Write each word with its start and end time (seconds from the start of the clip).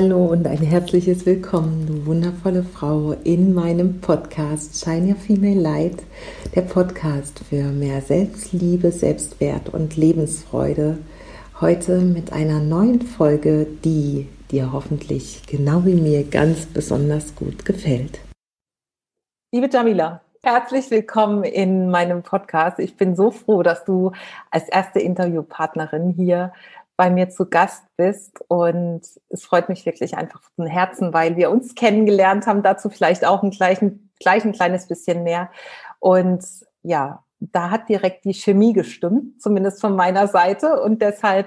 Hallo 0.00 0.26
und 0.26 0.46
ein 0.46 0.58
herzliches 0.58 1.26
Willkommen, 1.26 1.84
du 1.88 2.06
wundervolle 2.06 2.62
Frau, 2.62 3.16
in 3.24 3.52
meinem 3.52 4.00
Podcast 4.00 4.80
Shine 4.80 5.08
Your 5.08 5.16
Female 5.16 5.60
Light, 5.60 6.04
der 6.54 6.60
Podcast 6.60 7.40
für 7.40 7.64
mehr 7.64 8.00
Selbstliebe, 8.00 8.92
Selbstwert 8.92 9.70
und 9.70 9.96
Lebensfreude. 9.96 10.98
Heute 11.60 11.98
mit 11.98 12.32
einer 12.32 12.60
neuen 12.60 13.00
Folge, 13.02 13.66
die 13.84 14.28
dir 14.52 14.72
hoffentlich 14.72 15.42
genau 15.48 15.84
wie 15.84 15.94
mir 15.94 16.22
ganz 16.22 16.66
besonders 16.66 17.34
gut 17.34 17.64
gefällt. 17.64 18.20
Liebe 19.52 19.68
Jamila, 19.68 20.20
herzlich 20.44 20.92
willkommen 20.92 21.42
in 21.42 21.90
meinem 21.90 22.22
Podcast. 22.22 22.78
Ich 22.78 22.96
bin 22.96 23.16
so 23.16 23.32
froh, 23.32 23.64
dass 23.64 23.84
du 23.84 24.12
als 24.52 24.68
erste 24.68 25.00
Interviewpartnerin 25.00 26.10
hier 26.10 26.52
bei 26.98 27.10
mir 27.10 27.30
zu 27.30 27.46
Gast 27.46 27.84
bist. 27.96 28.40
Und 28.48 29.02
es 29.30 29.44
freut 29.44 29.68
mich 29.70 29.86
wirklich 29.86 30.18
einfach 30.18 30.42
von 30.56 30.66
Herzen, 30.66 31.14
weil 31.14 31.36
wir 31.36 31.50
uns 31.50 31.74
kennengelernt 31.76 32.46
haben. 32.46 32.62
Dazu 32.62 32.90
vielleicht 32.90 33.24
auch 33.24 33.42
ein, 33.42 33.50
gleich, 33.50 33.78
gleich 34.20 34.44
ein 34.44 34.52
kleines 34.52 34.88
bisschen 34.88 35.22
mehr. 35.22 35.48
Und 36.00 36.44
ja, 36.82 37.22
da 37.38 37.70
hat 37.70 37.88
direkt 37.88 38.24
die 38.24 38.34
Chemie 38.34 38.72
gestimmt, 38.72 39.40
zumindest 39.40 39.80
von 39.80 39.94
meiner 39.94 40.26
Seite. 40.26 40.82
Und 40.82 41.00
deshalb 41.00 41.46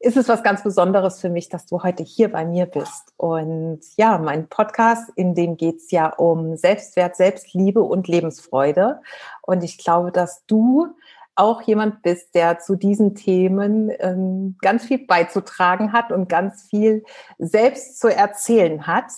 ist 0.00 0.16
es 0.16 0.28
was 0.28 0.42
ganz 0.42 0.62
Besonderes 0.62 1.20
für 1.20 1.28
mich, 1.28 1.50
dass 1.50 1.66
du 1.66 1.82
heute 1.82 2.02
hier 2.02 2.32
bei 2.32 2.46
mir 2.46 2.64
bist. 2.64 3.12
Und 3.18 3.80
ja, 3.98 4.16
mein 4.16 4.48
Podcast, 4.48 5.10
in 5.14 5.34
dem 5.34 5.58
geht's 5.58 5.90
ja 5.90 6.08
um 6.08 6.56
Selbstwert, 6.56 7.16
Selbstliebe 7.16 7.82
und 7.82 8.08
Lebensfreude. 8.08 9.02
Und 9.42 9.62
ich 9.62 9.76
glaube, 9.76 10.10
dass 10.10 10.46
du 10.46 10.88
auch 11.36 11.62
jemand 11.62 12.02
bist, 12.02 12.34
der 12.34 12.58
zu 12.58 12.76
diesen 12.76 13.14
Themen 13.14 13.92
ähm, 13.98 14.56
ganz 14.60 14.84
viel 14.84 15.06
beizutragen 15.06 15.92
hat 15.92 16.10
und 16.10 16.28
ganz 16.28 16.62
viel 16.68 17.04
selbst 17.38 18.00
zu 18.00 18.08
erzählen 18.08 18.86
hat. 18.86 19.12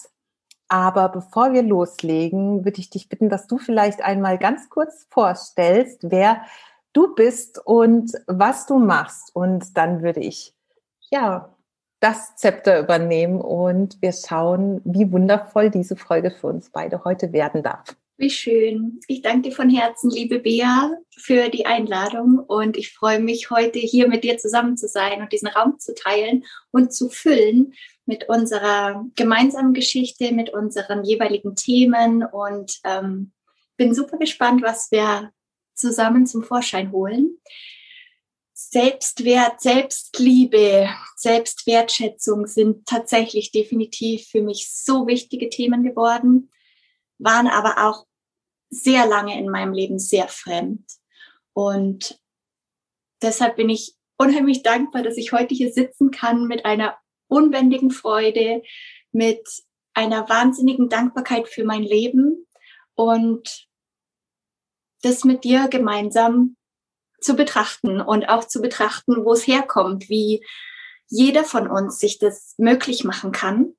Aber 0.69 1.09
bevor 1.09 1.53
wir 1.53 1.63
loslegen, 1.63 2.65
würde 2.65 2.81
ich 2.81 2.91
dich 2.91 3.09
bitten, 3.09 3.31
dass 3.31 3.47
du 3.47 3.57
vielleicht 3.57 4.03
einmal 4.03 4.37
ganz 4.37 4.69
kurz 4.69 5.07
vorstellst, 5.11 6.11
wer 6.11 6.43
du 6.93 7.15
bist 7.15 7.65
und 7.65 8.13
was 8.27 8.67
du 8.67 8.79
machst. 8.79 9.35
Und 9.35 9.79
dann 9.79 10.03
würde 10.03 10.21
ich, 10.21 10.55
ja, 11.11 11.55
das 12.01 12.37
Zepter 12.37 12.79
übernehmen 12.79 13.41
und 13.41 14.01
wir 14.03 14.13
schauen, 14.13 14.81
wie 14.85 15.11
wundervoll 15.11 15.71
diese 15.71 15.97
Folge 15.97 16.31
für 16.31 16.47
uns 16.47 16.71
beide 16.71 17.05
heute 17.05 17.33
werden 17.33 17.63
darf. 17.63 17.97
Wie 18.21 18.31
schön. 18.31 18.99
Ich 19.07 19.23
danke 19.23 19.49
dir 19.49 19.55
von 19.55 19.71
Herzen, 19.71 20.11
liebe 20.11 20.41
Bea, 20.41 20.91
für 21.17 21.51
die 21.51 21.67
Einladung 21.67 22.41
und 22.41 22.77
ich 22.77 22.93
freue 22.93 23.21
mich, 23.21 23.51
heute 23.51 23.79
hier 23.79 24.09
mit 24.09 24.25
dir 24.25 24.39
zusammen 24.39 24.77
zu 24.77 24.89
sein 24.89 25.23
und 25.23 25.33
diesen 25.33 25.47
Raum 25.47 25.79
zu 25.79 25.95
teilen 25.95 26.45
und 26.73 26.93
zu 26.93 27.11
füllen 27.11 27.75
mit 28.07 28.29
unserer 28.29 29.07
gemeinsamen 29.15 29.73
Geschichte, 29.73 30.33
mit 30.33 30.53
unseren 30.53 31.05
jeweiligen 31.05 31.55
Themen 31.55 32.25
und 32.25 32.81
ähm, 32.83 33.31
bin 33.77 33.95
super 33.95 34.19
gespannt, 34.19 34.63
was 34.63 34.91
wir 34.91 35.31
zusammen 35.77 36.27
zum 36.27 36.43
Vorschein 36.43 36.91
holen. 36.91 37.39
Selbstwert, 38.53 39.61
Selbstliebe, 39.61 40.89
Selbstwertschätzung 41.15 42.49
sind 42.49 42.85
tatsächlich 42.85 43.53
definitiv 43.53 44.27
für 44.27 44.43
mich 44.43 44.69
so 44.73 45.07
wichtige 45.07 45.51
Themen 45.51 45.85
geworden 45.85 46.51
waren 47.19 47.49
aber 47.49 47.89
auch 47.89 48.07
sehr 48.71 49.07
lange 49.07 49.39
in 49.39 49.49
meinem 49.49 49.73
Leben 49.73 49.99
sehr 49.99 50.29
fremd. 50.29 50.85
Und 51.53 52.21
deshalb 53.23 53.57
bin 53.57 53.69
ich 53.69 53.95
unheimlich 54.17 54.63
dankbar, 54.63 55.03
dass 55.03 55.17
ich 55.17 55.33
heute 55.33 55.55
hier 55.55 55.73
sitzen 55.73 56.11
kann 56.11 56.47
mit 56.47 56.65
einer 56.65 56.99
unbändigen 57.29 57.91
Freude, 57.91 58.63
mit 59.13 59.49
einer 59.95 60.29
wahnsinnigen 60.29 60.89
Dankbarkeit 60.89 61.49
für 61.49 61.65
mein 61.65 61.83
Leben 61.83 62.47
und 62.95 63.69
das 65.03 65.25
mit 65.25 65.45
dir 65.45 65.69
gemeinsam 65.69 66.57
zu 67.21 67.35
betrachten 67.35 68.01
und 68.01 68.29
auch 68.29 68.45
zu 68.45 68.61
betrachten, 68.61 69.25
wo 69.25 69.33
es 69.33 69.47
herkommt, 69.47 70.09
wie 70.09 70.45
jeder 71.09 71.45
von 71.45 71.69
uns 71.69 71.99
sich 71.99 72.19
das 72.19 72.55
möglich 72.59 73.05
machen 73.05 73.33
kann. 73.33 73.75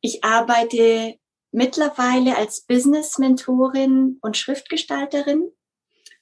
Ich 0.00 0.24
arbeite 0.24 1.18
mittlerweile 1.52 2.36
als 2.36 2.62
Business-Mentorin 2.62 4.18
und 4.20 4.36
Schriftgestalterin 4.36 5.52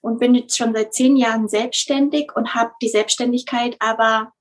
und 0.01 0.19
bin 0.19 0.35
jetzt 0.35 0.57
schon 0.57 0.75
seit 0.75 0.93
zehn 0.93 1.17
Jahren 1.17 1.49
selbstständig 1.49 2.33
und 2.35 2.55
habe 2.55 2.73
die 2.83 2.89
Selbstständigkeit 2.89 3.77
aber 3.79 4.33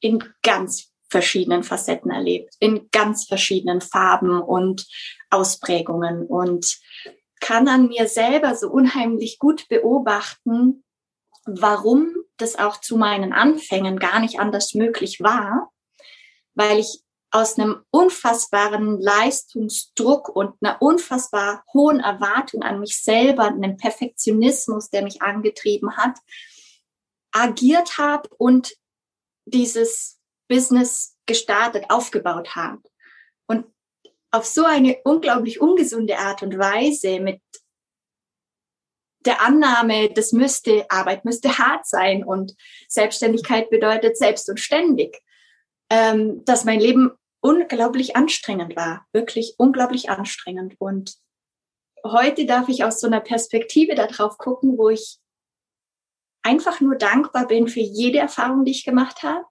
in 0.00 0.22
ganz 0.42 0.90
verschiedenen 1.08 1.62
Facetten 1.62 2.10
erlebt, 2.10 2.54
in 2.58 2.88
ganz 2.90 3.26
verschiedenen 3.26 3.80
Farben 3.80 4.40
und 4.42 4.86
Ausprägungen 5.30 6.26
und 6.26 6.78
kann 7.40 7.68
an 7.68 7.88
mir 7.88 8.08
selber 8.08 8.54
so 8.54 8.70
unheimlich 8.70 9.38
gut 9.38 9.68
beobachten, 9.68 10.84
warum 11.44 12.14
das 12.36 12.58
auch 12.58 12.80
zu 12.80 12.96
meinen 12.96 13.32
Anfängen 13.32 13.98
gar 13.98 14.20
nicht 14.20 14.40
anders 14.40 14.74
möglich 14.74 15.20
war, 15.20 15.70
weil 16.54 16.78
ich 16.78 17.02
aus 17.32 17.58
einem 17.58 17.82
unfassbaren 17.90 19.00
Leistungsdruck 19.00 20.28
und 20.28 20.54
einer 20.60 20.80
unfassbar 20.82 21.64
hohen 21.72 22.00
Erwartung 22.00 22.62
an 22.62 22.78
mich 22.78 23.02
selber, 23.02 23.44
einem 23.44 23.78
Perfektionismus, 23.78 24.90
der 24.90 25.02
mich 25.02 25.22
angetrieben 25.22 25.96
hat, 25.96 26.18
agiert 27.32 27.96
habe 27.96 28.28
und 28.36 28.76
dieses 29.46 30.20
Business 30.46 31.16
gestartet, 31.24 31.86
aufgebaut 31.88 32.54
habe. 32.54 32.82
Und 33.46 33.64
auf 34.30 34.44
so 34.44 34.66
eine 34.66 34.98
unglaublich 35.04 35.58
ungesunde 35.58 36.18
Art 36.18 36.42
und 36.42 36.58
Weise 36.58 37.18
mit 37.18 37.40
der 39.24 39.40
Annahme, 39.40 40.10
das 40.12 40.32
müsste, 40.32 40.84
Arbeit 40.90 41.24
müsste 41.24 41.56
hart 41.56 41.86
sein 41.86 42.24
und 42.24 42.54
Selbstständigkeit 42.88 43.70
bedeutet 43.70 44.18
selbst 44.18 44.50
und 44.50 44.60
ständig, 44.60 45.22
ähm, 45.88 46.44
dass 46.44 46.64
mein 46.64 46.80
Leben 46.80 47.12
unglaublich 47.42 48.16
anstrengend 48.16 48.76
war, 48.76 49.06
wirklich 49.12 49.56
unglaublich 49.58 50.08
anstrengend. 50.08 50.76
Und 50.78 51.16
heute 52.04 52.46
darf 52.46 52.68
ich 52.68 52.84
aus 52.84 53.00
so 53.00 53.06
einer 53.06 53.20
Perspektive 53.20 53.94
darauf 53.94 54.38
gucken, 54.38 54.78
wo 54.78 54.88
ich 54.88 55.18
einfach 56.42 56.80
nur 56.80 56.96
dankbar 56.96 57.46
bin 57.46 57.68
für 57.68 57.80
jede 57.80 58.18
Erfahrung, 58.18 58.64
die 58.64 58.70
ich 58.70 58.84
gemacht 58.84 59.22
habe 59.22 59.44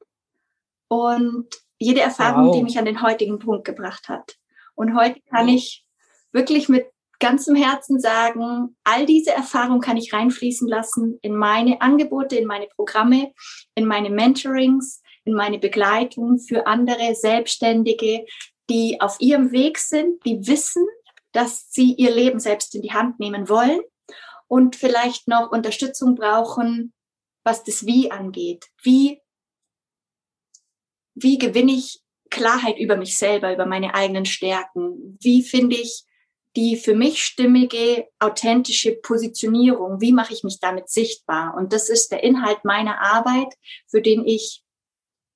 und 0.88 1.48
jede 1.80 2.02
Erfahrung, 2.02 2.48
wow. 2.48 2.56
die 2.56 2.64
mich 2.64 2.78
an 2.80 2.86
den 2.86 3.02
heutigen 3.02 3.40
Punkt 3.40 3.66
gebracht 3.66 4.10
hat. 4.10 4.38
Und 4.76 4.96
heute 4.96 5.20
kann 5.30 5.48
ich 5.48 5.86
wirklich 6.32 6.70
mit 6.70 6.88
ganzem 7.20 7.56
Herzen 7.56 8.00
sagen, 8.00 8.76
all 8.84 9.06
diese 9.06 9.32
Erfahrungen 9.32 9.82
kann 9.82 9.98
ich 9.98 10.14
reinfließen 10.14 10.68
lassen 10.68 11.20
in 11.22 11.36
meine 11.36 11.82
Angebote, 11.82 12.36
in 12.36 12.48
meine 12.48 12.68
Programme, 12.68 13.32
in 13.76 13.86
meine 13.86 14.10
Mentorings, 14.10 15.01
in 15.26 15.34
meine 15.34 15.60
Begleitung 15.60 16.40
für 16.40 16.68
andere 16.68 17.16
Selbstständige, 17.16 18.26
die 18.70 19.00
auf 19.00 19.18
ihrem 19.20 19.52
Weg 19.52 19.78
sind, 19.78 20.26
die 20.26 20.48
wissen, 20.48 20.86
dass 21.32 21.72
sie 21.72 21.94
ihr 21.94 22.14
Leben 22.14 22.40
selbst 22.40 22.76
in 22.76 22.82
die 22.82 22.94
Hand 22.94 23.20
nehmen 23.20 23.50
wollen 23.50 23.82
und 24.48 24.76
vielleicht 24.76 25.28
noch 25.28 25.52
Unterstützung 25.52 26.16
brauchen, 26.16 26.94
was 27.44 27.64
das 27.64 27.86
Wie 27.86 28.12
angeht. 28.12 28.66
Wie, 28.84 29.22
wie 31.16 31.38
gewinne 31.38 31.72
ich 31.72 32.02
Klarheit 32.30 32.78
über 32.78 32.98
mich 32.98 33.18
selber, 33.18 33.54
über 33.54 33.66
meine 33.66 33.94
eigenen 33.94 34.26
Stärken? 34.26 35.18
Wie 35.22 35.44
finde 35.44 35.76
ich 35.76 36.06
die 36.56 36.76
für 36.76 36.96
mich 36.96 37.24
stimmige, 37.24 38.08
authentische 38.20 38.94
Positionierung? 38.94 40.02
Wie 40.02 40.12
mache 40.12 40.34
ich 40.34 40.44
mich 40.44 40.60
damit 40.60 40.90
sichtbar? 40.90 41.56
Und 41.56 41.72
das 41.72 41.90
ist 41.90 42.12
der 42.12 42.24
Inhalt 42.24 42.66
meiner 42.66 43.02
Arbeit, 43.02 43.54
für 43.90 44.02
den 44.02 44.26
ich 44.26 44.61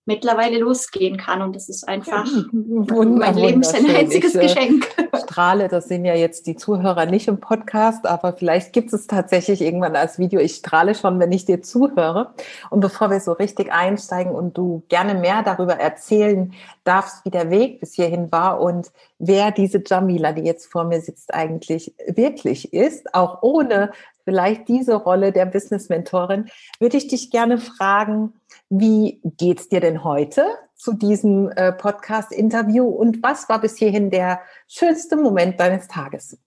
mittlerweile 0.06 0.60
losgehen 0.60 1.18
kann. 1.18 1.42
Und 1.42 1.56
das 1.56 1.68
ist 1.68 1.88
einfach 1.88 2.26
ja, 2.26 3.06
mein 3.06 3.36
Leben 3.36 3.62
ist 3.62 3.76
ein 3.76 3.88
einziges 3.88 4.36
ich, 4.36 4.42
äh, 4.42 4.44
Geschenk. 4.44 4.88
Strahle, 5.24 5.68
das 5.68 5.88
sehen 5.88 6.06
ja 6.06 6.14
jetzt 6.14 6.48
die 6.48 6.56
Zuhörer 6.56 7.06
nicht 7.06 7.28
im 7.28 7.40
Podcast, 7.40 8.06
aber 8.06 8.34
vielleicht 8.34 8.74
gibt 8.74 8.94
es 8.94 9.08
tatsächlich 9.08 9.62
irgendwann 9.62 9.96
als 9.96 10.20
Video. 10.20 10.40
Ich 10.40 10.56
strahle 10.56 10.96
schon, 10.96 11.20
wenn 11.20 11.32
ich 11.32 11.46
dir 11.46 11.62
zuhöre. 11.62 12.34
Und 12.70 12.82
bevor 12.82 13.10
wir 13.10 13.20
so 13.20 13.32
richtig 13.32 13.72
einsteigen 13.72 14.34
und 14.34 14.58
du 14.58 14.84
gerne 14.90 15.16
mehr 15.16 15.42
darüber 15.44 15.74
erzählen 15.74 16.54
darfst, 16.84 17.26
wie 17.26 17.32
der 17.32 17.50
Weg 17.50 17.80
bis 17.80 17.94
hierhin 17.96 18.32
war 18.32 18.62
und 18.62 18.92
wer 19.18 19.52
diese 19.52 19.82
Jamila, 19.86 20.34
die 20.34 20.44
jetzt 20.44 20.72
vor 20.72 20.84
mir 20.84 21.02
sitzt, 21.02 21.34
eigentlich 21.34 21.94
wirklich 22.08 22.74
ist, 22.74 23.14
auch 23.16 23.42
ohne 23.42 23.92
vielleicht 24.24 24.68
diese 24.68 24.96
Rolle 24.96 25.32
der 25.32 25.46
Business 25.46 25.90
Mentorin, 25.90 26.50
würde 26.80 26.98
ich 26.98 27.08
dich 27.08 27.32
gerne 27.32 27.58
fragen, 27.58 28.34
wie 28.70 29.22
geht's 29.24 29.70
dir 29.70 29.80
denn 29.80 30.04
heute 30.04 30.46
zu 30.76 30.94
diesem 30.94 31.50
äh, 31.52 31.72
Podcast-Interview 31.72 32.86
und 32.86 33.24
was 33.24 33.48
war 33.50 33.62
bis 33.62 33.78
hierhin 33.78 34.10
der 34.10 34.42
schönste 34.68 35.16
Moment 35.16 35.60
deines 35.60 35.88
Tages? 35.88 36.38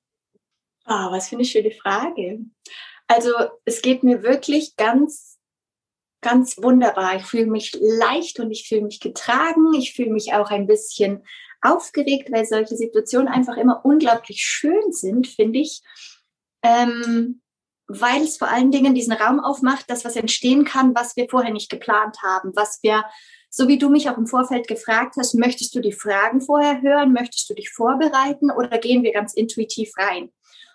Ah, 0.85 1.09
oh, 1.09 1.13
was 1.13 1.29
für 1.29 1.37
eine 1.37 1.45
schöne 1.45 1.71
Frage. 1.71 2.41
Also 3.07 3.31
es 3.65 3.83
geht 3.83 4.03
mir 4.03 4.23
wirklich 4.23 4.77
ganz 4.77 5.39
ganz 6.21 6.59
wunderbar. 6.59 7.17
Ich 7.17 7.25
fühle 7.25 7.47
mich 7.47 7.77
leicht 7.81 8.41
und 8.41 8.51
ich 8.51 8.69
fühle 8.69 8.83
mich 8.83 9.01
getragen. 9.01 9.73
Ich 9.75 9.95
fühle 9.95 10.11
mich 10.11 10.33
auch 10.35 10.51
ein 10.51 10.67
bisschen 10.67 11.25
aufgeregt, 11.61 12.31
weil 12.33 12.45
solche 12.45 12.77
Situationen 12.77 13.29
einfach 13.29 13.57
immer 13.57 13.85
unglaublich 13.85 14.43
schön 14.43 14.93
sind, 14.93 15.27
finde 15.27 15.61
ich. 15.61 15.83
Ähm, 16.63 17.41
weil 17.89 18.23
es 18.23 18.37
vor 18.37 18.49
allen 18.49 18.71
Dingen 18.71 18.95
diesen 18.95 19.15
Raum 19.15 19.41
aufmacht, 19.41 19.91
dass 19.91 20.05
was 20.05 20.15
entstehen 20.15 20.65
kann, 20.65 20.95
was 20.95 21.17
wir 21.17 21.27
vorher 21.29 21.53
nicht 21.53 21.71
geplant 21.71 22.19
haben, 22.23 22.53
was 22.55 22.79
wir, 22.83 23.05
so 23.51 23.67
wie 23.67 23.79
du 23.79 23.89
mich 23.89 24.11
auch 24.11 24.19
im 24.19 24.27
Vorfeld 24.27 24.69
gefragt 24.69 25.15
hast, 25.19 25.35
möchtest 25.35 25.75
du 25.75 25.81
die 25.81 25.93
Fragen 25.93 26.43
vorher 26.43 26.83
hören, 26.83 27.13
möchtest 27.13 27.49
du 27.49 27.55
dich 27.55 27.71
vorbereiten 27.71 28.51
oder 28.51 28.79
gehen 28.79 29.03
wir 29.03 29.13
ganz 29.13 29.33
intuitiv 29.33 29.93
rein? 29.97 30.31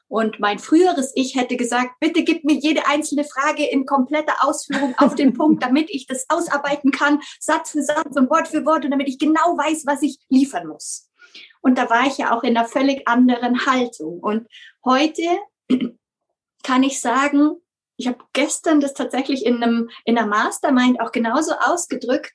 Und 0.08 0.40
mein 0.40 0.60
früheres 0.60 1.12
Ich 1.16 1.36
hätte 1.36 1.56
gesagt, 1.56 1.92
bitte 2.00 2.24
gib 2.24 2.44
mir 2.44 2.54
jede 2.54 2.86
einzelne 2.88 3.24
Frage 3.24 3.66
in 3.66 3.86
kompletter 3.86 4.36
Ausführung 4.42 4.96
auf 4.98 5.16
den 5.16 5.34
Punkt, 5.38 5.64
damit 5.64 5.90
ich 5.90 6.08
das 6.08 6.26
ausarbeiten 6.30 6.92
kann, 6.92 7.20
Satz 7.40 7.72
für 7.72 7.84
Satz 7.84 8.16
und 8.16 8.30
Wort 8.30 8.48
für 8.48 8.66
Wort 8.66 8.86
und 8.86 8.92
damit 8.92 9.08
ich 9.08 9.18
genau 9.18 9.58
weiß, 9.58 9.86
was 9.86 10.02
ich 10.02 10.20
liefern 10.30 10.68
muss. 10.68 11.10
Und 11.62 11.78
da 11.78 11.90
war 11.90 12.06
ich 12.06 12.18
ja 12.18 12.36
auch 12.36 12.44
in 12.44 12.58
einer 12.58 12.68
völlig 12.68 13.08
anderen 13.08 13.66
Haltung. 13.66 14.20
Und 14.20 14.48
heute 14.84 15.24
kann 16.64 16.84
ich 16.84 17.00
sagen, 17.00 17.58
ich 17.98 18.08
habe 18.08 18.18
gestern 18.34 18.80
das 18.80 18.94
tatsächlich 18.94 19.46
in 19.46 19.62
einem 19.62 19.90
in 20.06 20.18
einer 20.18 20.28
Mastermind 20.28 21.00
auch 21.00 21.12
genauso 21.12 21.54
ausgedrückt. 21.54 22.34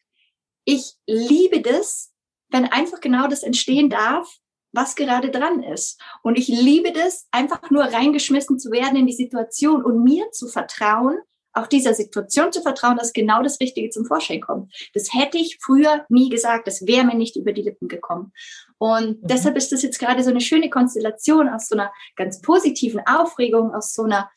Ich 0.64 0.94
liebe 1.06 1.60
das, 1.60 2.12
wenn 2.50 2.66
einfach 2.66 3.00
genau 3.00 3.26
das 3.26 3.42
entstehen 3.42 3.90
darf, 3.90 4.38
was 4.72 4.94
gerade 4.94 5.30
dran 5.30 5.62
ist. 5.62 6.00
Und 6.22 6.38
ich 6.38 6.48
liebe 6.48 6.92
das, 6.92 7.26
einfach 7.30 7.70
nur 7.70 7.84
reingeschmissen 7.84 8.58
zu 8.58 8.70
werden 8.70 8.96
in 8.96 9.06
die 9.06 9.14
Situation 9.14 9.84
und 9.84 10.04
mir 10.04 10.30
zu 10.30 10.46
vertrauen, 10.46 11.18
auch 11.52 11.66
dieser 11.66 11.94
Situation 11.94 12.52
zu 12.52 12.62
vertrauen, 12.62 12.96
dass 12.96 13.12
genau 13.12 13.42
das 13.42 13.60
Richtige 13.60 13.90
zum 13.90 14.04
Vorschein 14.04 14.40
kommt. 14.40 14.72
Das 14.94 15.12
hätte 15.12 15.38
ich 15.38 15.58
früher 15.60 16.04
nie 16.08 16.28
gesagt, 16.28 16.66
das 16.66 16.86
wäre 16.86 17.04
mir 17.04 17.14
nicht 17.16 17.36
über 17.36 17.52
die 17.52 17.62
Lippen 17.62 17.88
gekommen. 17.88 18.32
Und 18.78 19.22
mhm. 19.22 19.26
deshalb 19.26 19.56
ist 19.56 19.72
das 19.72 19.82
jetzt 19.82 19.98
gerade 19.98 20.22
so 20.22 20.30
eine 20.30 20.40
schöne 20.40 20.70
Konstellation 20.70 21.48
aus 21.48 21.68
so 21.68 21.76
einer 21.76 21.92
ganz 22.16 22.40
positiven 22.40 23.00
Aufregung, 23.06 23.74
aus 23.74 23.92
so 23.92 24.04
einer 24.04 24.30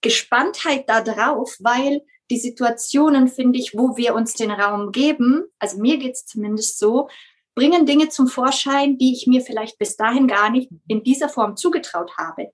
Gespanntheit 0.00 0.88
da 0.88 1.00
drauf, 1.00 1.56
weil 1.60 2.02
die 2.30 2.38
Situationen, 2.38 3.28
finde 3.28 3.58
ich, 3.58 3.74
wo 3.74 3.96
wir 3.96 4.14
uns 4.14 4.34
den 4.34 4.50
Raum 4.50 4.92
geben, 4.92 5.44
also 5.58 5.78
mir 5.78 5.96
geht 5.96 6.12
es 6.12 6.26
zumindest 6.26 6.78
so, 6.78 7.08
bringen 7.54 7.86
Dinge 7.86 8.08
zum 8.08 8.28
Vorschein, 8.28 8.98
die 8.98 9.12
ich 9.12 9.26
mir 9.26 9.40
vielleicht 9.40 9.78
bis 9.78 9.96
dahin 9.96 10.28
gar 10.28 10.50
nicht 10.50 10.70
in 10.86 11.02
dieser 11.02 11.28
Form 11.28 11.56
zugetraut 11.56 12.12
habe. 12.16 12.52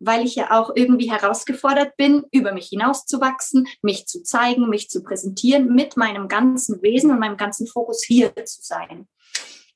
Weil 0.00 0.24
ich 0.24 0.34
ja 0.34 0.58
auch 0.58 0.72
irgendwie 0.74 1.10
herausgefordert 1.10 1.96
bin, 1.96 2.24
über 2.32 2.52
mich 2.52 2.68
hinauszuwachsen, 2.68 3.68
mich 3.82 4.06
zu 4.06 4.22
zeigen, 4.22 4.68
mich 4.68 4.88
zu 4.88 5.02
präsentieren, 5.02 5.74
mit 5.74 5.96
meinem 5.96 6.26
ganzen 6.26 6.82
Wesen 6.82 7.10
und 7.10 7.18
meinem 7.20 7.36
ganzen 7.36 7.66
Fokus 7.66 8.02
hier 8.02 8.34
zu 8.44 8.62
sein. 8.62 9.08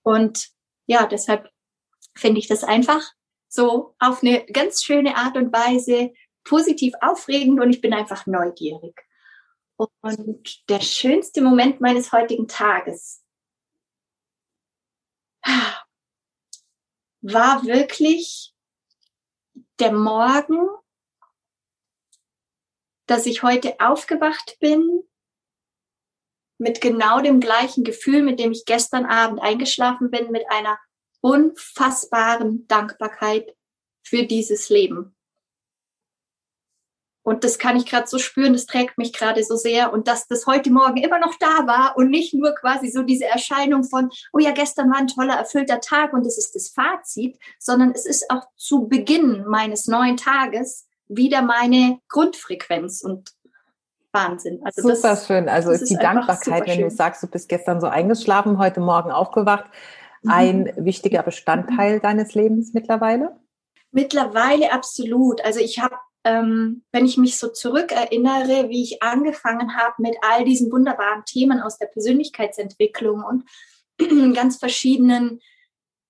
Und 0.03 0.49
ja, 0.87 1.07
deshalb 1.07 1.51
finde 2.17 2.41
ich 2.41 2.49
das 2.49 2.65
einfach 2.65 3.03
so 3.49 3.95
auf 3.99 4.23
eine 4.23 4.45
ganz 4.47 4.83
schöne 4.83 5.17
Art 5.17 5.37
und 5.37 5.53
Weise 5.53 6.13
positiv 6.45 6.95
aufregend 7.01 7.61
und 7.61 7.71
ich 7.71 7.81
bin 7.81 7.95
einfach 7.95 8.27
neugierig. 8.27 9.01
Und 9.77 10.69
der 10.69 10.81
schönste 10.81 11.41
Moment 11.41 11.81
meines 11.81 12.13
heutigen 12.13 12.47
Tages 12.47 13.23
war 17.23 17.65
wirklich 17.65 18.54
der 19.81 19.93
Morgen, 19.93 20.69
dass 23.07 23.27
ich 23.27 23.43
heute 23.43 23.79
aufgewacht 23.81 24.57
bin 24.61 25.03
mit 26.59 26.81
genau 26.81 27.21
dem 27.21 27.41
gleichen 27.41 27.85
Gefühl, 27.85 28.23
mit 28.23 28.39
dem 28.39 28.53
ich 28.53 28.65
gestern 28.65 29.05
Abend 29.07 29.41
eingeschlafen 29.41 30.11
bin, 30.11 30.31
mit 30.31 30.45
einer 30.51 30.79
unfassbaren 31.21 32.67
Dankbarkeit 32.69 33.57
für 34.07 34.25
dieses 34.25 34.69
Leben. 34.69 35.14
Und 37.25 37.43
das 37.43 37.59
kann 37.59 37.77
ich 37.77 37.87
gerade 37.87 38.07
so 38.07 38.19
spüren, 38.19 38.53
das 38.53 38.67
trägt 38.67 38.99
mich 38.99 39.15
gerade 39.15 39.43
so 39.43 39.57
sehr. 39.57 39.93
Und 39.93 40.07
dass 40.07 40.29
das 40.29 40.47
heute 40.47 40.71
Morgen 40.71 40.99
immer 40.99 41.19
noch 41.19 41.35
da 41.41 41.67
war 41.67 41.97
und 41.97 42.11
nicht 42.11 42.35
nur 42.35 42.55
quasi 42.55 42.91
so 42.91 43.03
diese 43.03 43.25
Erscheinung 43.25 43.83
von, 43.83 44.11
oh 44.33 44.39
ja, 44.39 44.53
gestern 44.53 44.91
war 44.91 44.99
ein 44.99 45.07
toller, 45.09 45.35
erfüllter 45.35 45.81
Tag 45.81 46.13
und 46.13 46.27
das 46.27 46.37
ist 46.37 46.55
das 46.55 46.69
Fazit, 46.69 47.39
sondern 47.59 47.93
es 47.93 48.05
ist 48.05 48.31
auch 48.31 48.45
zu 48.57 48.89
Beginn 48.89 49.45
meines 49.49 49.89
neuen 49.89 50.19
Tages 50.19 50.87
wieder 51.09 51.41
meine 51.41 51.99
Grundfrequenz 52.09 53.03
und 53.03 53.31
Wahnsinn. 54.13 54.61
Also 54.63 54.83
Super 54.83 55.09
das, 55.09 55.27
schön. 55.27 55.49
Also 55.49 55.71
ist 55.71 55.91
die 55.91 55.97
Dankbarkeit, 55.97 56.67
wenn 56.67 56.83
du 56.83 56.91
sagst, 56.91 57.23
du 57.23 57.27
bist 57.27 57.49
gestern 57.49 57.81
so 57.81 57.87
eingeschlafen, 57.87 58.59
heute 58.59 58.81
Morgen 58.81 59.11
aufgewacht, 59.11 59.65
mhm. 60.23 60.31
ein 60.31 60.73
wichtiger 60.77 61.23
Bestandteil 61.23 62.01
deines 62.01 62.35
Lebens 62.35 62.75
mittlerweile? 62.75 63.35
Mittlerweile 63.93 64.73
absolut. 64.73 65.43
Also 65.45 65.61
ich 65.61 65.81
habe 65.81 65.97
ähm, 66.25 66.85
wenn 66.91 67.05
ich 67.05 67.19
mich 67.19 67.39
so 67.39 67.49
zurückerinnere, 67.49 68.71
wie 68.71 68.83
ich 68.83 69.03
angefangen 69.03 69.77
habe 69.77 69.95
mit 69.99 70.17
all 70.23 70.45
diesen 70.45 70.73
wunderbaren 70.73 71.25
Themen 71.25 71.61
aus 71.61 71.79
der 71.79 71.87
Persönlichkeitsentwicklung 71.87 73.23
und 73.23 73.45
ganz 74.35 74.57
verschiedenen 74.57 75.41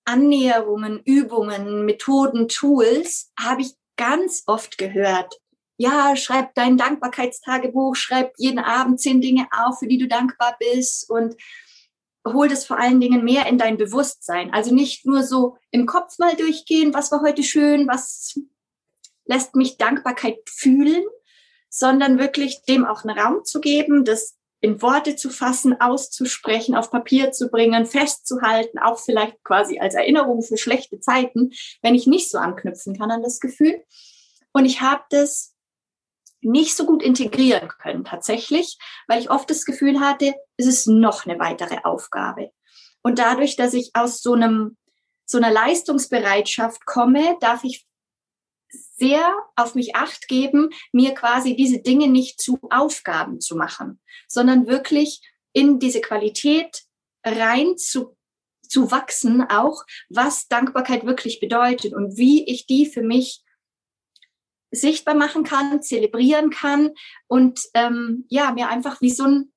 Annäherungen, 0.04 1.00
Übungen, 1.04 1.84
Methoden, 1.84 2.48
Tools, 2.48 3.32
habe 3.38 3.62
ich 3.62 3.72
ganz 3.96 4.44
oft 4.46 4.78
gehört. 4.78 5.40
Ja, 5.76 6.14
schreib 6.14 6.54
dein 6.54 6.76
Dankbarkeitstagebuch, 6.76 7.96
schreib 7.96 8.34
jeden 8.36 8.60
Abend 8.60 9.00
zehn 9.00 9.20
Dinge 9.20 9.48
auf, 9.50 9.80
für 9.80 9.88
die 9.88 9.98
du 9.98 10.06
dankbar 10.06 10.56
bist 10.58 11.10
und 11.10 11.34
hol 12.26 12.48
das 12.48 12.64
vor 12.64 12.78
allen 12.78 13.00
Dingen 13.00 13.24
mehr 13.24 13.46
in 13.46 13.58
dein 13.58 13.76
Bewusstsein. 13.76 14.52
Also 14.52 14.72
nicht 14.72 15.04
nur 15.04 15.24
so 15.24 15.56
im 15.70 15.86
Kopf 15.86 16.18
mal 16.18 16.36
durchgehen, 16.36 16.94
was 16.94 17.10
war 17.10 17.22
heute 17.22 17.42
schön, 17.42 17.88
was 17.88 18.38
lässt 19.24 19.54
mich 19.54 19.76
Dankbarkeit 19.78 20.38
fühlen, 20.46 21.04
sondern 21.68 22.18
wirklich 22.18 22.62
dem 22.62 22.84
auch 22.84 23.04
einen 23.04 23.18
Raum 23.18 23.44
zu 23.44 23.60
geben, 23.60 24.04
das 24.04 24.36
in 24.60 24.80
Worte 24.80 25.14
zu 25.14 25.28
fassen, 25.28 25.78
auszusprechen, 25.78 26.74
auf 26.74 26.90
Papier 26.90 27.32
zu 27.32 27.50
bringen, 27.50 27.84
festzuhalten, 27.84 28.78
auch 28.78 28.98
vielleicht 28.98 29.42
quasi 29.44 29.78
als 29.78 29.94
Erinnerung 29.94 30.42
für 30.42 30.56
schlechte 30.56 31.00
Zeiten, 31.00 31.52
wenn 31.82 31.94
ich 31.94 32.06
nicht 32.06 32.30
so 32.30 32.38
anknüpfen 32.38 32.96
kann 32.96 33.10
an 33.10 33.22
das 33.22 33.40
Gefühl. 33.40 33.84
Und 34.52 34.64
ich 34.64 34.80
habe 34.80 35.02
das 35.10 35.54
nicht 36.40 36.76
so 36.76 36.86
gut 36.86 37.02
integrieren 37.02 37.68
können 37.68 38.04
tatsächlich, 38.04 38.78
weil 39.06 39.20
ich 39.20 39.30
oft 39.30 39.50
das 39.50 39.64
Gefühl 39.64 40.00
hatte, 40.00 40.34
es 40.56 40.66
ist 40.66 40.86
noch 40.86 41.26
eine 41.26 41.38
weitere 41.38 41.78
Aufgabe. 41.84 42.50
Und 43.02 43.18
dadurch, 43.18 43.56
dass 43.56 43.74
ich 43.74 43.90
aus 43.94 44.22
so 44.22 44.32
einem 44.32 44.76
so 45.26 45.38
einer 45.38 45.50
Leistungsbereitschaft 45.50 46.84
komme, 46.86 47.36
darf 47.40 47.64
ich 47.64 47.86
sehr 48.96 49.34
auf 49.56 49.74
mich 49.74 49.94
acht 49.96 50.28
geben, 50.28 50.70
mir 50.92 51.14
quasi 51.14 51.56
diese 51.56 51.80
Dinge 51.80 52.08
nicht 52.08 52.40
zu 52.40 52.58
Aufgaben 52.70 53.40
zu 53.40 53.56
machen, 53.56 54.00
sondern 54.28 54.66
wirklich 54.66 55.20
in 55.52 55.78
diese 55.78 56.00
Qualität 56.00 56.82
rein 57.24 57.76
zu, 57.76 58.16
zu 58.62 58.90
wachsen, 58.90 59.42
auch 59.48 59.84
was 60.08 60.48
Dankbarkeit 60.48 61.06
wirklich 61.06 61.40
bedeutet 61.40 61.94
und 61.94 62.16
wie 62.16 62.44
ich 62.44 62.66
die 62.66 62.86
für 62.86 63.02
mich 63.02 63.42
sichtbar 64.70 65.14
machen 65.14 65.44
kann, 65.44 65.82
zelebrieren 65.82 66.50
kann 66.50 66.90
und 67.28 67.60
ähm, 67.74 68.26
ja, 68.28 68.52
mir 68.52 68.68
einfach 68.68 69.00
wie 69.00 69.10
so 69.10 69.24
ein 69.24 69.50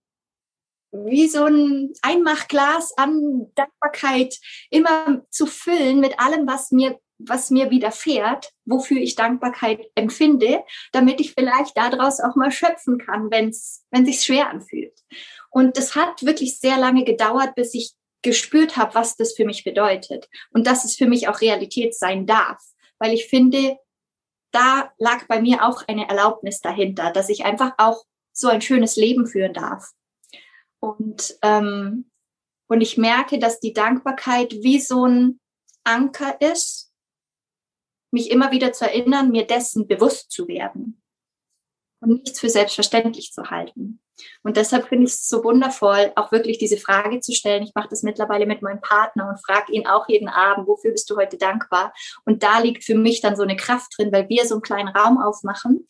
wie 0.91 1.27
so 1.27 1.45
ein 1.45 1.93
Einmachglas 2.01 2.97
an 2.97 3.51
Dankbarkeit 3.55 4.39
immer 4.69 5.25
zu 5.29 5.45
füllen 5.45 5.99
mit 5.99 6.19
allem, 6.19 6.47
was 6.47 6.71
mir 6.71 6.97
was 7.19 7.49
mir 7.49 7.71
widerfährt, 7.71 8.51
wofür 8.65 8.97
ich 8.97 9.15
Dankbarkeit 9.15 9.87
empfinde, 9.95 10.63
damit 10.91 11.19
ich 11.19 11.33
vielleicht 11.33 11.75
daraus 11.77 12.19
auch 12.19 12.35
mal 12.35 12.51
schöpfen 12.51 12.97
kann, 12.97 13.31
wenn 13.31 13.49
es 13.49 13.85
wenn 13.91 14.05
sich 14.05 14.21
schwer 14.21 14.49
anfühlt. 14.49 14.99
Und 15.49 15.77
das 15.77 15.95
hat 15.95 16.23
wirklich 16.23 16.59
sehr 16.59 16.77
lange 16.77 17.03
gedauert, 17.03 17.55
bis 17.55 17.73
ich 17.73 17.93
gespürt 18.21 18.77
habe, 18.77 18.95
was 18.95 19.15
das 19.15 19.33
für 19.33 19.45
mich 19.45 19.63
bedeutet 19.63 20.27
und 20.51 20.67
dass 20.67 20.83
es 20.83 20.95
für 20.95 21.07
mich 21.07 21.27
auch 21.27 21.41
Realität 21.41 21.95
sein 21.95 22.25
darf, 22.25 22.61
weil 22.99 23.13
ich 23.13 23.27
finde, 23.27 23.77
da 24.51 24.91
lag 24.97 25.27
bei 25.27 25.41
mir 25.41 25.63
auch 25.63 25.87
eine 25.87 26.09
Erlaubnis 26.09 26.61
dahinter, 26.61 27.11
dass 27.11 27.29
ich 27.29 27.45
einfach 27.45 27.73
auch 27.77 28.03
so 28.33 28.47
ein 28.47 28.61
schönes 28.61 28.95
Leben 28.95 29.27
führen 29.27 29.53
darf. 29.53 29.91
Und 30.79 31.37
ähm, 31.41 32.09
und 32.67 32.81
ich 32.81 32.97
merke, 32.97 33.39
dass 33.39 33.59
die 33.59 33.73
Dankbarkeit 33.73 34.53
wie 34.61 34.79
so 34.79 35.05
ein 35.05 35.39
Anker 35.83 36.39
ist, 36.41 36.86
mich 38.11 38.31
immer 38.31 38.51
wieder 38.51 38.73
zu 38.73 38.85
erinnern, 38.85 39.31
mir 39.31 39.45
dessen 39.45 39.87
bewusst 39.87 40.31
zu 40.31 40.47
werden 40.47 41.01
und 41.99 42.23
nichts 42.23 42.39
für 42.39 42.49
selbstverständlich 42.49 43.33
zu 43.33 43.49
halten. 43.49 44.01
Und 44.41 44.57
deshalb 44.57 44.87
finde 44.87 45.05
ich 45.05 45.13
es 45.13 45.27
so 45.27 45.43
wundervoll, 45.43 46.11
auch 46.15 46.31
wirklich 46.31 46.57
diese 46.57 46.77
Frage 46.77 47.19
zu 47.19 47.33
stellen. 47.33 47.63
Ich 47.63 47.75
mache 47.75 47.89
das 47.89 48.01
mittlerweile 48.01 48.47
mit 48.47 48.63
meinem 48.63 48.81
Partner 48.81 49.29
und 49.29 49.45
frage 49.45 49.71
ihn 49.73 49.85
auch 49.85 50.09
jeden 50.09 50.27
Abend, 50.27 50.67
wofür 50.67 50.91
bist 50.91 51.09
du 51.09 51.17
heute 51.17 51.37
dankbar? 51.37 51.93
Und 52.25 52.41
da 52.41 52.59
liegt 52.59 52.83
für 52.83 52.95
mich 52.95 53.21
dann 53.21 53.35
so 53.35 53.43
eine 53.43 53.55
Kraft 53.55 53.93
drin, 53.97 54.11
weil 54.11 54.27
wir 54.27 54.45
so 54.45 54.55
einen 54.55 54.63
kleinen 54.63 54.89
Raum 54.89 55.19
aufmachen 55.19 55.87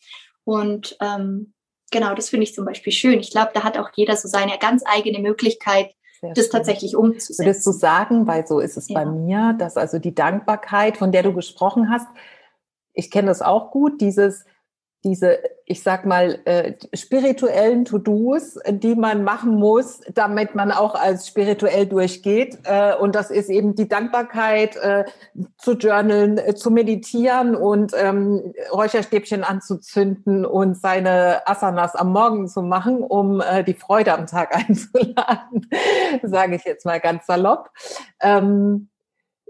und 0.48 0.96
ähm, 1.02 1.52
genau, 1.90 2.14
das 2.14 2.30
finde 2.30 2.44
ich 2.44 2.54
zum 2.54 2.64
Beispiel 2.64 2.90
schön. 2.90 3.20
Ich 3.20 3.30
glaube, 3.30 3.50
da 3.52 3.64
hat 3.64 3.76
auch 3.76 3.90
jeder 3.94 4.16
so 4.16 4.28
seine 4.28 4.58
ganz 4.58 4.82
eigene 4.86 5.18
Möglichkeit, 5.18 5.94
Sehr 6.20 6.34
das 6.34 6.44
schön. 6.44 6.52
tatsächlich 6.52 6.96
umzusetzen. 6.96 7.44
Würdest 7.44 7.66
du 7.66 7.72
sagen, 7.72 8.26
weil 8.26 8.46
so 8.46 8.60
ist 8.60 8.76
es 8.76 8.88
ja. 8.88 8.98
bei 8.98 9.06
mir, 9.06 9.54
dass 9.58 9.76
also 9.76 9.98
die 9.98 10.14
Dankbarkeit, 10.14 10.96
von 10.96 11.12
der 11.12 11.22
du 11.22 11.32
gesprochen 11.32 11.90
hast, 11.90 12.06
ich 12.92 13.10
kenne 13.10 13.28
das 13.28 13.42
auch 13.42 13.70
gut, 13.70 14.00
dieses 14.00 14.44
diese, 15.04 15.38
ich 15.64 15.82
sag 15.82 16.06
mal, 16.06 16.40
äh, 16.44 16.74
spirituellen 16.92 17.84
To-Dos, 17.84 18.58
die 18.68 18.96
man 18.96 19.22
machen 19.22 19.54
muss, 19.54 20.00
damit 20.12 20.54
man 20.56 20.72
auch 20.72 20.94
als 20.96 21.28
spirituell 21.28 21.86
durchgeht. 21.86 22.58
Äh, 22.64 22.96
und 22.96 23.14
das 23.14 23.30
ist 23.30 23.48
eben 23.48 23.76
die 23.76 23.88
Dankbarkeit, 23.88 24.76
äh, 24.76 25.04
zu 25.56 25.72
journalen, 25.72 26.38
äh, 26.38 26.54
zu 26.54 26.70
meditieren 26.70 27.54
und 27.54 27.92
ähm, 27.96 28.52
Räucherstäbchen 28.72 29.44
anzuzünden 29.44 30.44
und 30.44 30.76
seine 30.76 31.46
Asanas 31.46 31.94
am 31.94 32.12
Morgen 32.12 32.48
zu 32.48 32.62
machen, 32.62 33.02
um 33.02 33.40
äh, 33.40 33.62
die 33.62 33.74
Freude 33.74 34.14
am 34.14 34.26
Tag 34.26 34.54
einzuladen, 34.68 35.68
sage 36.22 36.56
ich 36.56 36.64
jetzt 36.64 36.84
mal 36.84 36.98
ganz 36.98 37.24
salopp. 37.26 37.70
Ähm, 38.20 38.88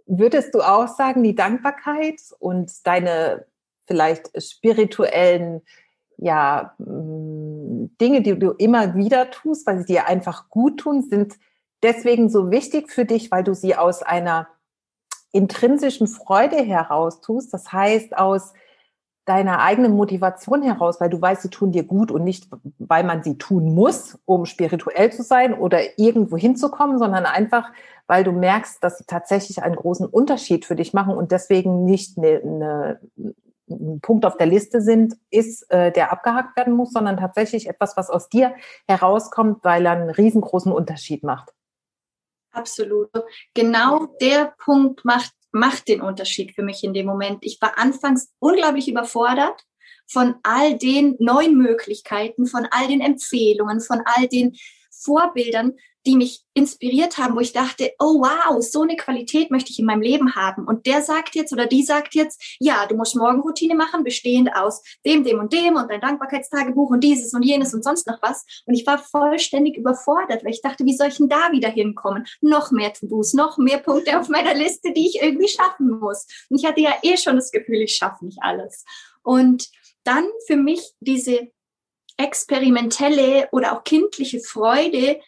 würdest 0.04 0.54
du 0.54 0.60
auch 0.60 0.88
sagen, 0.88 1.22
die 1.22 1.34
Dankbarkeit 1.34 2.20
und 2.38 2.86
deine 2.86 3.46
vielleicht 3.88 4.30
spirituellen 4.40 5.62
ja, 6.18 6.74
mm, 6.78 7.96
Dinge, 8.00 8.22
die 8.22 8.38
du 8.38 8.50
immer 8.52 8.94
wieder 8.94 9.30
tust, 9.30 9.66
weil 9.66 9.78
sie 9.78 9.94
dir 9.94 10.06
einfach 10.06 10.48
gut 10.50 10.80
tun, 10.80 11.02
sind 11.02 11.34
deswegen 11.82 12.28
so 12.28 12.50
wichtig 12.50 12.90
für 12.90 13.04
dich, 13.04 13.30
weil 13.30 13.44
du 13.44 13.54
sie 13.54 13.76
aus 13.76 14.02
einer 14.02 14.48
intrinsischen 15.32 16.06
Freude 16.06 16.56
heraus 16.56 17.20
tust. 17.20 17.52
Das 17.54 17.72
heißt, 17.72 18.16
aus 18.16 18.52
deiner 19.24 19.60
eigenen 19.60 19.92
Motivation 19.92 20.62
heraus, 20.62 21.00
weil 21.00 21.10
du 21.10 21.20
weißt, 21.20 21.42
sie 21.42 21.50
tun 21.50 21.70
dir 21.70 21.84
gut 21.84 22.10
und 22.10 22.24
nicht, 22.24 22.48
weil 22.78 23.04
man 23.04 23.22
sie 23.22 23.36
tun 23.36 23.74
muss, 23.74 24.18
um 24.24 24.46
spirituell 24.46 25.12
zu 25.12 25.22
sein 25.22 25.52
oder 25.52 25.98
irgendwo 25.98 26.38
hinzukommen, 26.38 26.98
sondern 26.98 27.26
einfach, 27.26 27.70
weil 28.06 28.24
du 28.24 28.32
merkst, 28.32 28.82
dass 28.82 28.96
sie 28.96 29.04
tatsächlich 29.06 29.62
einen 29.62 29.76
großen 29.76 30.06
Unterschied 30.06 30.64
für 30.64 30.76
dich 30.76 30.94
machen 30.94 31.14
und 31.14 31.30
deswegen 31.30 31.84
nicht 31.84 32.16
eine, 32.16 32.40
eine 32.40 33.00
Punkt 34.02 34.24
auf 34.24 34.36
der 34.36 34.46
Liste 34.46 34.80
sind, 34.80 35.14
ist, 35.30 35.70
äh, 35.70 35.92
der 35.92 36.12
abgehakt 36.12 36.56
werden 36.56 36.74
muss, 36.74 36.92
sondern 36.92 37.16
tatsächlich 37.16 37.68
etwas, 37.68 37.96
was 37.96 38.10
aus 38.10 38.28
dir 38.28 38.54
herauskommt, 38.86 39.64
weil 39.64 39.86
er 39.86 39.92
einen 39.92 40.10
riesengroßen 40.10 40.72
Unterschied 40.72 41.22
macht. 41.22 41.52
Absolut. 42.52 43.10
Genau 43.54 44.06
der 44.20 44.54
Punkt 44.58 45.04
macht, 45.04 45.32
macht 45.52 45.88
den 45.88 46.00
Unterschied 46.00 46.54
für 46.54 46.62
mich 46.62 46.82
in 46.82 46.94
dem 46.94 47.06
Moment. 47.06 47.38
Ich 47.42 47.60
war 47.60 47.78
anfangs 47.78 48.32
unglaublich 48.38 48.88
überfordert 48.88 49.64
von 50.10 50.36
all 50.42 50.76
den 50.76 51.16
neuen 51.18 51.56
Möglichkeiten, 51.56 52.46
von 52.46 52.66
all 52.70 52.88
den 52.88 53.00
Empfehlungen, 53.00 53.80
von 53.80 54.00
all 54.04 54.26
den 54.26 54.56
Vorbildern, 54.90 55.74
die 56.08 56.16
mich 56.16 56.42
inspiriert 56.54 57.18
haben, 57.18 57.36
wo 57.36 57.40
ich 57.40 57.52
dachte, 57.52 57.92
oh 57.98 58.22
wow, 58.22 58.62
so 58.62 58.80
eine 58.80 58.96
Qualität 58.96 59.50
möchte 59.50 59.70
ich 59.70 59.78
in 59.78 59.84
meinem 59.84 60.00
Leben 60.00 60.34
haben. 60.34 60.66
Und 60.66 60.86
der 60.86 61.02
sagt 61.02 61.34
jetzt 61.34 61.52
oder 61.52 61.66
die 61.66 61.82
sagt 61.82 62.14
jetzt, 62.14 62.42
ja, 62.58 62.86
du 62.86 62.96
musst 62.96 63.14
Morgenroutine 63.14 63.74
machen, 63.74 64.04
bestehend 64.04 64.56
aus 64.56 64.82
dem, 65.04 65.22
dem 65.22 65.38
und 65.38 65.52
dem 65.52 65.76
und 65.76 65.90
dein 65.90 66.00
Dankbarkeitstagebuch 66.00 66.90
und 66.90 67.04
dieses 67.04 67.34
und 67.34 67.42
jenes 67.42 67.74
und 67.74 67.84
sonst 67.84 68.06
noch 68.06 68.22
was. 68.22 68.46
Und 68.64 68.72
ich 68.72 68.86
war 68.86 68.98
vollständig 68.98 69.76
überfordert, 69.76 70.44
weil 70.44 70.52
ich 70.52 70.62
dachte, 70.62 70.86
wie 70.86 70.96
soll 70.96 71.08
ich 71.08 71.18
denn 71.18 71.28
da 71.28 71.52
wieder 71.52 71.68
hinkommen? 71.68 72.26
Noch 72.40 72.70
mehr 72.70 72.94
To-Dos, 72.94 73.34
noch 73.34 73.58
mehr 73.58 73.78
Punkte 73.78 74.18
auf 74.18 74.30
meiner 74.30 74.54
Liste, 74.54 74.92
die 74.94 75.06
ich 75.06 75.20
irgendwie 75.20 75.48
schaffen 75.48 75.90
muss. 76.00 76.26
Und 76.48 76.58
ich 76.58 76.64
hatte 76.64 76.80
ja 76.80 76.94
eh 77.02 77.18
schon 77.18 77.36
das 77.36 77.50
Gefühl, 77.50 77.82
ich 77.82 77.94
schaffe 77.94 78.24
nicht 78.24 78.38
alles. 78.40 78.86
Und 79.22 79.68
dann 80.04 80.24
für 80.46 80.56
mich 80.56 80.94
diese 81.00 81.50
experimentelle 82.16 83.48
oder 83.52 83.76
auch 83.76 83.84
kindliche 83.84 84.40
Freude 84.40 85.20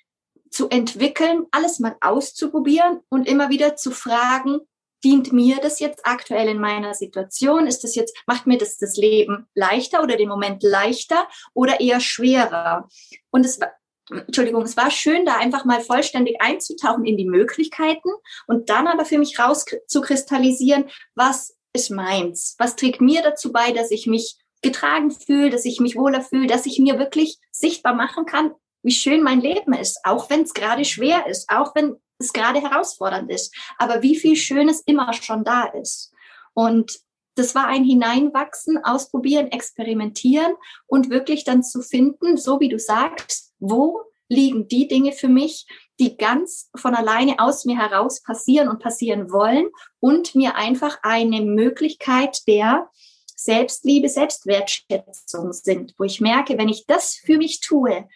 zu 0.50 0.68
entwickeln, 0.68 1.46
alles 1.50 1.78
mal 1.78 1.96
auszuprobieren 2.00 3.00
und 3.08 3.28
immer 3.28 3.48
wieder 3.50 3.76
zu 3.76 3.90
fragen, 3.90 4.60
dient 5.04 5.32
mir 5.32 5.58
das 5.62 5.80
jetzt 5.80 6.00
aktuell 6.04 6.48
in 6.48 6.58
meiner 6.58 6.94
Situation? 6.94 7.66
Ist 7.66 7.84
das 7.84 7.94
jetzt, 7.94 8.16
macht 8.26 8.46
mir 8.46 8.58
das 8.58 8.76
das 8.76 8.96
Leben 8.96 9.46
leichter 9.54 10.02
oder 10.02 10.16
den 10.16 10.28
Moment 10.28 10.62
leichter 10.62 11.28
oder 11.54 11.80
eher 11.80 12.00
schwerer? 12.00 12.88
Und 13.30 13.46
es 13.46 13.60
war, 13.60 13.72
Entschuldigung, 14.10 14.62
es 14.62 14.76
war 14.76 14.90
schön, 14.90 15.24
da 15.24 15.36
einfach 15.36 15.64
mal 15.64 15.80
vollständig 15.80 16.40
einzutauchen 16.40 17.04
in 17.04 17.16
die 17.16 17.28
Möglichkeiten 17.28 18.10
und 18.46 18.68
dann 18.68 18.88
aber 18.88 19.04
für 19.04 19.18
mich 19.18 19.38
raus 19.38 19.64
zu 19.86 20.00
kristallisieren, 20.00 20.90
was 21.14 21.56
ist 21.72 21.90
meins? 21.90 22.56
Was 22.58 22.76
trägt 22.76 23.00
mir 23.00 23.22
dazu 23.22 23.52
bei, 23.52 23.70
dass 23.72 23.90
ich 23.90 24.06
mich 24.06 24.36
getragen 24.62 25.10
fühle, 25.10 25.50
dass 25.50 25.64
ich 25.64 25.80
mich 25.80 25.96
wohler 25.96 26.20
fühle, 26.20 26.46
dass 26.46 26.66
ich 26.66 26.78
mir 26.78 26.98
wirklich 26.98 27.38
sichtbar 27.52 27.94
machen 27.94 28.26
kann, 28.26 28.52
wie 28.82 28.92
schön 28.92 29.22
mein 29.22 29.40
Leben 29.40 29.72
ist, 29.72 30.00
auch 30.04 30.30
wenn 30.30 30.42
es 30.42 30.54
gerade 30.54 30.84
schwer 30.84 31.26
ist, 31.26 31.48
auch 31.50 31.74
wenn 31.74 31.96
es 32.18 32.32
gerade 32.32 32.60
herausfordernd 32.60 33.30
ist, 33.30 33.54
aber 33.78 34.02
wie 34.02 34.16
viel 34.16 34.36
Schönes 34.36 34.80
immer 34.86 35.12
schon 35.12 35.44
da 35.44 35.64
ist. 35.64 36.12
Und 36.54 37.00
das 37.34 37.54
war 37.54 37.66
ein 37.66 37.84
Hineinwachsen, 37.84 38.84
ausprobieren, 38.84 39.50
experimentieren 39.52 40.52
und 40.86 41.10
wirklich 41.10 41.44
dann 41.44 41.62
zu 41.62 41.80
finden, 41.80 42.36
so 42.36 42.60
wie 42.60 42.68
du 42.68 42.78
sagst, 42.78 43.52
wo 43.58 44.02
liegen 44.28 44.68
die 44.68 44.88
Dinge 44.88 45.12
für 45.12 45.28
mich, 45.28 45.66
die 45.98 46.16
ganz 46.16 46.70
von 46.76 46.94
alleine 46.94 47.38
aus 47.38 47.64
mir 47.64 47.76
heraus 47.76 48.22
passieren 48.22 48.68
und 48.68 48.80
passieren 48.80 49.32
wollen 49.32 49.68
und 49.98 50.34
mir 50.34 50.54
einfach 50.54 50.98
eine 51.02 51.40
Möglichkeit 51.40 52.46
der 52.46 52.88
Selbstliebe, 53.36 54.08
Selbstwertschätzung 54.08 55.52
sind, 55.52 55.94
wo 55.98 56.04
ich 56.04 56.20
merke, 56.20 56.58
wenn 56.58 56.68
ich 56.68 56.86
das 56.86 57.14
für 57.14 57.38
mich 57.38 57.60
tue, 57.60 58.06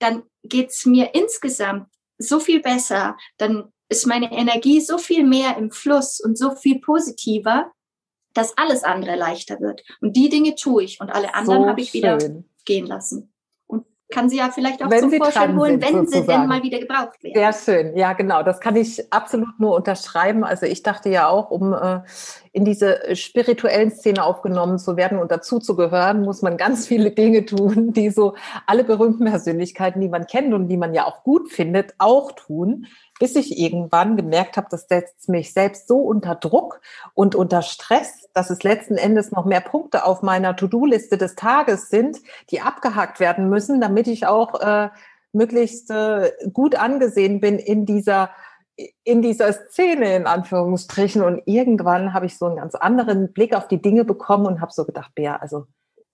dann 0.00 0.24
geht's 0.42 0.84
mir 0.86 1.14
insgesamt 1.14 1.88
so 2.18 2.40
viel 2.40 2.60
besser, 2.60 3.16
dann 3.38 3.72
ist 3.88 4.06
meine 4.06 4.32
Energie 4.32 4.80
so 4.80 4.98
viel 4.98 5.24
mehr 5.24 5.56
im 5.56 5.70
Fluss 5.70 6.20
und 6.20 6.36
so 6.36 6.54
viel 6.54 6.80
positiver, 6.80 7.72
dass 8.34 8.56
alles 8.58 8.84
andere 8.84 9.16
leichter 9.16 9.60
wird. 9.60 9.82
Und 10.00 10.16
die 10.16 10.28
Dinge 10.28 10.54
tue 10.54 10.84
ich 10.84 11.00
und 11.00 11.10
alle 11.10 11.34
anderen 11.34 11.62
so 11.62 11.68
habe 11.68 11.80
ich 11.80 11.94
wieder 11.94 12.18
gehen 12.64 12.86
lassen 12.86 13.32
kann 14.10 14.28
sie 14.28 14.38
ja 14.38 14.50
vielleicht 14.52 14.82
auch 14.82 14.90
wenn 14.90 15.10
zum 15.10 15.12
Vorschein 15.12 15.56
holen, 15.56 15.80
wenn 15.80 16.06
sozusagen. 16.06 16.26
sie 16.26 16.32
denn 16.32 16.46
mal 16.46 16.62
wieder 16.62 16.78
gebraucht 16.78 17.22
werden. 17.22 17.34
Sehr 17.34 17.52
schön, 17.52 17.96
ja 17.96 18.12
genau, 18.12 18.42
das 18.42 18.60
kann 18.60 18.76
ich 18.76 19.12
absolut 19.12 19.58
nur 19.58 19.74
unterschreiben. 19.74 20.44
Also 20.44 20.66
ich 20.66 20.82
dachte 20.82 21.08
ja 21.08 21.28
auch, 21.28 21.50
um 21.50 21.72
äh, 21.72 22.00
in 22.52 22.64
diese 22.64 23.14
spirituellen 23.14 23.90
Szene 23.90 24.24
aufgenommen 24.24 24.78
zu 24.78 24.96
werden 24.96 25.18
und 25.18 25.30
dazu 25.30 25.58
zu 25.58 25.76
gehören, 25.76 26.22
muss 26.22 26.42
man 26.42 26.56
ganz 26.56 26.86
viele 26.86 27.12
Dinge 27.12 27.44
tun, 27.44 27.92
die 27.92 28.10
so 28.10 28.34
alle 28.66 28.84
berühmten 28.84 29.26
Persönlichkeiten, 29.26 30.00
die 30.00 30.08
man 30.08 30.26
kennt 30.26 30.52
und 30.52 30.68
die 30.68 30.76
man 30.76 30.94
ja 30.94 31.06
auch 31.06 31.22
gut 31.22 31.50
findet, 31.50 31.94
auch 31.98 32.32
tun 32.32 32.86
bis 33.20 33.36
ich 33.36 33.58
irgendwann 33.58 34.16
gemerkt 34.16 34.56
habe, 34.56 34.66
das 34.70 34.88
setzt 34.88 35.28
mich 35.28 35.52
selbst 35.52 35.86
so 35.86 35.98
unter 35.98 36.34
Druck 36.34 36.80
und 37.12 37.34
unter 37.34 37.60
Stress, 37.60 38.28
dass 38.32 38.48
es 38.48 38.62
letzten 38.62 38.96
Endes 38.96 39.30
noch 39.30 39.44
mehr 39.44 39.60
Punkte 39.60 40.06
auf 40.06 40.22
meiner 40.22 40.56
To-Do-Liste 40.56 41.18
des 41.18 41.34
Tages 41.36 41.90
sind, 41.90 42.18
die 42.50 42.62
abgehakt 42.62 43.20
werden 43.20 43.50
müssen, 43.50 43.80
damit 43.80 44.08
ich 44.08 44.26
auch 44.26 44.58
äh, 44.60 44.88
möglichst 45.32 45.90
äh, 45.90 46.32
gut 46.52 46.74
angesehen 46.74 47.40
bin 47.40 47.58
in 47.58 47.84
dieser 47.84 48.30
in 49.04 49.20
dieser 49.20 49.52
Szene 49.52 50.16
in 50.16 50.26
Anführungsstrichen. 50.26 51.22
Und 51.22 51.42
irgendwann 51.44 52.14
habe 52.14 52.24
ich 52.24 52.38
so 52.38 52.46
einen 52.46 52.56
ganz 52.56 52.74
anderen 52.74 53.34
Blick 53.34 53.54
auf 53.54 53.68
die 53.68 53.82
Dinge 53.82 54.06
bekommen 54.06 54.46
und 54.46 54.62
habe 54.62 54.72
so 54.72 54.86
gedacht, 54.86 55.14
Bea, 55.14 55.36
also 55.36 55.66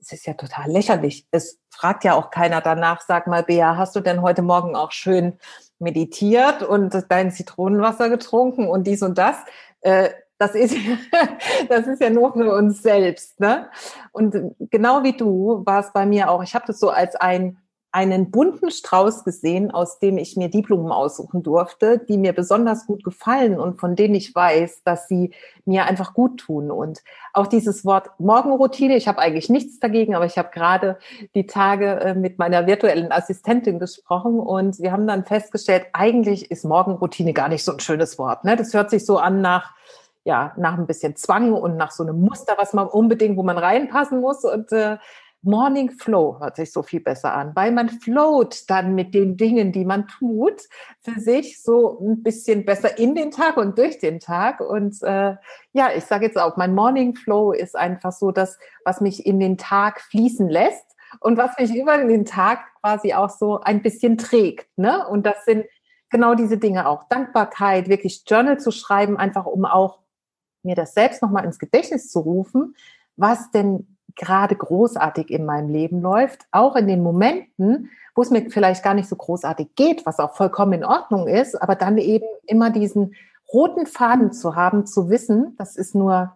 es 0.06 0.20
ist 0.20 0.26
ja 0.26 0.34
total 0.34 0.70
lächerlich. 0.70 1.26
Es 1.30 1.58
fragt 1.68 2.04
ja 2.04 2.14
auch 2.14 2.30
keiner 2.30 2.60
danach, 2.60 3.00
sag 3.00 3.26
mal, 3.26 3.42
Bea, 3.42 3.76
hast 3.76 3.96
du 3.96 4.00
denn 4.00 4.22
heute 4.22 4.42
Morgen 4.42 4.76
auch 4.76 4.92
schön 4.92 5.38
meditiert 5.78 6.62
und 6.62 7.04
dein 7.08 7.32
Zitronenwasser 7.32 8.08
getrunken 8.08 8.68
und 8.68 8.86
dies 8.86 9.02
und 9.02 9.18
das. 9.18 9.36
Äh, 9.80 10.10
das 10.38 10.54
ist, 10.54 10.76
das 11.68 11.86
ist 11.86 12.00
ja 12.00 12.10
nur 12.10 12.32
für 12.34 12.54
uns 12.54 12.82
selbst. 12.82 13.40
Ne? 13.40 13.68
Und 14.12 14.54
genau 14.70 15.02
wie 15.02 15.16
du 15.16 15.62
war 15.64 15.80
es 15.80 15.92
bei 15.92 16.06
mir 16.06 16.30
auch. 16.30 16.42
Ich 16.42 16.54
habe 16.54 16.66
das 16.66 16.78
so 16.78 16.90
als 16.90 17.16
ein 17.16 17.58
einen 17.92 18.30
bunten 18.30 18.70
Strauß 18.70 19.24
gesehen, 19.24 19.70
aus 19.70 19.98
dem 19.98 20.18
ich 20.18 20.36
mir 20.36 20.50
die 20.50 20.60
Blumen 20.60 20.92
aussuchen 20.92 21.42
durfte, 21.42 21.98
die 21.98 22.18
mir 22.18 22.34
besonders 22.34 22.86
gut 22.86 23.02
gefallen 23.04 23.58
und 23.58 23.80
von 23.80 23.96
denen 23.96 24.14
ich 24.14 24.34
weiß, 24.34 24.82
dass 24.84 25.08
sie 25.08 25.32
mir 25.64 25.86
einfach 25.86 26.12
gut 26.12 26.40
tun. 26.40 26.70
Und 26.70 27.02
auch 27.32 27.46
dieses 27.46 27.84
Wort 27.84 28.10
Morgenroutine, 28.18 28.96
ich 28.96 29.08
habe 29.08 29.20
eigentlich 29.20 29.48
nichts 29.48 29.80
dagegen, 29.80 30.14
aber 30.14 30.26
ich 30.26 30.36
habe 30.36 30.50
gerade 30.52 30.98
die 31.34 31.46
Tage 31.46 32.00
äh, 32.00 32.14
mit 32.14 32.38
meiner 32.38 32.66
virtuellen 32.66 33.12
Assistentin 33.12 33.78
gesprochen 33.78 34.40
und 34.40 34.78
wir 34.78 34.92
haben 34.92 35.06
dann 35.06 35.24
festgestellt, 35.24 35.86
eigentlich 35.92 36.50
ist 36.50 36.64
Morgenroutine 36.64 37.32
gar 37.32 37.48
nicht 37.48 37.64
so 37.64 37.72
ein 37.72 37.80
schönes 37.80 38.18
Wort. 38.18 38.44
Ne? 38.44 38.56
Das 38.56 38.74
hört 38.74 38.90
sich 38.90 39.06
so 39.06 39.18
an 39.18 39.40
nach 39.40 39.74
ja, 40.26 40.52
nach 40.56 40.76
ein 40.76 40.88
bisschen 40.88 41.14
Zwang 41.14 41.52
und 41.52 41.76
nach 41.76 41.92
so 41.92 42.02
einem 42.02 42.20
Muster, 42.20 42.54
was 42.58 42.72
man 42.72 42.88
unbedingt, 42.88 43.36
wo 43.36 43.44
man 43.44 43.58
reinpassen 43.58 44.20
muss. 44.20 44.42
Und 44.42 44.72
äh, 44.72 44.98
Morning 45.46 45.90
Flow 45.90 46.40
hört 46.40 46.56
sich 46.56 46.72
so 46.72 46.82
viel 46.82 47.00
besser 47.00 47.32
an, 47.32 47.54
weil 47.54 47.70
man 47.70 47.88
float 47.88 48.68
dann 48.68 48.96
mit 48.96 49.14
den 49.14 49.36
Dingen, 49.36 49.70
die 49.70 49.84
man 49.84 50.08
tut, 50.08 50.62
für 51.00 51.20
sich 51.20 51.62
so 51.62 52.00
ein 52.00 52.22
bisschen 52.24 52.64
besser 52.64 52.98
in 52.98 53.14
den 53.14 53.30
Tag 53.30 53.56
und 53.56 53.78
durch 53.78 53.98
den 53.98 54.18
Tag. 54.18 54.60
Und 54.60 55.00
äh, 55.02 55.36
ja, 55.72 55.90
ich 55.96 56.04
sage 56.04 56.26
jetzt 56.26 56.36
auch, 56.36 56.56
mein 56.56 56.74
Morning 56.74 57.14
Flow 57.14 57.52
ist 57.52 57.76
einfach 57.76 58.10
so 58.10 58.32
das, 58.32 58.58
was 58.84 59.00
mich 59.00 59.24
in 59.24 59.38
den 59.38 59.56
Tag 59.56 60.00
fließen 60.00 60.48
lässt 60.48 60.84
und 61.20 61.38
was 61.38 61.56
mich 61.58 61.74
über 61.74 61.96
den 61.96 62.24
Tag 62.24 62.58
quasi 62.80 63.14
auch 63.14 63.30
so 63.30 63.60
ein 63.60 63.82
bisschen 63.82 64.18
trägt. 64.18 64.66
Ne? 64.76 65.06
Und 65.06 65.26
das 65.26 65.44
sind 65.44 65.64
genau 66.10 66.34
diese 66.34 66.58
Dinge 66.58 66.88
auch. 66.88 67.04
Dankbarkeit, 67.08 67.88
wirklich 67.88 68.24
Journal 68.26 68.58
zu 68.58 68.72
schreiben, 68.72 69.16
einfach 69.16 69.46
um 69.46 69.64
auch 69.64 70.00
mir 70.64 70.74
das 70.74 70.94
selbst 70.94 71.22
nochmal 71.22 71.44
ins 71.44 71.60
Gedächtnis 71.60 72.10
zu 72.10 72.18
rufen, 72.18 72.74
was 73.16 73.50
denn 73.52 73.95
gerade 74.16 74.56
großartig 74.56 75.30
in 75.30 75.44
meinem 75.44 75.68
Leben 75.68 76.00
läuft, 76.00 76.46
auch 76.50 76.74
in 76.76 76.88
den 76.88 77.02
Momenten, 77.02 77.90
wo 78.14 78.22
es 78.22 78.30
mir 78.30 78.50
vielleicht 78.50 78.82
gar 78.82 78.94
nicht 78.94 79.08
so 79.08 79.16
großartig 79.16 79.74
geht, 79.76 80.06
was 80.06 80.18
auch 80.18 80.34
vollkommen 80.34 80.72
in 80.72 80.84
Ordnung 80.84 81.28
ist, 81.28 81.54
aber 81.60 81.74
dann 81.74 81.98
eben 81.98 82.26
immer 82.46 82.70
diesen 82.70 83.14
roten 83.52 83.86
Faden 83.86 84.32
zu 84.32 84.56
haben, 84.56 84.86
zu 84.86 85.10
wissen, 85.10 85.54
das 85.58 85.76
ist 85.76 85.94
nur 85.94 86.32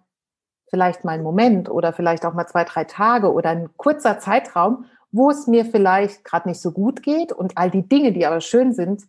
vielleicht 0.68 1.04
mal 1.04 1.12
ein 1.12 1.22
Moment 1.22 1.68
oder 1.68 1.92
vielleicht 1.92 2.24
auch 2.24 2.34
mal 2.34 2.46
zwei, 2.46 2.64
drei 2.64 2.84
Tage 2.84 3.32
oder 3.32 3.50
ein 3.50 3.70
kurzer 3.76 4.20
Zeitraum, 4.20 4.84
wo 5.10 5.30
es 5.30 5.48
mir 5.48 5.64
vielleicht 5.64 6.24
gerade 6.24 6.48
nicht 6.48 6.60
so 6.60 6.70
gut 6.70 7.02
geht 7.02 7.32
und 7.32 7.58
all 7.58 7.70
die 7.70 7.88
Dinge, 7.88 8.12
die 8.12 8.26
aber 8.26 8.40
schön 8.40 8.72
sind, 8.72 9.02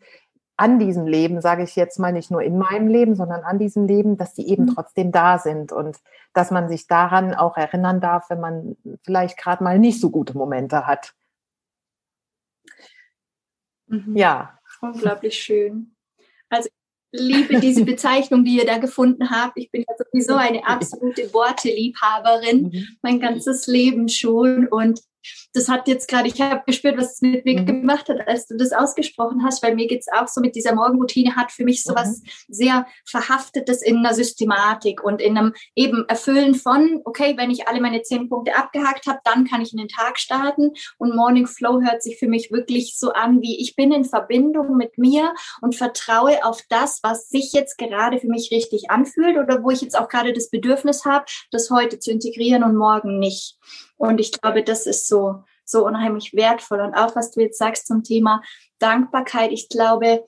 an 0.61 0.77
diesem 0.77 1.07
Leben, 1.07 1.41
sage 1.41 1.63
ich 1.63 1.75
jetzt 1.75 1.97
mal 1.97 2.13
nicht 2.13 2.29
nur 2.29 2.43
in 2.43 2.55
meinem 2.55 2.87
Leben, 2.87 3.15
sondern 3.15 3.41
an 3.41 3.57
diesem 3.57 3.87
Leben, 3.87 4.15
dass 4.15 4.35
die 4.35 4.47
eben 4.47 4.65
mhm. 4.65 4.75
trotzdem 4.75 5.11
da 5.11 5.39
sind 5.39 5.71
und 5.71 5.97
dass 6.33 6.51
man 6.51 6.69
sich 6.69 6.85
daran 6.85 7.33
auch 7.33 7.57
erinnern 7.57 7.99
darf, 7.99 8.29
wenn 8.29 8.39
man 8.39 8.77
vielleicht 9.03 9.39
gerade 9.39 9.63
mal 9.63 9.79
nicht 9.79 9.99
so 9.99 10.11
gute 10.11 10.37
Momente 10.37 10.85
hat. 10.85 11.15
Mhm. 13.87 14.15
Ja. 14.15 14.59
Unglaublich 14.81 15.33
schön. 15.41 15.95
Also 16.49 16.69
liebe 17.11 17.59
diese 17.59 17.83
Bezeichnung, 17.93 18.45
die 18.45 18.57
ihr 18.57 18.65
da 18.67 18.77
gefunden 18.77 19.31
habt. 19.31 19.57
Ich 19.57 19.71
bin 19.71 19.83
ja 19.87 19.95
sowieso 19.97 20.35
eine 20.35 20.63
absolute 20.67 21.33
Worteliebhaberin, 21.33 22.65
mhm. 22.65 22.87
mein 23.01 23.19
ganzes 23.19 23.65
Leben 23.65 24.09
schon. 24.09 24.67
Und 24.67 25.01
das 25.53 25.67
hat 25.67 25.87
jetzt 25.87 26.07
gerade, 26.07 26.27
ich 26.27 26.39
habe 26.39 26.63
gespürt, 26.65 26.97
was 26.97 27.15
es 27.15 27.21
mit 27.21 27.45
mir 27.45 27.61
mhm. 27.61 27.65
gemacht 27.65 28.09
hat, 28.09 28.27
als 28.27 28.47
du 28.47 28.55
das 28.55 28.71
ausgesprochen 28.71 29.43
hast, 29.43 29.61
weil 29.63 29.75
mir 29.75 29.87
geht 29.87 30.01
es 30.01 30.07
auch 30.07 30.27
so 30.27 30.41
mit 30.41 30.55
dieser 30.55 30.75
Morgenroutine, 30.75 31.35
hat 31.35 31.51
für 31.51 31.63
mich 31.63 31.83
so 31.83 31.93
was 31.95 32.19
mhm. 32.19 32.23
sehr 32.47 32.87
Verhaftetes 33.05 33.81
in 33.81 33.97
einer 33.97 34.13
Systematik 34.13 35.03
und 35.03 35.21
in 35.21 35.37
einem 35.37 35.53
eben 35.75 36.05
Erfüllen 36.07 36.55
von, 36.55 37.01
okay, 37.05 37.35
wenn 37.37 37.51
ich 37.51 37.67
alle 37.67 37.81
meine 37.81 38.01
zehn 38.01 38.29
Punkte 38.29 38.55
abgehakt 38.55 39.07
habe, 39.07 39.19
dann 39.23 39.45
kann 39.45 39.61
ich 39.61 39.73
in 39.73 39.79
den 39.79 39.87
Tag 39.87 40.19
starten 40.19 40.71
und 40.97 41.15
Morning 41.15 41.47
Flow 41.47 41.81
hört 41.81 42.01
sich 42.01 42.17
für 42.17 42.27
mich 42.27 42.51
wirklich 42.51 42.97
so 42.97 43.11
an, 43.11 43.41
wie 43.41 43.59
ich 43.61 43.75
bin 43.75 43.91
in 43.91 44.05
Verbindung 44.05 44.77
mit 44.77 44.97
mir 44.97 45.33
und 45.61 45.75
vertraue 45.75 46.45
auf 46.45 46.61
das, 46.69 46.99
was 47.03 47.29
sich 47.29 47.53
jetzt 47.53 47.77
gerade 47.77 48.19
für 48.19 48.27
mich 48.27 48.51
richtig 48.51 48.89
anfühlt 48.89 49.37
oder 49.37 49.63
wo 49.63 49.69
ich 49.71 49.81
jetzt 49.81 49.97
auch 49.97 50.07
gerade 50.07 50.33
das 50.33 50.49
Bedürfnis 50.49 51.05
habe, 51.05 51.25
das 51.51 51.69
heute 51.69 51.99
zu 51.99 52.11
integrieren 52.11 52.63
und 52.63 52.75
morgen 52.75 53.19
nicht. 53.19 53.57
Und 53.97 54.19
ich 54.19 54.31
glaube, 54.31 54.63
das 54.63 54.87
ist 54.87 55.07
so, 55.07 55.40
so 55.71 55.85
unheimlich 55.85 56.33
wertvoll. 56.33 56.81
Und 56.81 56.93
auch 56.93 57.15
was 57.15 57.31
du 57.31 57.41
jetzt 57.41 57.57
sagst 57.57 57.87
zum 57.87 58.03
Thema 58.03 58.41
Dankbarkeit, 58.79 59.51
ich 59.51 59.69
glaube, 59.69 60.25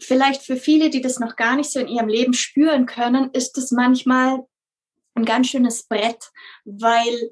vielleicht 0.00 0.42
für 0.42 0.56
viele, 0.56 0.90
die 0.90 1.00
das 1.00 1.18
noch 1.18 1.36
gar 1.36 1.56
nicht 1.56 1.70
so 1.70 1.80
in 1.80 1.88
ihrem 1.88 2.08
Leben 2.08 2.34
spüren 2.34 2.86
können, 2.86 3.30
ist 3.32 3.58
es 3.58 3.70
manchmal 3.70 4.46
ein 5.14 5.24
ganz 5.24 5.48
schönes 5.48 5.84
Brett, 5.86 6.30
weil 6.64 7.30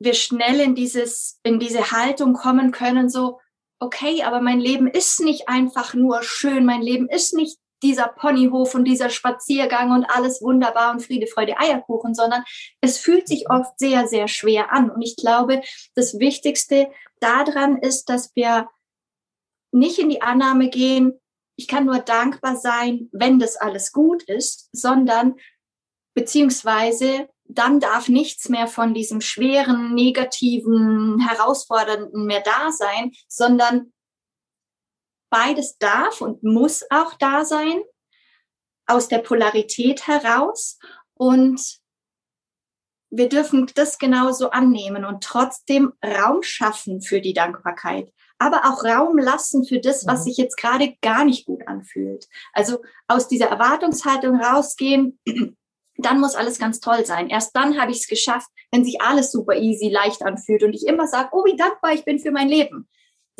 wir 0.00 0.14
schnell 0.14 0.60
in 0.60 0.74
dieses, 0.74 1.38
in 1.42 1.60
diese 1.60 1.92
Haltung 1.92 2.32
kommen 2.32 2.72
können, 2.72 3.08
so, 3.08 3.38
okay, 3.78 4.22
aber 4.22 4.40
mein 4.40 4.60
Leben 4.60 4.88
ist 4.88 5.20
nicht 5.20 5.48
einfach 5.48 5.94
nur 5.94 6.22
schön, 6.22 6.64
mein 6.64 6.82
Leben 6.82 7.08
ist 7.08 7.34
nicht 7.34 7.58
dieser 7.82 8.08
Ponyhof 8.08 8.74
und 8.74 8.84
dieser 8.84 9.10
Spaziergang 9.10 9.92
und 9.92 10.04
alles 10.04 10.42
wunderbar 10.42 10.92
und 10.92 11.00
Friede, 11.00 11.26
Freude, 11.26 11.58
Eierkuchen, 11.58 12.14
sondern 12.14 12.44
es 12.80 12.98
fühlt 12.98 13.28
sich 13.28 13.50
oft 13.50 13.78
sehr, 13.78 14.06
sehr 14.06 14.28
schwer 14.28 14.72
an. 14.72 14.90
Und 14.90 15.02
ich 15.02 15.16
glaube, 15.16 15.62
das 15.94 16.18
Wichtigste 16.18 16.90
daran 17.20 17.78
ist, 17.78 18.08
dass 18.08 18.34
wir 18.34 18.68
nicht 19.72 19.98
in 19.98 20.08
die 20.08 20.22
Annahme 20.22 20.68
gehen, 20.68 21.20
ich 21.56 21.68
kann 21.68 21.84
nur 21.84 21.98
dankbar 21.98 22.56
sein, 22.56 23.10
wenn 23.12 23.38
das 23.38 23.56
alles 23.56 23.92
gut 23.92 24.22
ist, 24.22 24.70
sondern 24.72 25.36
beziehungsweise 26.14 27.28
dann 27.44 27.80
darf 27.80 28.08
nichts 28.08 28.48
mehr 28.48 28.66
von 28.66 28.94
diesem 28.94 29.20
schweren, 29.20 29.94
negativen, 29.94 31.20
herausfordernden 31.20 32.24
mehr 32.24 32.40
da 32.40 32.70
sein, 32.72 33.12
sondern 33.28 33.92
beides 35.30 35.78
darf 35.78 36.20
und 36.20 36.42
muss 36.42 36.84
auch 36.90 37.14
da 37.14 37.44
sein, 37.44 37.82
aus 38.86 39.08
der 39.08 39.18
Polarität 39.18 40.06
heraus. 40.06 40.78
Und 41.14 41.80
wir 43.10 43.28
dürfen 43.28 43.70
das 43.74 43.98
genauso 43.98 44.50
annehmen 44.50 45.04
und 45.04 45.22
trotzdem 45.22 45.92
Raum 46.04 46.42
schaffen 46.42 47.00
für 47.00 47.20
die 47.20 47.32
Dankbarkeit, 47.32 48.12
aber 48.38 48.62
auch 48.64 48.84
Raum 48.84 49.18
lassen 49.18 49.64
für 49.64 49.80
das, 49.80 50.06
was 50.06 50.20
mhm. 50.20 50.24
sich 50.24 50.36
jetzt 50.36 50.56
gerade 50.56 50.96
gar 51.02 51.24
nicht 51.24 51.46
gut 51.46 51.66
anfühlt. 51.66 52.28
Also 52.52 52.82
aus 53.08 53.28
dieser 53.28 53.46
Erwartungshaltung 53.46 54.40
rausgehen, 54.40 55.18
dann 55.96 56.20
muss 56.20 56.36
alles 56.36 56.58
ganz 56.58 56.80
toll 56.80 57.04
sein. 57.04 57.28
Erst 57.28 57.54
dann 57.54 57.80
habe 57.80 57.90
ich 57.90 57.98
es 57.98 58.06
geschafft, 58.06 58.48
wenn 58.70 58.84
sich 58.84 59.00
alles 59.02 59.32
super 59.32 59.56
easy, 59.56 59.88
leicht 59.88 60.22
anfühlt 60.22 60.62
und 60.62 60.72
ich 60.72 60.86
immer 60.86 61.06
sage, 61.06 61.30
oh, 61.32 61.44
wie 61.44 61.56
dankbar 61.56 61.92
ich 61.92 62.04
bin 62.04 62.18
für 62.18 62.30
mein 62.30 62.48
Leben 62.48 62.88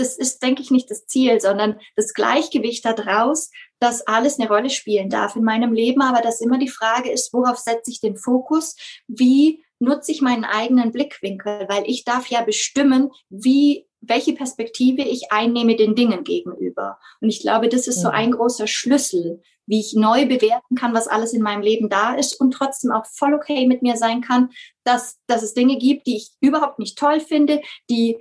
das 0.01 0.17
ist, 0.17 0.43
denke 0.43 0.63
ich, 0.63 0.71
nicht 0.71 0.91
das 0.91 1.07
Ziel, 1.07 1.41
sondern 1.41 1.79
das 1.95 2.15
Gleichgewicht 2.15 2.85
daraus, 2.85 3.51
dass 3.79 4.07
alles 4.07 4.39
eine 4.39 4.49
Rolle 4.49 4.71
spielen 4.71 5.09
darf 5.09 5.37
in 5.37 5.45
meinem 5.45 5.73
Leben, 5.73 6.03
aber 6.03 6.23
dass 6.23 6.41
immer 6.41 6.59
die 6.59 6.69
Frage 6.69 7.11
ist, 7.11 7.33
worauf 7.33 7.59
setze 7.59 7.91
ich 7.91 8.01
den 8.01 8.17
Fokus? 8.17 8.77
Wie 9.07 9.65
nutze 9.79 10.13
ich 10.13 10.21
meinen 10.21 10.45
eigenen 10.45 10.93
Blickwinkel? 10.93 11.67
Weil 11.69 11.85
ich 11.87 12.05
darf 12.05 12.27
ja 12.27 12.43
bestimmen, 12.43 13.11
wie 13.29 13.87
welche 14.01 14.33
Perspektive 14.33 15.03
ich 15.03 15.31
einnehme 15.31 15.77
den 15.77 15.95
Dingen 15.95 16.25
gegenüber. 16.25 16.99
Und 17.21 17.29
ich 17.29 17.41
glaube, 17.41 17.69
das 17.69 17.87
ist 17.87 18.01
so 18.01 18.09
ein 18.09 18.31
großer 18.31 18.67
Schlüssel, 18.67 19.43
wie 19.67 19.81
ich 19.81 19.95
neu 19.95 20.27
bewerten 20.27 20.75
kann, 20.75 20.95
was 20.95 21.07
alles 21.07 21.33
in 21.33 21.43
meinem 21.43 21.63
Leben 21.63 21.91
da 21.91 22.15
ist 22.15 22.41
und 22.41 22.53
trotzdem 22.53 22.93
auch 22.93 23.05
voll 23.07 23.35
okay 23.35 23.67
mit 23.67 23.83
mir 23.83 23.97
sein 23.97 24.23
kann, 24.23 24.49
dass, 24.85 25.19
dass 25.27 25.43
es 25.43 25.55
Dinge 25.55 25.77
gibt, 25.77 26.07
die 26.07 26.17
ich 26.17 26.31
überhaupt 26.41 26.79
nicht 26.79 26.99
toll 26.99 27.21
finde, 27.21 27.61
die 27.91 28.19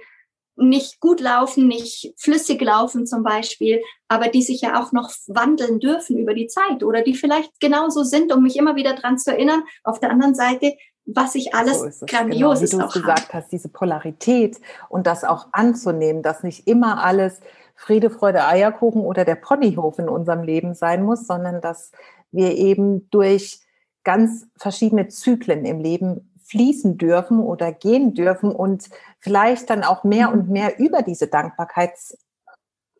nicht 0.59 0.99
gut 0.99 1.19
laufen, 1.19 1.67
nicht 1.67 2.13
flüssig 2.17 2.61
laufen 2.61 3.07
zum 3.07 3.23
Beispiel, 3.23 3.81
aber 4.07 4.27
die 4.27 4.41
sich 4.41 4.61
ja 4.61 4.81
auch 4.81 4.91
noch 4.91 5.11
wandeln 5.27 5.79
dürfen 5.79 6.17
über 6.17 6.33
die 6.33 6.47
Zeit 6.47 6.83
oder 6.83 7.01
die 7.01 7.15
vielleicht 7.15 7.59
genauso 7.59 8.03
sind, 8.03 8.33
um 8.33 8.43
mich 8.43 8.57
immer 8.57 8.75
wieder 8.75 8.93
dran 8.95 9.17
zu 9.17 9.31
erinnern. 9.31 9.63
Auf 9.83 9.99
der 9.99 10.11
anderen 10.11 10.35
Seite, 10.35 10.75
was 11.05 11.35
ich 11.35 11.53
alles 11.53 11.99
so 11.99 12.05
Grandioses 12.05 12.71
genau, 12.71 12.89
wie 12.89 12.93
du 12.93 12.99
gesagt 12.99 13.33
hast, 13.33 13.51
diese 13.51 13.69
Polarität 13.69 14.59
und 14.89 15.07
das 15.07 15.23
auch 15.23 15.47
anzunehmen, 15.51 16.21
dass 16.21 16.43
nicht 16.43 16.67
immer 16.67 17.03
alles 17.03 17.39
Friede, 17.75 18.09
Freude, 18.09 18.45
Eierkuchen 18.45 19.01
oder 19.01 19.25
der 19.25 19.35
Ponyhof 19.35 19.99
in 19.99 20.09
unserem 20.09 20.43
Leben 20.43 20.73
sein 20.73 21.03
muss, 21.03 21.25
sondern 21.25 21.61
dass 21.61 21.91
wir 22.31 22.55
eben 22.55 23.09
durch 23.09 23.61
ganz 24.03 24.47
verschiedene 24.57 25.07
Zyklen 25.07 25.65
im 25.65 25.79
Leben 25.79 26.33
fließen 26.49 26.97
dürfen 26.97 27.39
oder 27.39 27.71
gehen 27.71 28.13
dürfen 28.13 28.51
und 28.51 28.89
vielleicht 29.19 29.69
dann 29.69 29.83
auch 29.83 30.03
mehr 30.03 30.31
und 30.31 30.49
mehr 30.49 30.79
über 30.79 31.01
diese 31.01 31.27
Dankbarkeits 31.27 32.17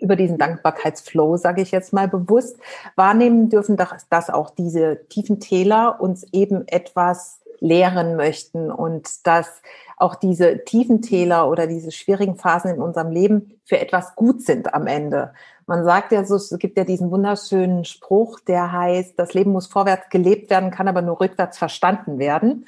über 0.01 0.15
diesen 0.15 0.37
Dankbarkeitsflow, 0.37 1.35
sage 1.35 1.61
ich 1.61 1.71
jetzt 1.71 1.91
mal 1.91 2.07
bewusst, 2.07 2.57
wahrnehmen 2.95 3.49
dürfen, 3.49 3.75
dass, 3.75 4.07
dass 4.07 4.29
auch 4.29 4.49
diese 4.49 5.05
tiefen 5.09 5.41
Täler 5.41 5.99
uns 5.99 6.25
eben 6.31 6.65
etwas 6.69 7.41
lehren 7.59 8.15
möchten 8.15 8.71
und 8.71 9.27
dass 9.27 9.61
auch 9.97 10.15
diese 10.15 10.63
tiefen 10.63 11.01
Täler 11.01 11.49
oder 11.49 11.67
diese 11.67 11.91
schwierigen 11.91 12.37
Phasen 12.37 12.75
in 12.75 12.81
unserem 12.81 13.11
Leben 13.11 13.59
für 13.65 13.79
etwas 13.79 14.15
gut 14.15 14.41
sind 14.41 14.73
am 14.73 14.87
Ende. 14.87 15.33
Man 15.67 15.83
sagt 15.83 16.11
ja 16.13 16.23
so, 16.23 16.35
es 16.35 16.55
gibt 16.57 16.77
ja 16.77 16.85
diesen 16.85 17.11
wunderschönen 17.11 17.83
Spruch, 17.83 18.39
der 18.39 18.71
heißt, 18.71 19.19
das 19.19 19.33
Leben 19.33 19.51
muss 19.51 19.67
vorwärts 19.67 20.09
gelebt 20.09 20.49
werden, 20.49 20.71
kann 20.71 20.87
aber 20.87 21.01
nur 21.01 21.19
rückwärts 21.19 21.57
verstanden 21.57 22.17
werden. 22.17 22.65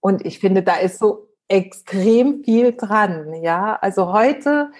Und 0.00 0.24
ich 0.24 0.38
finde, 0.38 0.62
da 0.62 0.76
ist 0.76 0.98
so 0.98 1.28
extrem 1.48 2.44
viel 2.44 2.76
dran. 2.76 3.34
Ja, 3.42 3.76
also 3.80 4.12
heute 4.12 4.70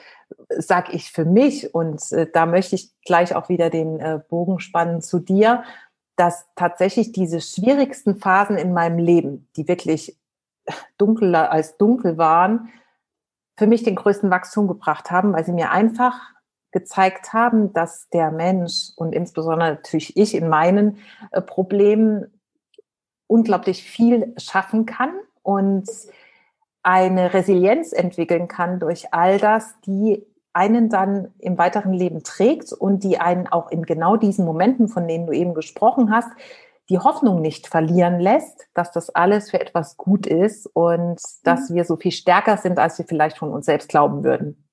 sage 0.50 0.92
ich 0.92 1.10
für 1.10 1.24
mich 1.24 1.74
und 1.74 2.12
äh, 2.12 2.30
da 2.30 2.46
möchte 2.46 2.74
ich 2.74 2.92
gleich 3.04 3.34
auch 3.34 3.48
wieder 3.48 3.70
den 3.70 3.98
äh, 3.98 4.20
Bogen 4.28 4.60
spannen 4.60 5.00
zu 5.00 5.18
dir, 5.18 5.64
dass 6.16 6.46
tatsächlich 6.54 7.12
diese 7.12 7.40
schwierigsten 7.40 8.16
Phasen 8.16 8.56
in 8.56 8.72
meinem 8.72 8.98
Leben, 8.98 9.48
die 9.56 9.68
wirklich 9.68 10.18
dunkler 10.98 11.50
als 11.50 11.76
dunkel 11.78 12.18
waren, 12.18 12.68
für 13.56 13.66
mich 13.66 13.82
den 13.82 13.96
größten 13.96 14.30
Wachstum 14.30 14.68
gebracht 14.68 15.10
haben, 15.10 15.32
weil 15.32 15.44
sie 15.44 15.52
mir 15.52 15.70
einfach 15.70 16.20
gezeigt 16.70 17.32
haben, 17.32 17.72
dass 17.72 18.08
der 18.10 18.30
Mensch 18.30 18.90
und 18.96 19.14
insbesondere 19.14 19.70
natürlich 19.70 20.16
ich 20.16 20.34
in 20.34 20.48
meinen 20.48 20.98
äh, 21.32 21.40
Problemen 21.40 22.37
unglaublich 23.28 23.84
viel 23.84 24.34
schaffen 24.36 24.84
kann 24.84 25.12
und 25.42 25.88
eine 26.82 27.32
Resilienz 27.32 27.92
entwickeln 27.92 28.48
kann 28.48 28.80
durch 28.80 29.12
all 29.12 29.38
das, 29.38 29.74
die 29.86 30.26
einen 30.52 30.88
dann 30.88 31.32
im 31.38 31.56
weiteren 31.56 31.92
Leben 31.92 32.24
trägt 32.24 32.72
und 32.72 33.04
die 33.04 33.20
einen 33.20 33.46
auch 33.46 33.70
in 33.70 33.84
genau 33.84 34.16
diesen 34.16 34.44
Momenten, 34.44 34.88
von 34.88 35.06
denen 35.06 35.26
du 35.26 35.32
eben 35.32 35.54
gesprochen 35.54 36.10
hast, 36.10 36.30
die 36.88 36.98
Hoffnung 36.98 37.40
nicht 37.40 37.68
verlieren 37.68 38.18
lässt, 38.18 38.66
dass 38.74 38.90
das 38.90 39.10
alles 39.10 39.50
für 39.50 39.60
etwas 39.60 39.96
gut 39.96 40.26
ist 40.26 40.66
und 40.66 41.20
dass 41.44 41.68
mhm. 41.68 41.74
wir 41.74 41.84
so 41.84 41.96
viel 41.96 42.12
stärker 42.12 42.56
sind, 42.56 42.78
als 42.78 42.98
wir 42.98 43.04
vielleicht 43.06 43.36
von 43.36 43.52
uns 43.52 43.66
selbst 43.66 43.88
glauben 43.88 44.24
würden. 44.24 44.68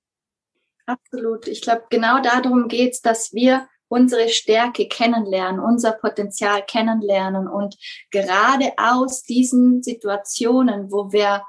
Absolut. 0.86 1.48
Ich 1.48 1.62
glaube, 1.62 1.84
genau 1.90 2.22
darum 2.22 2.68
geht 2.68 2.94
es, 2.94 3.02
dass 3.02 3.34
wir 3.34 3.68
unsere 3.96 4.28
Stärke 4.28 4.90
kennenlernen, 4.90 5.62
unser 5.62 5.94
Potenzial 5.94 6.66
kennenlernen. 6.66 7.48
Und 7.48 7.78
gerade 8.12 8.74
aus 8.76 9.24
diesen 9.24 9.82
Situationen, 9.82 10.92
wo 10.92 11.14
wir 11.14 11.46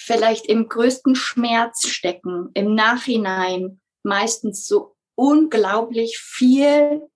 vielleicht 0.00 0.46
im 0.46 0.70
größten 0.70 1.14
Schmerz 1.14 1.86
stecken, 1.86 2.50
im 2.54 2.74
Nachhinein 2.74 3.82
meistens 4.02 4.66
so 4.66 4.96
unglaublich 5.16 6.18
viel, 6.18 7.06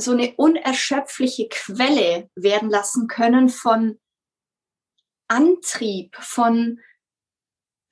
so 0.00 0.12
eine 0.12 0.34
unerschöpfliche 0.36 1.48
Quelle 1.48 2.30
werden 2.36 2.70
lassen 2.70 3.08
können 3.08 3.48
von 3.48 3.98
Antrieb, 5.26 6.14
von 6.14 6.78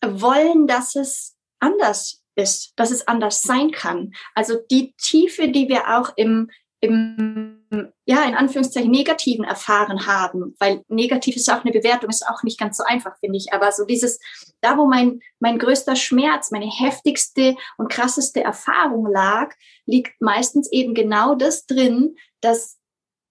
Wollen, 0.01 0.69
dass 0.69 0.95
es 0.95 1.37
anders 1.59 2.23
ist, 2.37 2.73
dass 2.77 2.91
es 2.91 3.09
anders 3.09 3.43
sein 3.43 3.71
kann. 3.71 4.13
Also 4.35 4.57
die 4.71 4.95
Tiefe, 4.99 5.49
die 5.49 5.69
wir 5.69 5.99
auch 5.99 6.13
im, 6.17 6.51
im 6.81 7.57
ja, 8.05 8.25
in 8.25 8.35
Anführungszeichen 8.35 8.91
negativen 8.91 9.45
erfahren 9.45 10.07
haben, 10.07 10.55
weil 10.59 10.85
negativ 10.89 11.37
ist 11.37 11.51
auch 11.51 11.65
eine 11.65 11.73
Bewertung, 11.73 12.11
ist 12.11 12.27
auch 12.29 12.43
nicht 12.43 12.61
ganz 12.61 12.77
so 12.77 12.85
einfach, 12.85 13.19
finde 13.19 13.39
ich. 13.39 13.53
Aber 13.53 13.73
so 13.73 13.85
dieses, 13.85 14.21
da 14.61 14.77
wo 14.77 14.87
mein, 14.87 15.21
mein 15.41 15.59
größter 15.59 15.97
Schmerz, 15.97 16.51
meine 16.51 16.71
heftigste 16.71 17.57
und 17.77 17.91
krasseste 17.91 18.43
Erfahrung 18.43 19.07
lag, 19.07 19.53
liegt 19.87 20.21
meistens 20.21 20.71
eben 20.71 20.95
genau 20.95 21.35
das 21.35 21.67
drin, 21.67 22.17
dass, 22.41 22.79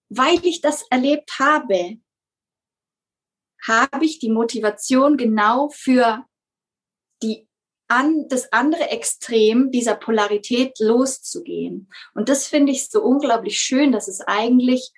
weil 0.09 0.45
ich 0.45 0.61
das 0.61 0.85
erlebt 0.89 1.39
habe, 1.39 1.97
habe 3.67 4.05
ich 4.05 4.19
die 4.19 4.31
Motivation 4.31 5.17
genau 5.17 5.69
für 5.69 6.25
an 7.87 8.27
das 8.29 8.51
andere 8.51 8.89
Extrem 8.89 9.71
dieser 9.71 9.95
Polarität 9.95 10.79
loszugehen. 10.79 11.89
Und 12.13 12.29
das 12.29 12.47
finde 12.47 12.71
ich 12.71 12.89
so 12.89 13.03
unglaublich 13.03 13.59
schön, 13.59 13.91
dass 13.91 14.07
es 14.07 14.21
eigentlich 14.21 14.91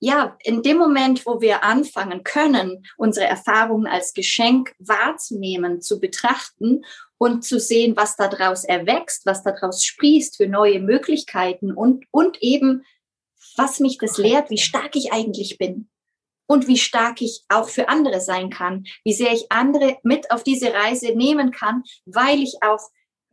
ja, 0.00 0.36
in 0.42 0.62
dem 0.62 0.76
Moment, 0.76 1.24
wo 1.24 1.40
wir 1.40 1.64
anfangen 1.64 2.24
können, 2.24 2.84
unsere 2.98 3.26
Erfahrungen 3.26 3.86
als 3.86 4.12
Geschenk 4.12 4.74
wahrzunehmen, 4.78 5.80
zu 5.80 5.98
betrachten 5.98 6.84
und 7.16 7.42
zu 7.42 7.58
sehen, 7.58 7.96
was 7.96 8.14
daraus 8.14 8.64
erwächst, 8.64 9.24
was 9.24 9.42
daraus 9.42 9.82
sprießt 9.82 10.36
für 10.36 10.46
neue 10.46 10.80
Möglichkeiten 10.80 11.72
und, 11.72 12.04
und 12.10 12.42
eben, 12.42 12.84
was 13.56 13.80
mich 13.80 13.96
das 13.96 14.18
lehrt, 14.18 14.50
wie 14.50 14.58
stark 14.58 14.94
ich 14.94 15.10
eigentlich 15.10 15.56
bin 15.56 15.88
und 16.46 16.68
wie 16.68 16.78
stark 16.78 17.20
ich 17.20 17.44
auch 17.48 17.68
für 17.68 17.88
andere 17.88 18.20
sein 18.20 18.50
kann, 18.50 18.84
wie 19.04 19.14
sehr 19.14 19.32
ich 19.32 19.50
andere 19.50 19.98
mit 20.02 20.30
auf 20.30 20.42
diese 20.42 20.72
Reise 20.72 21.14
nehmen 21.14 21.50
kann, 21.50 21.82
weil 22.04 22.42
ich 22.42 22.56
auch 22.62 22.80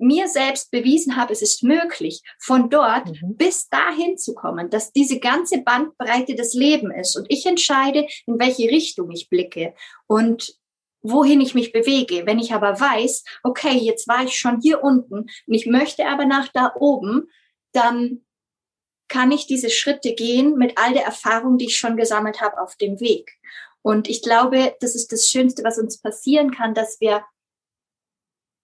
mir 0.02 0.28
selbst 0.28 0.72
bewiesen 0.72 1.16
habe, 1.16 1.32
es 1.32 1.42
ist 1.42 1.64
möglich, 1.64 2.22
von 2.40 2.70
dort 2.70 3.08
mhm. 3.08 3.38
bis 3.38 3.70
dahin 3.70 4.18
zu 4.18 4.34
kommen, 4.34 4.70
dass 4.70 4.92
diese 4.92 5.20
ganze 5.20 5.60
Bandbreite 5.62 6.36
des 6.36 6.54
Lebens 6.54 6.96
ist 7.00 7.18
und 7.18 7.28
ich 7.30 7.46
entscheide, 7.46 8.08
in 8.26 8.40
welche 8.40 8.70
Richtung 8.70 9.12
ich 9.12 9.30
blicke 9.30 9.76
und 10.08 10.56
wohin 11.04 11.42
ich 11.42 11.56
mich 11.56 11.72
bewege. 11.72 12.26
Wenn 12.26 12.40
ich 12.40 12.54
aber 12.54 12.80
weiß, 12.80 13.24
okay, 13.44 13.78
jetzt 13.78 14.08
war 14.08 14.24
ich 14.24 14.38
schon 14.38 14.60
hier 14.62 14.84
unten 14.84 15.22
und 15.22 15.54
ich 15.54 15.66
möchte 15.66 16.08
aber 16.08 16.26
nach 16.26 16.48
da 16.50 16.74
oben, 16.80 17.30
dann 17.72 18.24
kann 19.12 19.32
ich 19.32 19.46
diese 19.46 19.70
Schritte 19.70 20.14
gehen 20.14 20.56
mit 20.56 20.78
all 20.78 20.94
der 20.94 21.04
Erfahrung, 21.04 21.58
die 21.58 21.66
ich 21.66 21.78
schon 21.78 21.98
gesammelt 21.98 22.40
habe 22.40 22.62
auf 22.62 22.78
dem 22.78 23.02
Weg. 23.02 23.38
Und 23.82 24.08
ich 24.08 24.22
glaube, 24.22 24.74
das 24.80 24.96
ist 24.96 25.12
das 25.12 25.30
Schönste, 25.30 25.66
was 25.66 25.78
uns 25.78 26.02
passieren 26.02 26.52
kann, 26.52 26.74
dass 26.74 27.02
wir, 27.02 27.26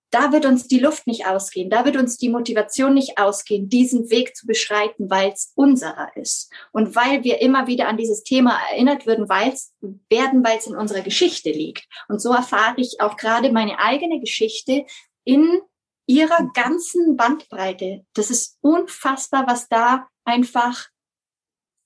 da 0.09 0.31
wird 0.31 0.45
uns 0.45 0.65
die 0.69 0.79
Luft 0.79 1.05
nicht 1.05 1.27
ausgehen, 1.27 1.69
da 1.69 1.83
wird 1.83 1.97
uns 1.97 2.17
die 2.17 2.29
Motivation 2.29 2.93
nicht 2.93 3.17
ausgehen, 3.17 3.67
diesen 3.67 4.09
Weg 4.09 4.37
zu 4.37 4.47
beschreiten, 4.47 5.09
weil 5.09 5.31
es 5.31 5.51
unserer 5.55 6.15
ist. 6.15 6.49
Und 6.71 6.95
weil 6.95 7.25
wir 7.25 7.41
immer 7.41 7.67
wieder 7.67 7.89
an 7.89 7.97
dieses 7.97 8.23
Thema 8.23 8.57
erinnert 8.71 9.05
würden, 9.05 9.27
weil 9.27 9.51
es 9.51 9.73
werden, 10.09 10.45
weil 10.45 10.59
es 10.59 10.67
in 10.67 10.77
unserer 10.77 11.01
Geschichte 11.01 11.51
liegt. 11.51 11.89
Und 12.07 12.21
so 12.21 12.31
erfahre 12.31 12.79
ich 12.79 13.01
auch 13.01 13.17
gerade 13.17 13.51
meine 13.51 13.79
eigene 13.79 14.21
Geschichte 14.21 14.85
in 15.25 15.59
ihrer 16.05 16.49
ganzen 16.53 17.17
Bandbreite. 17.17 18.05
Das 18.13 18.29
ist 18.29 18.57
unfassbar, 18.61 19.45
was 19.45 19.67
da 19.67 20.07
einfach, 20.27 20.87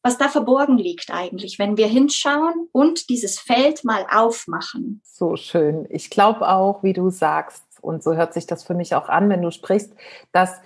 was 0.03 0.17
da 0.17 0.27
verborgen 0.27 0.77
liegt 0.77 1.11
eigentlich, 1.11 1.59
wenn 1.59 1.77
wir 1.77 1.87
hinschauen 1.87 2.67
und 2.71 3.09
dieses 3.09 3.39
Feld 3.39 3.83
mal 3.83 4.05
aufmachen. 4.09 5.01
So 5.05 5.35
schön. 5.35 5.85
Ich 5.89 6.09
glaube 6.09 6.49
auch, 6.49 6.83
wie 6.83 6.93
du 6.93 7.09
sagst, 7.09 7.63
und 7.81 8.03
so 8.03 8.15
hört 8.15 8.33
sich 8.33 8.47
das 8.47 8.63
für 8.63 8.73
mich 8.73 8.95
auch 8.95 9.09
an, 9.09 9.29
wenn 9.29 9.41
du 9.41 9.51
sprichst, 9.51 9.93
dass 10.31 10.59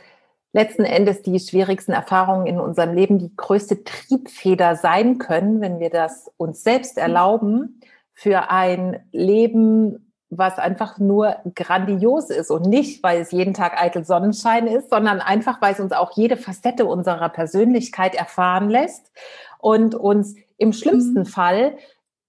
letzten 0.54 0.86
Endes 0.86 1.22
die 1.22 1.38
schwierigsten 1.40 1.92
Erfahrungen 1.92 2.48
in 2.48 2.60
unserem 2.60 2.94
Leben 2.94 3.20
die 3.20 3.36
größte 3.36 3.84
Triebfeder 3.84 4.78
sein 4.78 5.18
können, 5.18 5.60
wenn 5.60 5.80
wir 5.80 5.90
das 5.90 6.32
uns 6.38 6.64
selbst 6.64 6.98
erlauben, 6.98 7.82
für 8.14 8.50
ein 8.50 9.06
Leben 9.12 10.05
was 10.30 10.58
einfach 10.58 10.98
nur 10.98 11.38
grandios 11.54 12.30
ist 12.30 12.50
und 12.50 12.66
nicht, 12.66 13.04
weil 13.04 13.22
es 13.22 13.32
jeden 13.32 13.54
Tag 13.54 13.82
eitel 13.82 14.04
Sonnenschein 14.04 14.68
ist, 14.68 14.90
sondern 14.90 15.20
einfach, 15.20 15.62
weil 15.62 15.74
es 15.74 15.80
uns 15.80 15.92
auch 15.92 16.12
jede 16.16 16.38
Facette 16.38 16.86
unserer 16.86 17.30
Persönlichkeit 17.30 18.16
erfahren 18.16 18.70
lässt 18.70 19.12
und 19.60 19.96
uns 19.96 20.36
im 20.58 20.74
schlimmsten 20.74 21.20
mhm. 21.20 21.26
Fall 21.26 21.78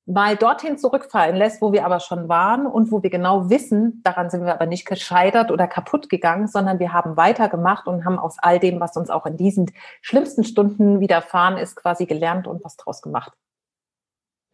mal 0.07 0.37
dorthin 0.37 0.79
zurückfallen 0.79 1.35
lässt, 1.35 1.61
wo 1.61 1.73
wir 1.73 1.85
aber 1.85 1.99
schon 1.99 2.29
waren 2.29 2.67
und 2.67 2.93
wo 2.93 3.03
wir 3.03 3.11
genau 3.11 3.51
wissen, 3.51 4.03
daran 4.05 4.31
sind 4.31 4.45
wir 4.45 4.55
aber 4.55 4.67
nicht 4.67 4.87
gescheitert 4.87 5.51
oder 5.51 5.67
kaputt 5.67 6.09
gegangen, 6.09 6.47
sondern 6.47 6.79
wir 6.79 6.93
haben 6.93 7.17
weitergemacht 7.17 7.89
und 7.89 8.05
haben 8.05 8.19
aus 8.19 8.37
all 8.39 8.61
dem, 8.61 8.79
was 8.79 8.97
uns 8.97 9.11
auch 9.11 9.27
in 9.27 9.37
diesen 9.37 9.73
schlimmsten 10.03 10.45
Stunden 10.45 11.01
widerfahren 11.01 11.59
ist, 11.59 11.75
quasi 11.75 12.07
gelernt 12.07 12.47
und 12.47 12.63
was 12.65 12.77
draus 12.77 13.03
gemacht. 13.03 13.33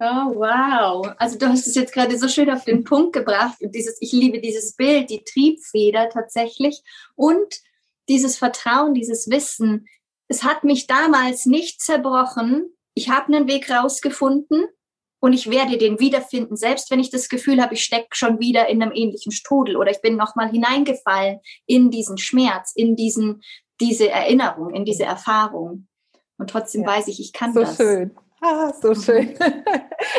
Oh, 0.05 0.35
wow. 0.35 1.15
Also 1.19 1.39
du 1.39 1.47
hast 1.47 1.65
es 1.69 1.77
jetzt 1.77 1.93
gerade 1.93 2.19
so 2.19 2.27
schön 2.27 2.51
auf 2.51 2.65
den 2.65 2.83
Punkt 2.83 3.13
gebracht 3.13 3.59
und 3.61 3.73
dieses, 3.73 3.99
ich 4.01 4.11
liebe 4.11 4.41
dieses 4.41 4.75
Bild, 4.75 5.11
die 5.11 5.23
Triebfeder 5.23 6.09
tatsächlich 6.09 6.83
und 7.15 7.61
dieses 8.09 8.37
Vertrauen, 8.37 8.95
dieses 8.95 9.31
Wissen. 9.31 9.87
Es 10.27 10.43
hat 10.43 10.65
mich 10.65 10.89
damals 10.89 11.47
nicht 11.47 11.81
zerbrochen. 11.81 12.75
Ich 12.95 13.11
habe 13.11 13.33
einen 13.33 13.47
Weg 13.47 13.71
rausgefunden 13.71 14.65
und 15.21 15.35
ich 15.35 15.49
werde 15.49 15.79
den 15.79 16.01
wiederfinden, 16.01 16.57
selbst 16.57 16.91
wenn 16.91 16.99
ich 16.99 17.11
das 17.11 17.29
Gefühl 17.29 17.63
habe, 17.63 17.75
ich 17.75 17.85
stecke 17.85 18.09
schon 18.17 18.41
wieder 18.41 18.69
in 18.69 18.83
einem 18.83 18.91
ähnlichen 18.93 19.31
Strudel 19.31 19.77
oder 19.77 19.93
ich 19.93 20.03
bin 20.03 20.17
nochmal 20.17 20.51
hineingefallen 20.51 21.39
in 21.67 21.93
diesen 21.93 22.19
Schmerz, 22.19 22.73
in 22.75 22.97
diesen, 22.97 23.41
diese 23.81 24.11
Erinnerung, 24.11 24.75
in 24.75 24.85
diese 24.85 25.05
Erfahrung. 25.05 25.87
Und 26.39 26.51
trotzdem 26.51 26.83
ja. 26.83 26.89
weiß 26.89 27.07
ich, 27.07 27.21
ich 27.21 27.33
kann 27.33 27.55
so 27.55 27.61
das. 27.61 27.77
So 27.77 27.85
schön. 27.85 28.17
Ah, 28.43 28.73
so 28.73 28.95
schön. 28.95 29.35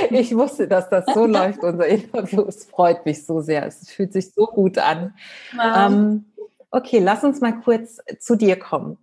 Ich 0.09 0.35
wusste, 0.35 0.67
dass 0.67 0.89
das 0.89 1.05
so 1.13 1.25
läuft, 1.27 1.61
unser 1.61 1.85
Interview. 1.87 2.43
Es 2.47 2.65
freut 2.65 3.05
mich 3.05 3.25
so 3.25 3.41
sehr. 3.41 3.65
Es 3.65 3.91
fühlt 3.91 4.13
sich 4.13 4.33
so 4.33 4.45
gut 4.45 4.77
an. 4.77 5.13
Wow. 5.53 5.75
Ähm, 5.75 6.25
okay, 6.71 6.99
lass 6.99 7.23
uns 7.23 7.41
mal 7.41 7.59
kurz 7.59 7.99
zu 8.19 8.35
dir 8.35 8.57
kommen. 8.57 8.97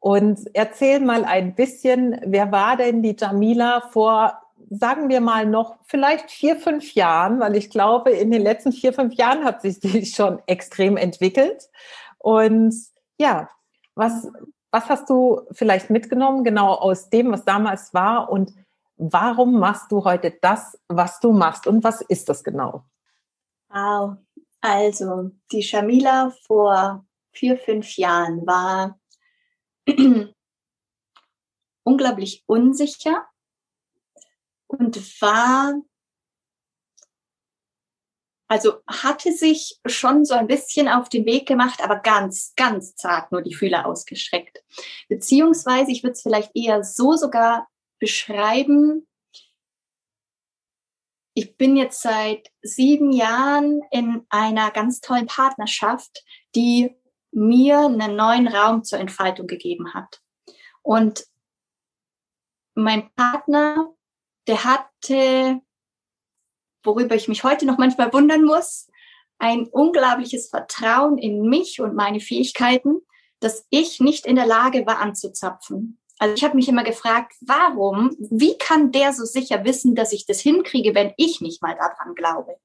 Und 0.00 0.40
erzähl 0.54 0.98
mal 1.00 1.24
ein 1.24 1.54
bisschen, 1.54 2.20
wer 2.24 2.50
war 2.50 2.76
denn 2.76 3.02
die 3.02 3.16
Jamila 3.18 3.80
vor, 3.92 4.40
sagen 4.70 5.08
wir 5.08 5.20
mal 5.20 5.46
noch, 5.46 5.76
vielleicht 5.86 6.30
vier, 6.30 6.56
fünf 6.56 6.94
Jahren? 6.94 7.38
Weil 7.38 7.54
ich 7.56 7.70
glaube, 7.70 8.10
in 8.10 8.32
den 8.32 8.42
letzten 8.42 8.72
vier, 8.72 8.92
fünf 8.92 9.14
Jahren 9.14 9.44
hat 9.44 9.62
sich 9.62 9.78
die 9.78 10.04
schon 10.06 10.40
extrem 10.46 10.96
entwickelt. 10.96 11.68
Und 12.18 12.74
ja, 13.18 13.48
was, 13.94 14.28
was 14.70 14.88
hast 14.88 15.08
du 15.08 15.42
vielleicht 15.52 15.90
mitgenommen, 15.90 16.44
genau 16.44 16.74
aus 16.74 17.10
dem, 17.10 17.32
was 17.32 17.44
damals 17.44 17.94
war? 17.94 18.30
Und 18.30 18.52
warum 18.96 19.58
machst 19.58 19.90
du 19.90 20.04
heute 20.04 20.36
das, 20.42 20.78
was 20.88 21.20
du 21.20 21.32
machst? 21.32 21.66
Und 21.66 21.84
was 21.84 22.00
ist 22.02 22.28
das 22.28 22.44
genau? 22.44 22.84
Wow. 23.68 24.16
Also, 24.60 25.30
die 25.52 25.62
Shamila 25.62 26.32
vor 26.46 27.06
vier, 27.32 27.56
fünf 27.56 27.96
Jahren 27.96 28.46
war 28.46 28.98
unglaublich 31.84 32.42
unsicher 32.46 33.26
und 34.66 34.96
war 35.22 35.74
also 38.48 38.80
hatte 38.86 39.32
sich 39.32 39.78
schon 39.86 40.24
so 40.24 40.34
ein 40.34 40.46
bisschen 40.46 40.88
auf 40.88 41.08
den 41.10 41.26
Weg 41.26 41.46
gemacht, 41.46 41.80
aber 41.82 41.96
ganz, 41.96 42.54
ganz 42.56 42.96
zart 42.96 43.30
nur 43.30 43.42
die 43.42 43.54
Fühler 43.54 43.86
ausgestreckt. 43.86 44.64
Beziehungsweise, 45.08 45.92
ich 45.92 46.02
würde 46.02 46.12
es 46.12 46.22
vielleicht 46.22 46.50
eher 46.54 46.82
so 46.82 47.12
sogar 47.12 47.68
beschreiben. 47.98 49.06
Ich 51.34 51.56
bin 51.56 51.76
jetzt 51.76 52.00
seit 52.00 52.50
sieben 52.62 53.12
Jahren 53.12 53.82
in 53.90 54.26
einer 54.30 54.70
ganz 54.70 55.00
tollen 55.00 55.26
Partnerschaft, 55.26 56.24
die 56.54 56.96
mir 57.30 57.80
einen 57.80 58.16
neuen 58.16 58.48
Raum 58.48 58.82
zur 58.82 58.98
Entfaltung 58.98 59.46
gegeben 59.46 59.92
hat. 59.92 60.20
Und 60.82 61.26
mein 62.74 63.12
Partner, 63.14 63.94
der 64.46 64.64
hatte, 64.64 65.60
worüber 66.88 67.14
ich 67.14 67.28
mich 67.28 67.44
heute 67.44 67.66
noch 67.66 67.78
manchmal 67.78 68.12
wundern 68.12 68.44
muss, 68.44 68.88
ein 69.38 69.66
unglaubliches 69.66 70.48
Vertrauen 70.48 71.18
in 71.18 71.42
mich 71.42 71.80
und 71.80 71.94
meine 71.94 72.20
Fähigkeiten, 72.20 73.02
dass 73.40 73.66
ich 73.70 74.00
nicht 74.00 74.26
in 74.26 74.36
der 74.36 74.46
Lage 74.46 74.84
war 74.86 74.98
anzuzapfen. 74.98 76.00
Also 76.18 76.34
ich 76.34 76.42
habe 76.42 76.56
mich 76.56 76.68
immer 76.68 76.82
gefragt, 76.82 77.34
warum, 77.40 78.16
wie 78.18 78.58
kann 78.58 78.90
der 78.90 79.12
so 79.12 79.24
sicher 79.24 79.64
wissen, 79.64 79.94
dass 79.94 80.12
ich 80.12 80.26
das 80.26 80.40
hinkriege, 80.40 80.94
wenn 80.94 81.12
ich 81.16 81.40
nicht 81.40 81.62
mal 81.62 81.76
daran 81.76 82.14
glaube? 82.16 82.56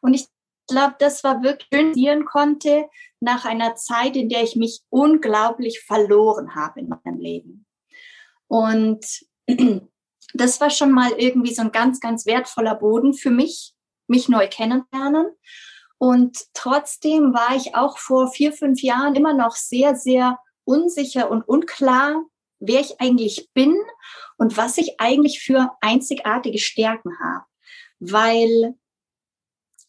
Und 0.00 0.14
ich 0.14 0.28
glaube, 0.68 0.94
das 1.00 1.24
war 1.24 1.42
wirklich 1.42 1.68
passieren 1.70 2.24
konnte 2.24 2.86
nach 3.18 3.44
einer 3.44 3.74
Zeit, 3.74 4.14
in 4.14 4.28
der 4.28 4.42
ich 4.42 4.54
mich 4.54 4.82
unglaublich 4.90 5.80
verloren 5.80 6.54
habe 6.54 6.80
in 6.80 6.88
meinem 6.88 7.18
Leben. 7.18 7.66
Und 8.46 9.04
das 10.34 10.60
war 10.60 10.70
schon 10.70 10.92
mal 10.92 11.12
irgendwie 11.12 11.54
so 11.54 11.62
ein 11.62 11.72
ganz, 11.72 12.00
ganz 12.00 12.26
wertvoller 12.26 12.74
Boden 12.74 13.14
für 13.14 13.30
mich, 13.30 13.74
mich 14.06 14.28
neu 14.28 14.48
kennenlernen. 14.48 15.28
Und 15.98 16.38
trotzdem 16.52 17.32
war 17.32 17.56
ich 17.56 17.74
auch 17.74 17.98
vor 17.98 18.30
vier, 18.30 18.52
fünf 18.52 18.82
Jahren 18.82 19.14
immer 19.14 19.32
noch 19.32 19.56
sehr, 19.56 19.96
sehr 19.96 20.38
unsicher 20.64 21.30
und 21.30 21.42
unklar, 21.42 22.22
wer 22.58 22.80
ich 22.80 23.00
eigentlich 23.00 23.50
bin 23.54 23.76
und 24.36 24.56
was 24.56 24.78
ich 24.78 25.00
eigentlich 25.00 25.40
für 25.40 25.72
einzigartige 25.80 26.58
Stärken 26.58 27.18
habe. 27.18 27.44
Weil 27.98 28.74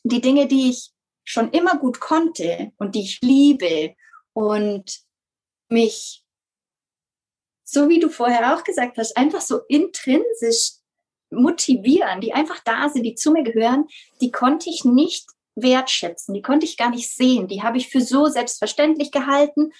die 0.04 0.22
Dinge, 0.22 0.48
die 0.48 0.70
ich 0.70 0.92
schon 1.26 1.52
immer 1.52 1.78
gut 1.78 2.00
konnte 2.00 2.72
und 2.78 2.96
die 2.96 3.02
ich 3.02 3.20
liebe 3.22 3.96
und 4.34 5.02
mich, 5.68 6.24
so 7.70 7.90
wie 7.90 8.00
du 8.00 8.10
vorher 8.10 8.56
auch 8.56 8.64
gesagt 8.64 8.98
hast, 8.98 9.18
einfach 9.18 9.42
so 9.42 9.60
intrinsisch 9.68 10.72
motivieren, 11.30 12.22
die 12.22 12.34
einfach 12.34 12.60
da 12.64 12.88
sind, 12.88 13.04
die 13.04 13.16
zu 13.16 13.32
mir 13.32 13.44
gehören, 13.44 13.88
die 14.22 14.32
konnte 14.32 14.70
ich 14.70 14.86
nicht 14.86 15.28
wertschätzen, 15.56 16.34
die 16.34 16.42
konnte 16.42 16.66
ich 16.66 16.78
gar 16.78 16.90
nicht 16.90 17.14
sehen, 17.14 17.50
die 17.50 17.64
habe 17.64 17.78
ich 17.78 17.90
für 17.90 18.00
so 18.00 18.28
selbstverständlich 18.28 19.12
gehalten 19.12 19.74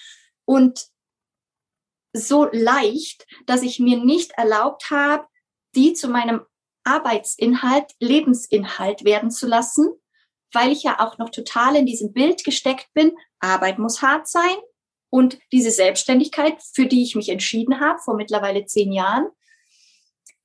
und 0.44 0.86
so 2.12 2.48
leicht, 2.52 3.26
dass 3.46 3.62
ich 3.62 3.78
mir 3.78 3.96
nicht 3.96 4.32
erlaubt 4.32 4.90
habe, 4.90 5.26
die 5.74 5.94
zu 5.94 6.08
meinem 6.08 6.42
Arbeitsinhalt, 6.84 7.94
Lebensinhalt 8.00 9.04
werden 9.04 9.30
zu 9.30 9.46
lassen, 9.46 9.88
weil 10.52 10.72
ich 10.72 10.82
ja 10.82 11.00
auch 11.00 11.16
noch 11.16 11.30
total 11.30 11.76
in 11.76 11.86
diesem 11.86 12.12
Bild 12.12 12.44
gesteckt 12.44 12.92
bin, 12.92 13.16
Arbeit 13.40 13.78
muss 13.78 14.02
hart 14.02 14.28
sein 14.28 14.56
und 15.10 15.38
diese 15.52 15.70
Selbstständigkeit, 15.70 16.56
für 16.72 16.86
die 16.86 17.02
ich 17.02 17.14
mich 17.14 17.28
entschieden 17.28 17.80
habe, 17.80 17.98
vor 17.98 18.14
mittlerweile 18.14 18.64
zehn 18.66 18.92
Jahren, 18.92 19.28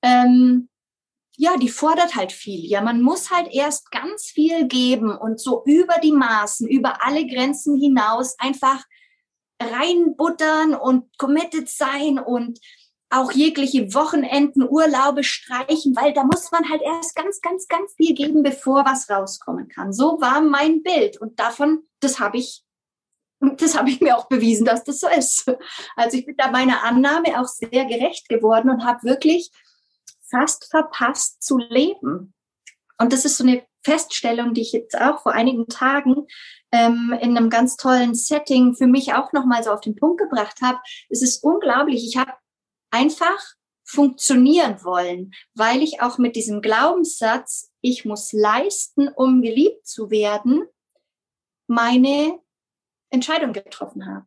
ähm, 0.02 0.70
ja, 1.36 1.58
die 1.58 1.70
fordert 1.70 2.16
halt 2.16 2.32
viel. 2.32 2.66
Ja, 2.66 2.82
man 2.82 3.02
muss 3.02 3.32
halt 3.32 3.52
erst 3.52 3.90
ganz 3.92 4.26
viel 4.26 4.68
geben 4.68 5.18
und 5.18 5.40
so 5.40 5.64
über 5.66 5.96
die 6.04 6.12
Maßen, 6.12 6.68
über 6.68 7.04
alle 7.04 7.26
Grenzen 7.26 7.80
hinaus 7.80 8.36
einfach 8.40 8.84
reinbuttern 9.62 10.76
und 10.76 11.18
committed 11.18 11.70
sein 11.70 12.20
und 12.20 12.60
auch 13.10 13.32
jegliche 13.32 13.94
Wochenenden, 13.94 14.68
Urlaube 14.68 15.24
streichen, 15.24 15.96
weil 15.96 16.14
da 16.14 16.24
muss 16.24 16.52
man 16.52 16.68
halt 16.70 16.82
erst 16.82 17.16
ganz, 17.16 17.42
ganz, 17.42 17.68
ganz 17.68 17.94
viel 17.94 18.16
geben, 18.16 18.42
bevor 18.42 18.86
was 18.86 19.10
rauskommen 19.10 19.68
kann. 19.68 19.94
So 19.94 20.20
war 20.20 20.42
mein 20.42 20.82
Bild 20.82 21.22
und 21.22 21.40
davon, 21.40 21.84
das 22.00 22.20
habe 22.20 22.38
ich, 22.38 22.64
das 23.58 23.78
habe 23.78 23.90
ich 23.90 24.02
mir 24.02 24.18
auch 24.18 24.28
bewiesen, 24.28 24.66
dass 24.66 24.84
das 24.84 25.00
so 25.00 25.08
ist. 25.08 25.46
Also 25.96 26.18
ich 26.18 26.26
bin 26.26 26.36
da 26.38 26.52
meiner 26.52 26.84
Annahme 26.84 27.40
auch 27.40 27.48
sehr 27.48 27.86
gerecht 27.86 28.30
geworden 28.30 28.70
und 28.70 28.86
habe 28.86 29.04
wirklich 29.04 29.52
fast 30.30 30.70
verpasst 30.70 31.44
zu 31.44 31.58
leben. 31.58 32.34
Und 32.98 33.14
das 33.14 33.26
ist 33.26 33.38
so 33.38 33.44
eine 33.44 33.64
Feststellung, 33.84 34.54
die 34.54 34.62
ich 34.62 34.72
jetzt 34.72 35.00
auch 35.00 35.22
vor 35.22 35.34
einigen 35.34 35.68
Tagen 35.68 36.28
ähm, 36.72 37.16
in 37.22 37.38
einem 37.38 37.50
ganz 37.50 37.76
tollen 37.76 38.16
Setting 38.16 38.76
für 38.76 38.88
mich 38.88 39.14
auch 39.14 39.34
nochmal 39.34 39.64
so 39.64 39.72
auf 39.72 39.82
den 39.82 39.96
Punkt 39.96 40.20
gebracht 40.20 40.62
habe. 40.62 40.80
Es 41.10 41.22
ist 41.22 41.44
unglaublich. 41.44 42.06
Ich 42.08 42.18
habe 42.18 42.34
einfach 42.92 43.40
funktionieren 43.84 44.84
wollen, 44.84 45.32
weil 45.54 45.82
ich 45.82 46.02
auch 46.02 46.18
mit 46.18 46.36
diesem 46.36 46.62
Glaubenssatz, 46.62 47.72
ich 47.82 48.06
muss 48.06 48.32
leisten, 48.32 49.10
um 49.10 49.42
geliebt 49.42 49.86
zu 49.86 50.10
werden, 50.10 50.64
meine 51.68 52.40
Entscheidung 53.14 53.54
getroffen 53.54 54.06
habe. 54.06 54.26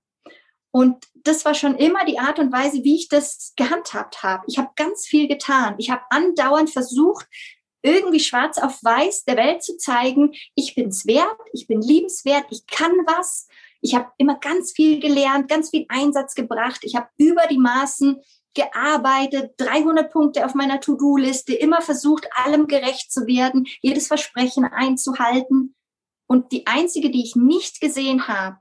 Und 0.70 1.07
das 1.14 1.44
war 1.44 1.55
schon 1.55 1.77
immer 1.77 2.05
die 2.05 2.18
Art 2.18 2.38
und 2.38 2.53
Weise, 2.53 2.85
wie 2.85 2.96
ich 2.96 3.09
das 3.09 3.55
gehandhabt 3.57 4.22
habe. 4.22 4.44
Ich 4.46 4.59
habe 4.59 4.70
ganz 4.77 5.07
viel 5.07 5.27
getan. 5.27 5.75
Ich 5.79 5.90
habe 5.90 6.03
andauernd 6.11 6.70
versucht, 6.70 7.27
irgendwie 7.83 8.20
schwarz 8.20 8.59
auf 8.59 8.83
weiß 8.83 9.25
der 9.25 9.37
Welt 9.37 9.62
zu 9.62 9.77
zeigen, 9.79 10.33
ich 10.55 10.75
bin's 10.75 11.07
wert, 11.07 11.38
ich 11.53 11.66
bin 11.66 11.81
liebenswert, 11.81 12.44
ich 12.51 12.66
kann 12.66 12.92
was. 13.07 13.46
Ich 13.81 13.94
habe 13.94 14.11
immer 14.18 14.38
ganz 14.38 14.72
viel 14.72 15.01
gelernt, 15.01 15.49
ganz 15.49 15.70
viel 15.70 15.87
Einsatz 15.88 16.35
gebracht. 16.35 16.81
Ich 16.83 16.96
habe 16.96 17.09
über 17.16 17.42
die 17.49 17.59
Maßen 17.59 18.20
gearbeitet, 18.55 19.53
300 19.59 20.11
Punkte 20.11 20.44
auf 20.44 20.55
meiner 20.55 20.81
To-Do-Liste, 20.81 21.55
immer 21.55 21.81
versucht, 21.81 22.27
allem 22.35 22.66
gerecht 22.66 23.12
zu 23.12 23.27
werden, 23.27 23.66
jedes 23.81 24.09
Versprechen 24.09 24.64
einzuhalten. 24.64 25.75
Und 26.27 26.53
die 26.53 26.66
einzige, 26.66 27.11
die 27.11 27.22
ich 27.22 27.37
nicht 27.37 27.81
gesehen 27.81 28.27
habe, 28.27 28.59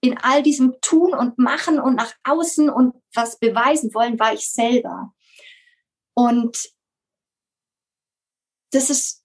in 0.00 0.18
all 0.18 0.42
diesem 0.42 0.80
Tun 0.80 1.12
und 1.14 1.38
Machen 1.38 1.80
und 1.80 1.96
nach 1.96 2.12
außen 2.24 2.70
und 2.70 2.94
was 3.14 3.38
beweisen 3.38 3.92
wollen, 3.94 4.18
war 4.18 4.32
ich 4.32 4.50
selber. 4.50 5.12
Und 6.14 6.70
das 8.72 8.90
ist, 8.90 9.24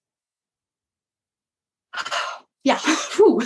ja, 2.64 2.80
puh. 3.12 3.40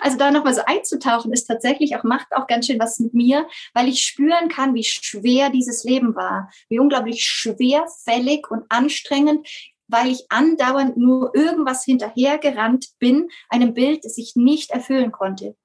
also 0.00 0.18
da 0.18 0.30
nochmal 0.30 0.54
so 0.54 0.62
einzutauchen, 0.66 1.32
ist 1.32 1.46
tatsächlich 1.46 1.96
auch, 1.96 2.04
macht 2.04 2.28
auch 2.32 2.46
ganz 2.46 2.66
schön 2.66 2.78
was 2.78 2.98
mit 3.00 3.14
mir, 3.14 3.48
weil 3.74 3.88
ich 3.88 4.04
spüren 4.04 4.48
kann, 4.48 4.74
wie 4.74 4.84
schwer 4.84 5.50
dieses 5.50 5.84
Leben 5.84 6.14
war, 6.14 6.50
wie 6.68 6.78
unglaublich 6.78 7.24
schwerfällig 7.24 8.50
und 8.50 8.64
anstrengend, 8.68 9.48
weil 9.88 10.08
ich 10.08 10.26
andauernd 10.28 10.96
nur 10.96 11.34
irgendwas 11.34 11.84
hinterhergerannt 11.84 12.90
bin, 12.98 13.30
einem 13.48 13.74
Bild, 13.74 14.04
das 14.04 14.18
ich 14.18 14.36
nicht 14.36 14.70
erfüllen 14.70 15.12
konnte 15.12 15.56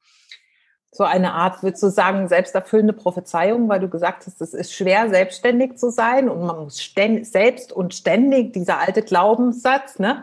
so 0.94 1.04
eine 1.04 1.34
Art, 1.34 1.64
würdest 1.64 1.82
du 1.82 1.90
sagen, 1.90 2.28
selbsterfüllende 2.28 2.94
Prophezeiung, 2.94 3.68
weil 3.68 3.80
du 3.80 3.90
gesagt 3.90 4.28
hast, 4.28 4.40
es 4.42 4.54
ist 4.54 4.74
schwer, 4.74 5.10
selbstständig 5.10 5.78
zu 5.78 5.90
sein 5.90 6.30
und 6.30 6.46
man 6.46 6.66
muss 6.66 6.94
selbst 7.24 7.74
und 7.74 7.96
ständig, 7.96 8.54
dieser 8.54 8.80
alte 8.80 9.02
Glaubenssatz, 9.02 10.00
ne? 10.00 10.22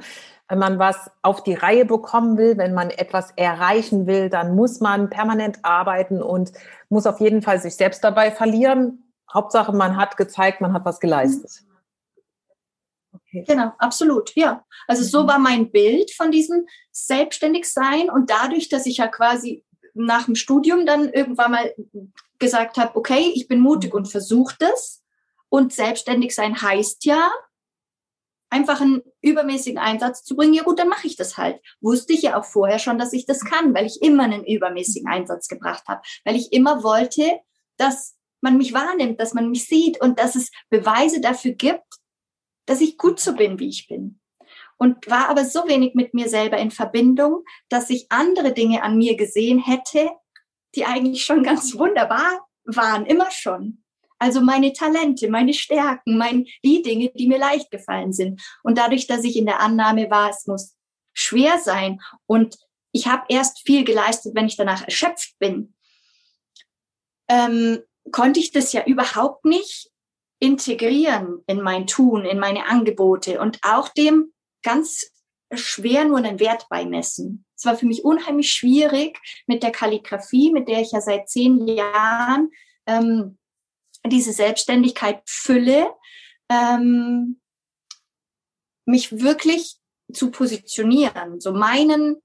Wenn 0.48 0.59
man 0.59 0.78
was 0.80 1.11
auf 1.22 1.44
die 1.44 1.54
Reihe 1.54 1.85
bekommen 1.85 2.37
will, 2.37 2.59
wenn 2.59 2.74
man 2.74 2.90
etwas 2.90 3.33
erreichen 3.37 4.09
will, 4.09 4.30
dann 4.30 4.56
muss 4.56 4.80
man 4.80 5.09
permanent 5.09 5.61
arbeiten 5.62 6.20
und 6.22 6.52
muss 6.88 7.06
auf 7.06 7.20
jeden 7.20 7.42
Fall 7.42 7.61
sich 7.61 7.76
selbst 7.76 8.02
dabei 8.02 8.33
verlieren. 8.33 9.12
Hauptsache, 9.33 9.72
man 9.72 9.96
hat 9.96 10.16
gezeigt, 10.16 10.61
man 10.61 10.72
hat 10.72 10.85
was 10.85 10.98
geleistet. 10.98 11.62
Okay. 13.12 13.44
Genau, 13.46 13.72
absolut, 13.78 14.35
ja. 14.35 14.64
Also 14.88 15.04
so 15.04 15.22
mhm. 15.22 15.28
war 15.28 15.38
mein 15.38 15.70
Bild 15.70 16.11
von 16.12 16.33
diesem 16.33 16.66
Selbstständigsein 16.90 18.11
und 18.11 18.30
dadurch, 18.30 18.68
dass 18.68 18.87
ich 18.87 18.96
ja 18.96 19.06
quasi 19.06 19.64
nach 19.94 20.26
dem 20.26 20.35
Studium 20.35 20.87
dann 20.87 21.12
irgendwann 21.12 21.53
mal 21.53 21.74
gesagt 22.38 22.79
habe, 22.79 22.96
okay, 22.96 23.33
ich 23.35 23.48
bin 23.48 23.61
mutig 23.61 23.94
und 23.94 24.07
versuche 24.07 24.55
das. 24.59 25.03
Und 25.48 25.72
selbstständig 25.72 26.35
sein 26.35 26.61
heißt 26.61 27.05
ja, 27.05 27.31
einfach 28.50 28.81
einen 28.81 29.03
übermäßigen 29.20 29.79
Einsatz 29.79 30.22
zu 30.22 30.37
bringen. 30.37 30.55
Ja 30.55 30.62
gut, 30.62 30.79
dann 30.79 30.88
mache 30.88 31.07
ich 31.07 31.16
das 31.16 31.37
halt. 31.37 31.61
Wusste 31.81 32.12
ich 32.12 32.22
ja 32.22 32.38
auch 32.38 32.44
vorher 32.44 32.79
schon, 32.79 32.98
dass 32.98 33.12
ich 33.12 33.26
das 33.26 33.44
kann, 33.44 33.74
weil 33.74 33.87
ich 33.87 34.03
immer 34.03 34.24
einen 34.24 34.44
übermäßigen 34.44 35.09
Einsatz 35.09 35.48
gebracht 35.48 35.85
habe, 35.88 36.03
weil 36.24 36.37
ich 36.37 36.53
immer 36.53 36.83
wollte, 36.83 37.40
dass 37.76 38.16
man 38.40 38.57
mich 38.57 38.72
wahrnimmt, 38.72 39.20
dass 39.20 39.35
man 39.35 39.50
mich 39.50 39.66
sieht 39.66 40.00
und 40.00 40.18
dass 40.18 40.35
es 40.35 40.50
Beweise 40.68 41.20
dafür 41.20 41.53
gibt, 41.53 41.85
dass 42.66 42.81
ich 42.81 42.96
gut 42.96 43.20
so 43.20 43.35
bin, 43.35 43.59
wie 43.59 43.68
ich 43.68 43.88
bin 43.88 44.19
und 44.81 45.11
war 45.11 45.29
aber 45.29 45.45
so 45.45 45.69
wenig 45.69 45.95
mit 45.95 46.14
mir 46.14 46.29
selber 46.31 46.57
in 46.57 46.71
Verbindung, 46.71 47.45
dass 47.69 47.90
ich 47.90 48.07
andere 48.11 48.53
Dinge 48.53 48.83
an 48.83 48.97
mir 48.97 49.14
gesehen 49.14 49.59
hätte, 49.59 50.11
die 50.75 50.87
eigentlich 50.87 51.23
schon 51.23 51.43
ganz 51.43 51.77
wunderbar 51.77 52.47
waren, 52.64 53.05
immer 53.05 53.31
schon. 53.31 53.85
Also 54.19 54.40
meine 54.40 54.73
Talente, 54.73 55.29
meine 55.29 55.53
Stärken, 55.53 56.16
mein, 56.16 56.47
die 56.64 56.81
Dinge, 56.81 57.11
die 57.14 57.29
mir 57.29 57.38
leicht 57.38 57.71
gefallen 57.71 58.14
sind. 58.14 58.40
Und 58.62 58.79
dadurch, 58.79 59.07
dass 59.07 59.23
ich 59.25 59.37
in 59.37 59.45
der 59.45 59.61
Annahme 59.61 60.11
war, 60.11 60.31
es 60.31 60.47
muss 60.47 60.75
schwer 61.12 61.59
sein 61.59 62.01
und 62.27 62.57
ich 62.93 63.07
habe 63.07 63.25
erst 63.29 63.61
viel 63.66 63.85
geleistet, 63.85 64.35
wenn 64.35 64.47
ich 64.47 64.57
danach 64.57 64.85
erschöpft 64.85 65.38
bin, 65.38 65.75
ähm, 67.29 67.81
konnte 68.12 68.40
ich 68.40 68.51
das 68.51 68.73
ja 68.73 68.85
überhaupt 68.87 69.45
nicht 69.45 69.90
integrieren 70.38 71.45
in 71.47 71.61
mein 71.61 71.87
Tun, 71.87 72.25
in 72.25 72.38
meine 72.38 72.66
Angebote 72.66 73.40
und 73.40 73.59
auch 73.62 73.90
dem 73.90 74.33
ganz 74.62 75.11
schwer 75.53 76.05
nur 76.05 76.18
einen 76.18 76.38
Wert 76.38 76.68
beimessen. 76.68 77.44
Es 77.57 77.64
war 77.64 77.77
für 77.77 77.87
mich 77.87 78.05
unheimlich 78.05 78.53
schwierig 78.53 79.18
mit 79.46 79.62
der 79.62 79.73
Kalligrafie, 79.73 80.53
mit 80.53 80.68
der 80.68 80.81
ich 80.81 80.92
ja 80.92 81.01
seit 81.01 81.29
zehn 81.29 81.66
Jahren 81.66 82.51
ähm, 82.87 83.38
diese 84.07 84.33
Selbstständigkeit 84.33 85.23
fülle, 85.27 85.88
ähm, 86.49 87.40
mich 88.87 89.20
wirklich 89.20 89.77
zu 90.12 90.31
positionieren, 90.31 91.40
so 91.40 91.53
meinen, 91.53 92.16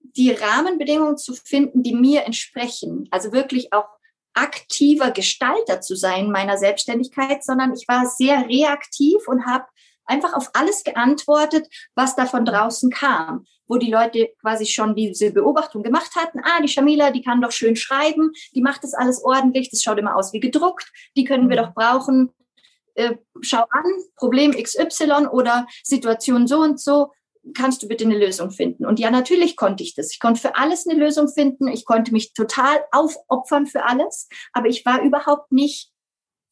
die 0.00 0.30
Rahmenbedingungen 0.30 1.18
zu 1.18 1.34
finden, 1.34 1.82
die 1.82 1.94
mir 1.94 2.24
entsprechen. 2.24 3.08
Also 3.10 3.32
wirklich 3.32 3.72
auch 3.72 3.88
aktiver 4.32 5.10
Gestalter 5.10 5.80
zu 5.80 5.96
sein 5.96 6.30
meiner 6.30 6.58
Selbstständigkeit, 6.58 7.44
sondern 7.44 7.72
ich 7.74 7.86
war 7.88 8.06
sehr 8.06 8.48
reaktiv 8.48 9.26
und 9.26 9.46
habe 9.46 9.66
einfach 10.06 10.34
auf 10.34 10.50
alles 10.54 10.84
geantwortet, 10.84 11.66
was 11.94 12.16
da 12.16 12.26
von 12.26 12.44
draußen 12.44 12.90
kam, 12.90 13.46
wo 13.66 13.76
die 13.76 13.90
Leute 13.90 14.30
quasi 14.40 14.66
schon 14.66 14.94
diese 14.94 15.30
Beobachtung 15.32 15.82
gemacht 15.82 16.14
hatten. 16.16 16.40
Ah, 16.42 16.60
die 16.62 16.68
Shamila, 16.68 17.10
die 17.10 17.22
kann 17.22 17.40
doch 17.40 17.52
schön 17.52 17.76
schreiben, 17.76 18.32
die 18.54 18.62
macht 18.62 18.84
das 18.84 18.94
alles 18.94 19.22
ordentlich, 19.22 19.70
das 19.70 19.82
schaut 19.82 19.98
immer 19.98 20.16
aus 20.16 20.32
wie 20.32 20.40
gedruckt, 20.40 20.90
die 21.16 21.24
können 21.24 21.48
wir 21.48 21.60
mhm. 21.60 21.66
doch 21.66 21.74
brauchen. 21.74 22.32
Äh, 22.94 23.16
schau 23.40 23.64
an, 23.70 23.84
Problem 24.16 24.52
XY 24.52 25.26
oder 25.32 25.66
Situation 25.82 26.46
so 26.46 26.60
und 26.60 26.80
so, 26.80 27.10
kannst 27.52 27.82
du 27.82 27.88
bitte 27.88 28.04
eine 28.04 28.16
Lösung 28.16 28.50
finden? 28.50 28.86
Und 28.86 28.98
ja, 28.98 29.10
natürlich 29.10 29.56
konnte 29.56 29.82
ich 29.82 29.94
das. 29.94 30.12
Ich 30.12 30.20
konnte 30.20 30.40
für 30.40 30.56
alles 30.56 30.86
eine 30.86 30.98
Lösung 30.98 31.28
finden. 31.28 31.68
Ich 31.68 31.84
konnte 31.84 32.12
mich 32.12 32.32
total 32.32 32.84
aufopfern 32.92 33.66
für 33.66 33.84
alles, 33.84 34.28
aber 34.52 34.68
ich 34.68 34.86
war 34.86 35.02
überhaupt 35.02 35.52
nicht 35.52 35.90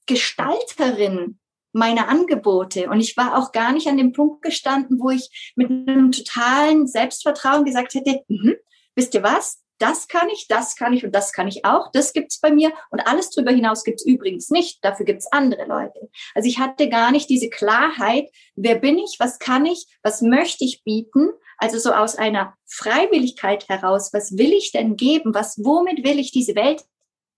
Gestalterin 0.06 1.38
meiner 1.72 2.08
Angebote. 2.08 2.88
Und 2.88 3.00
ich 3.00 3.16
war 3.16 3.36
auch 3.36 3.52
gar 3.52 3.72
nicht 3.72 3.88
an 3.88 3.96
dem 3.96 4.12
Punkt 4.12 4.42
gestanden, 4.42 4.98
wo 5.00 5.10
ich 5.10 5.52
mit 5.56 5.70
einem 5.70 6.12
totalen 6.12 6.86
Selbstvertrauen 6.86 7.64
gesagt 7.64 7.94
hätte, 7.94 8.22
mhm, 8.28 8.56
wisst 8.94 9.14
ihr 9.14 9.22
was? 9.22 9.62
Das 9.78 10.06
kann 10.06 10.28
ich, 10.28 10.46
das 10.46 10.76
kann 10.76 10.92
ich 10.92 11.04
und 11.04 11.12
das 11.12 11.32
kann 11.32 11.48
ich 11.48 11.64
auch. 11.64 11.90
Das 11.92 12.12
gibt's 12.12 12.38
bei 12.38 12.52
mir. 12.52 12.72
Und 12.90 13.00
alles 13.00 13.30
darüber 13.30 13.50
hinaus 13.50 13.82
gibt's 13.82 14.06
übrigens 14.06 14.48
nicht. 14.48 14.84
Dafür 14.84 15.04
gibt's 15.04 15.26
andere 15.32 15.64
Leute. 15.64 16.08
Also 16.36 16.48
ich 16.48 16.60
hatte 16.60 16.88
gar 16.88 17.10
nicht 17.10 17.28
diese 17.28 17.50
Klarheit, 17.50 18.30
wer 18.54 18.76
bin 18.76 18.96
ich, 18.98 19.16
was 19.18 19.40
kann 19.40 19.66
ich, 19.66 19.86
was 20.04 20.22
möchte 20.22 20.64
ich 20.64 20.84
bieten. 20.84 21.30
Also 21.58 21.78
so 21.78 21.92
aus 21.92 22.14
einer 22.14 22.54
Freiwilligkeit 22.66 23.68
heraus, 23.68 24.10
was 24.12 24.38
will 24.38 24.52
ich 24.52 24.70
denn 24.70 24.96
geben, 24.96 25.34
was, 25.34 25.58
womit 25.64 26.04
will 26.04 26.20
ich 26.20 26.30
diese 26.30 26.54
Welt 26.54 26.84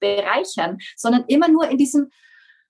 bereichern, 0.00 0.78
sondern 0.96 1.24
immer 1.28 1.48
nur 1.48 1.68
in 1.68 1.78
diesem, 1.78 2.10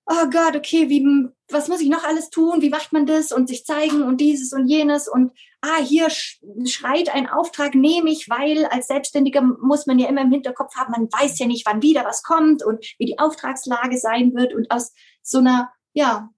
oh 0.06 0.30
Gott, 0.30 0.56
okay, 0.56 0.88
wie, 0.88 1.28
was 1.48 1.68
muss 1.68 1.80
ich 1.80 1.88
noch 1.88 2.04
alles 2.04 2.30
tun? 2.30 2.60
Wie 2.60 2.70
macht 2.70 2.92
man 2.92 3.06
das? 3.06 3.32
Und 3.32 3.48
sich 3.48 3.64
zeigen 3.64 4.02
und 4.02 4.20
dieses 4.20 4.52
und 4.52 4.68
jenes 4.68 5.08
und 5.08 5.32
ah, 5.62 5.80
hier 5.82 6.08
schreit 6.10 7.14
ein 7.14 7.28
Auftrag, 7.28 7.74
nehme 7.74 8.10
ich, 8.10 8.28
weil 8.28 8.66
als 8.66 8.88
Selbstständiger 8.88 9.40
muss 9.40 9.86
man 9.86 9.98
ja 9.98 10.08
immer 10.08 10.22
im 10.22 10.30
Hinterkopf 10.30 10.74
haben, 10.76 10.92
man 10.92 11.08
weiß 11.10 11.38
ja 11.38 11.46
nicht, 11.46 11.66
wann 11.66 11.82
wieder 11.82 12.04
was 12.04 12.22
kommt 12.22 12.62
und 12.62 12.84
wie 12.98 13.06
die 13.06 13.18
Auftragslage 13.18 13.98
sein 13.98 14.34
wird. 14.34 14.54
Und 14.54 14.70
aus 14.70 14.92
so 15.22 15.38
einer, 15.38 15.72
ja, 15.94 16.30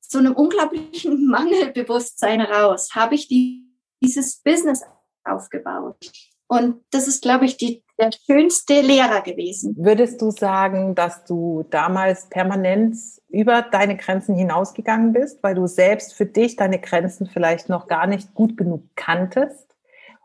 so 0.00 0.18
einem 0.18 0.34
unglaublichen 0.34 1.26
Mangelbewusstsein 1.30 2.40
raus 2.40 2.90
habe 2.94 3.14
ich 3.14 3.28
die, 3.28 3.64
dieses 4.02 4.42
Business 4.42 4.82
aufgebaut. 5.24 6.10
Und 6.50 6.82
das 6.90 7.06
ist, 7.06 7.22
glaube 7.22 7.44
ich, 7.44 7.58
die, 7.58 7.84
der 7.96 8.10
schönste 8.26 8.80
Lehrer 8.80 9.20
gewesen. 9.20 9.76
Würdest 9.78 10.20
du 10.20 10.32
sagen, 10.32 10.96
dass 10.96 11.24
du 11.24 11.64
damals 11.70 12.28
permanent 12.28 12.96
über 13.28 13.62
deine 13.62 13.96
Grenzen 13.96 14.34
hinausgegangen 14.34 15.12
bist, 15.12 15.40
weil 15.44 15.54
du 15.54 15.68
selbst 15.68 16.12
für 16.12 16.26
dich 16.26 16.56
deine 16.56 16.80
Grenzen 16.80 17.26
vielleicht 17.26 17.68
noch 17.68 17.86
gar 17.86 18.08
nicht 18.08 18.34
gut 18.34 18.56
genug 18.56 18.82
kanntest 18.96 19.76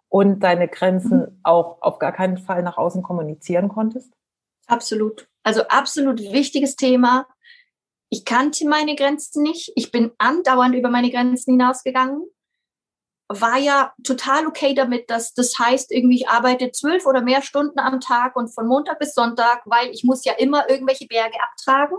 und 0.09 0.39
deine 0.39 0.67
Grenzen 0.67 1.19
mhm. 1.19 1.39
auch 1.43 1.79
auf 1.83 1.99
gar 1.99 2.11
keinen 2.11 2.39
Fall 2.39 2.63
nach 2.63 2.79
außen 2.79 3.03
kommunizieren 3.03 3.69
konntest? 3.69 4.11
Absolut. 4.65 5.27
Also 5.43 5.61
absolut 5.67 6.19
wichtiges 6.19 6.75
Thema. 6.75 7.27
Ich 8.09 8.25
kannte 8.25 8.67
meine 8.67 8.95
Grenzen 8.95 9.43
nicht. 9.43 9.73
Ich 9.75 9.91
bin 9.91 10.09
andauernd 10.17 10.73
über 10.73 10.89
meine 10.89 11.11
Grenzen 11.11 11.51
hinausgegangen 11.51 12.23
war 13.27 13.57
ja 13.57 13.93
total 14.03 14.45
okay 14.45 14.73
damit, 14.73 15.09
dass 15.09 15.33
das 15.33 15.57
heißt, 15.57 15.91
irgendwie 15.91 16.17
ich 16.17 16.29
arbeite 16.29 16.71
zwölf 16.71 17.05
oder 17.05 17.21
mehr 17.21 17.41
Stunden 17.41 17.79
am 17.79 17.99
Tag 17.99 18.35
und 18.35 18.53
von 18.53 18.67
Montag 18.67 18.99
bis 18.99 19.13
Sonntag, 19.13 19.63
weil 19.65 19.89
ich 19.89 20.03
muss 20.03 20.25
ja 20.25 20.33
immer 20.33 20.69
irgendwelche 20.69 21.07
Berge 21.07 21.37
abtragen. 21.41 21.97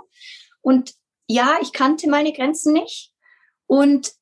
Und 0.60 0.94
ja, 1.26 1.56
ich 1.60 1.72
kannte 1.72 2.08
meine 2.08 2.32
Grenzen 2.32 2.72
nicht 2.72 3.12
und 3.66 4.12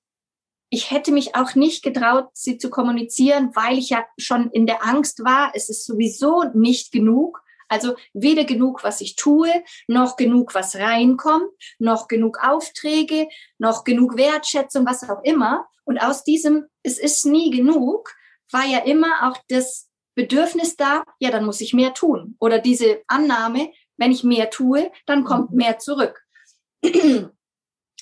ich 0.70 0.90
hätte 0.90 1.12
mich 1.12 1.36
auch 1.36 1.54
nicht 1.54 1.84
getraut, 1.84 2.30
sie 2.32 2.58
zu 2.58 2.70
kommunizieren, 2.70 3.54
weil 3.54 3.78
ich 3.78 3.90
ja 3.90 4.04
schon 4.18 4.50
in 4.50 4.66
der 4.66 4.84
Angst 4.84 5.24
war, 5.24 5.52
es 5.54 5.68
ist 5.68 5.86
sowieso 5.86 6.44
nicht 6.54 6.90
genug. 6.90 7.43
Also 7.68 7.96
weder 8.12 8.44
genug, 8.44 8.84
was 8.84 9.00
ich 9.00 9.16
tue, 9.16 9.50
noch 9.86 10.16
genug, 10.16 10.54
was 10.54 10.76
reinkommt, 10.76 11.50
noch 11.78 12.08
genug 12.08 12.38
Aufträge, 12.42 13.28
noch 13.58 13.84
genug 13.84 14.16
Wertschätzung, 14.16 14.86
was 14.86 15.08
auch 15.08 15.22
immer. 15.24 15.66
Und 15.84 15.98
aus 15.98 16.24
diesem, 16.24 16.66
es 16.82 16.98
ist 16.98 17.26
nie 17.26 17.50
genug, 17.50 18.14
war 18.50 18.64
ja 18.64 18.78
immer 18.78 19.28
auch 19.28 19.38
das 19.48 19.88
Bedürfnis 20.14 20.76
da, 20.76 21.04
ja, 21.18 21.30
dann 21.30 21.44
muss 21.44 21.60
ich 21.60 21.74
mehr 21.74 21.92
tun. 21.92 22.36
Oder 22.38 22.58
diese 22.58 23.02
Annahme, 23.08 23.72
wenn 23.96 24.12
ich 24.12 24.24
mehr 24.24 24.50
tue, 24.50 24.90
dann 25.06 25.24
kommt 25.24 25.50
mhm. 25.50 25.56
mehr 25.56 25.78
zurück. 25.78 26.22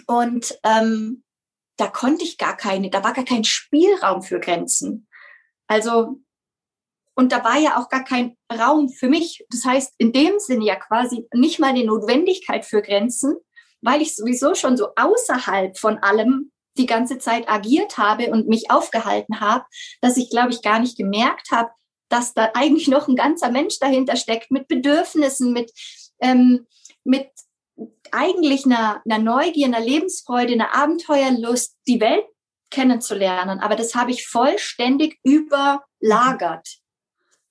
Und 0.07 0.59
ähm, 0.63 1.23
da 1.77 1.87
konnte 1.89 2.25
ich 2.25 2.39
gar 2.39 2.57
keine, 2.57 2.91
da 2.91 3.03
war 3.03 3.13
gar 3.13 3.25
kein 3.25 3.45
Spielraum 3.45 4.23
für 4.23 4.41
Grenzen. 4.41 5.09
Also, 5.67 6.21
und 7.15 7.33
da 7.33 7.45
war 7.45 7.59
ja 7.59 7.79
auch 7.79 7.89
gar 7.89 8.05
kein 8.05 8.37
Raum 8.53 8.89
für 8.89 9.09
mich. 9.09 9.45
Das 9.51 9.65
heißt, 9.65 9.95
in 9.99 10.13
dem 10.13 10.39
Sinne 10.39 10.65
ja 10.65 10.77
quasi 10.77 11.27
nicht 11.35 11.59
mal 11.59 11.69
eine 11.69 11.85
Notwendigkeit 11.85 12.65
für 12.65 12.83
Grenzen, 12.83 13.37
weil 13.83 14.01
ich 14.01 14.17
sowieso 14.17 14.55
schon 14.55 14.77
so 14.77 14.89
außerhalb 14.97 15.79
von 15.79 15.99
allem 15.99 16.53
die 16.79 16.87
ganze 16.87 17.19
Zeit 17.19 17.51
agiert 17.51 17.99
habe 17.99 18.31
und 18.31 18.49
mich 18.49 18.71
aufgehalten 18.71 19.41
habe, 19.41 19.65
dass 20.01 20.17
ich, 20.17 20.31
glaube 20.31 20.51
ich, 20.51 20.63
gar 20.63 20.79
nicht 20.79 20.97
gemerkt 20.97 21.51
habe, 21.51 21.71
dass 22.09 22.33
da 22.33 22.51
eigentlich 22.55 22.89
noch 22.89 23.09
ein 23.09 23.17
ganzer 23.17 23.51
Mensch 23.51 23.79
dahinter 23.79 24.17
steckt 24.17 24.51
mit 24.51 24.69
Bedürfnissen, 24.69 25.53
mit, 25.53 25.71
ähm, 26.21 26.67
mit 27.05 27.29
eigentlich 28.11 28.65
einer, 28.65 29.03
einer 29.05 29.19
Neugier, 29.19 29.67
einer 29.67 29.81
Lebensfreude, 29.81 30.53
einer 30.53 30.75
Abenteuerlust, 30.75 31.77
die 31.87 32.01
Welt 32.01 32.25
kennenzulernen. 32.71 33.61
Aber 33.61 33.77
das 33.77 33.95
habe 33.95 34.11
ich 34.11 34.27
vollständig 34.27 35.19
überlagert. 35.23 36.82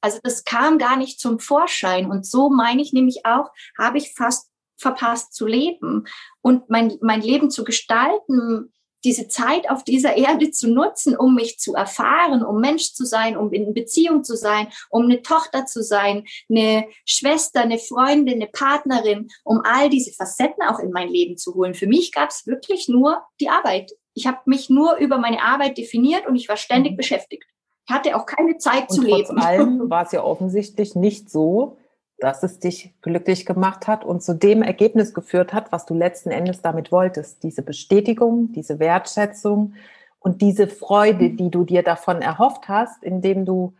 Also 0.01 0.19
das 0.23 0.43
kam 0.43 0.77
gar 0.77 0.97
nicht 0.97 1.19
zum 1.19 1.39
Vorschein. 1.39 2.09
Und 2.09 2.25
so 2.25 2.49
meine 2.49 2.81
ich 2.81 2.91
nämlich 2.91 3.25
auch, 3.25 3.49
habe 3.77 3.97
ich 3.97 4.13
fast 4.13 4.49
verpasst 4.77 5.33
zu 5.33 5.45
leben 5.45 6.05
und 6.41 6.69
mein, 6.69 6.97
mein 7.01 7.21
Leben 7.21 7.51
zu 7.51 7.63
gestalten, 7.63 8.73
diese 9.03 9.27
Zeit 9.27 9.69
auf 9.69 9.83
dieser 9.83 10.15
Erde 10.15 10.51
zu 10.51 10.71
nutzen, 10.71 11.17
um 11.17 11.33
mich 11.33 11.57
zu 11.59 11.73
erfahren, 11.73 12.43
um 12.43 12.59
Mensch 12.61 12.93
zu 12.93 13.05
sein, 13.05 13.35
um 13.35 13.51
in 13.51 13.73
Beziehung 13.73 14.23
zu 14.23 14.35
sein, 14.35 14.67
um 14.89 15.05
eine 15.05 15.21
Tochter 15.21 15.65
zu 15.65 15.83
sein, 15.83 16.25
eine 16.49 16.87
Schwester, 17.05 17.61
eine 17.61 17.79
Freundin, 17.79 18.35
eine 18.35 18.47
Partnerin, 18.47 19.29
um 19.43 19.61
all 19.63 19.89
diese 19.89 20.11
Facetten 20.13 20.63
auch 20.63 20.79
in 20.79 20.91
mein 20.91 21.09
Leben 21.09 21.37
zu 21.37 21.55
holen. 21.55 21.73
Für 21.73 21.87
mich 21.87 22.11
gab 22.11 22.29
es 22.29 22.45
wirklich 22.45 22.87
nur 22.87 23.23
die 23.39 23.49
Arbeit. 23.49 23.91
Ich 24.13 24.27
habe 24.27 24.39
mich 24.45 24.69
nur 24.69 24.97
über 24.97 25.17
meine 25.17 25.41
Arbeit 25.41 25.77
definiert 25.77 26.27
und 26.27 26.35
ich 26.35 26.47
war 26.47 26.57
ständig 26.57 26.93
mhm. 26.93 26.97
beschäftigt. 26.97 27.45
Hatte 27.91 28.15
auch 28.15 28.25
keine 28.25 28.57
Zeit 28.57 28.89
und 28.89 28.95
zu 28.95 29.01
trotz 29.03 29.29
leben. 29.29 29.39
allem 29.39 29.89
war 29.89 30.05
es 30.05 30.11
ja 30.11 30.23
offensichtlich 30.23 30.95
nicht 30.95 31.29
so, 31.29 31.77
dass 32.19 32.43
es 32.43 32.59
dich 32.59 32.93
glücklich 33.01 33.45
gemacht 33.45 33.87
hat 33.87 34.05
und 34.05 34.21
zu 34.21 34.35
dem 34.35 34.61
Ergebnis 34.61 35.13
geführt 35.13 35.53
hat, 35.53 35.71
was 35.71 35.85
du 35.85 35.95
letzten 35.95 36.29
Endes 36.29 36.61
damit 36.61 36.91
wolltest. 36.91 37.43
Diese 37.43 37.63
Bestätigung, 37.63 38.51
diese 38.53 38.79
Wertschätzung 38.79 39.73
und 40.19 40.41
diese 40.41 40.67
Freude, 40.67 41.31
die 41.31 41.49
du 41.49 41.63
dir 41.63 41.81
davon 41.81 42.21
erhofft 42.21 42.67
hast, 42.67 43.03
indem 43.03 43.45
du 43.45 43.73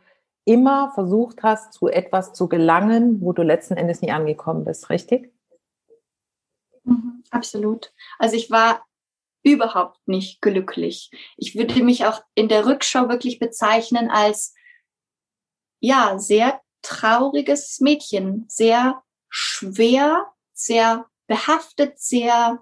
immer 0.43 0.91
versucht 0.93 1.43
hast, 1.43 1.73
zu 1.73 1.87
etwas 1.87 2.33
zu 2.33 2.49
gelangen, 2.49 3.21
wo 3.21 3.31
du 3.31 3.43
letzten 3.43 3.77
Endes 3.77 4.01
nie 4.01 4.11
angekommen 4.11 4.65
bist, 4.65 4.89
richtig? 4.89 5.31
Mhm, 6.83 7.23
absolut. 7.29 7.93
Also 8.17 8.35
ich 8.35 8.49
war 8.49 8.83
überhaupt 9.43 9.99
nicht 10.07 10.41
glücklich. 10.41 11.11
Ich 11.37 11.55
würde 11.55 11.83
mich 11.83 12.05
auch 12.05 12.21
in 12.35 12.47
der 12.47 12.65
Rückschau 12.65 13.09
wirklich 13.09 13.39
bezeichnen 13.39 14.09
als 14.09 14.53
ja, 15.79 16.19
sehr 16.19 16.61
trauriges 16.81 17.79
Mädchen, 17.79 18.45
sehr 18.47 19.03
schwer, 19.29 20.27
sehr 20.53 21.07
behaftet, 21.27 21.99
sehr, 21.99 22.59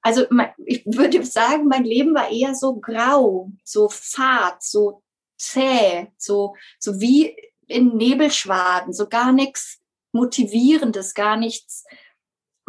also 0.00 0.24
ich 0.64 0.84
würde 0.86 1.24
sagen, 1.24 1.66
mein 1.66 1.84
Leben 1.84 2.14
war 2.14 2.30
eher 2.30 2.54
so 2.54 2.76
grau, 2.76 3.50
so 3.64 3.88
fad, 3.88 4.62
so 4.62 5.02
zäh, 5.36 6.08
so, 6.16 6.56
so 6.78 7.00
wie 7.00 7.36
in 7.66 7.96
Nebelschwaden, 7.96 8.92
so 8.92 9.08
gar 9.08 9.32
nichts 9.32 9.80
Motivierendes, 10.12 11.14
gar 11.14 11.36
nichts 11.36 11.84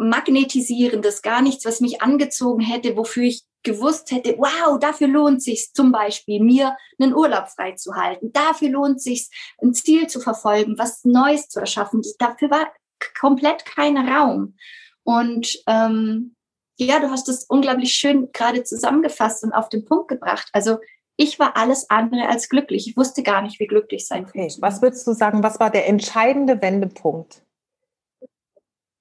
Magnetisierendes, 0.00 1.22
gar 1.22 1.42
nichts, 1.42 1.64
was 1.64 1.80
mich 1.80 2.02
angezogen 2.02 2.60
hätte, 2.60 2.96
wofür 2.96 3.24
ich 3.24 3.44
gewusst 3.62 4.10
hätte, 4.10 4.36
wow, 4.38 4.78
dafür 4.78 5.08
lohnt 5.08 5.42
sich 5.42 5.72
zum 5.74 5.92
Beispiel, 5.92 6.40
mir 6.40 6.76
einen 6.98 7.14
Urlaub 7.14 7.48
freizuhalten. 7.48 8.32
Dafür 8.32 8.70
lohnt 8.70 9.02
sich 9.02 9.28
ein 9.62 9.74
Ziel 9.74 10.06
zu 10.06 10.20
verfolgen, 10.20 10.78
was 10.78 11.04
Neues 11.04 11.48
zu 11.48 11.60
erschaffen. 11.60 12.00
Dafür 12.18 12.50
war 12.50 12.72
komplett 13.18 13.66
kein 13.66 13.96
Raum. 13.96 14.56
Und 15.02 15.58
ähm, 15.66 16.34
ja, 16.78 16.98
du 17.00 17.10
hast 17.10 17.28
es 17.28 17.44
unglaublich 17.44 17.92
schön 17.92 18.32
gerade 18.32 18.62
zusammengefasst 18.62 19.44
und 19.44 19.52
auf 19.52 19.68
den 19.68 19.84
Punkt 19.84 20.08
gebracht. 20.08 20.48
Also 20.52 20.78
ich 21.16 21.38
war 21.38 21.56
alles 21.58 21.90
andere 21.90 22.28
als 22.28 22.48
glücklich. 22.48 22.88
Ich 22.88 22.96
wusste 22.96 23.22
gar 23.22 23.42
nicht, 23.42 23.60
wie 23.60 23.66
glücklich 23.66 24.06
sein 24.06 24.24
okay. 24.24 24.50
Was 24.60 24.80
würdest 24.80 25.06
du 25.06 25.12
sagen, 25.12 25.42
was 25.42 25.60
war 25.60 25.70
der 25.70 25.86
entscheidende 25.86 26.62
Wendepunkt, 26.62 27.42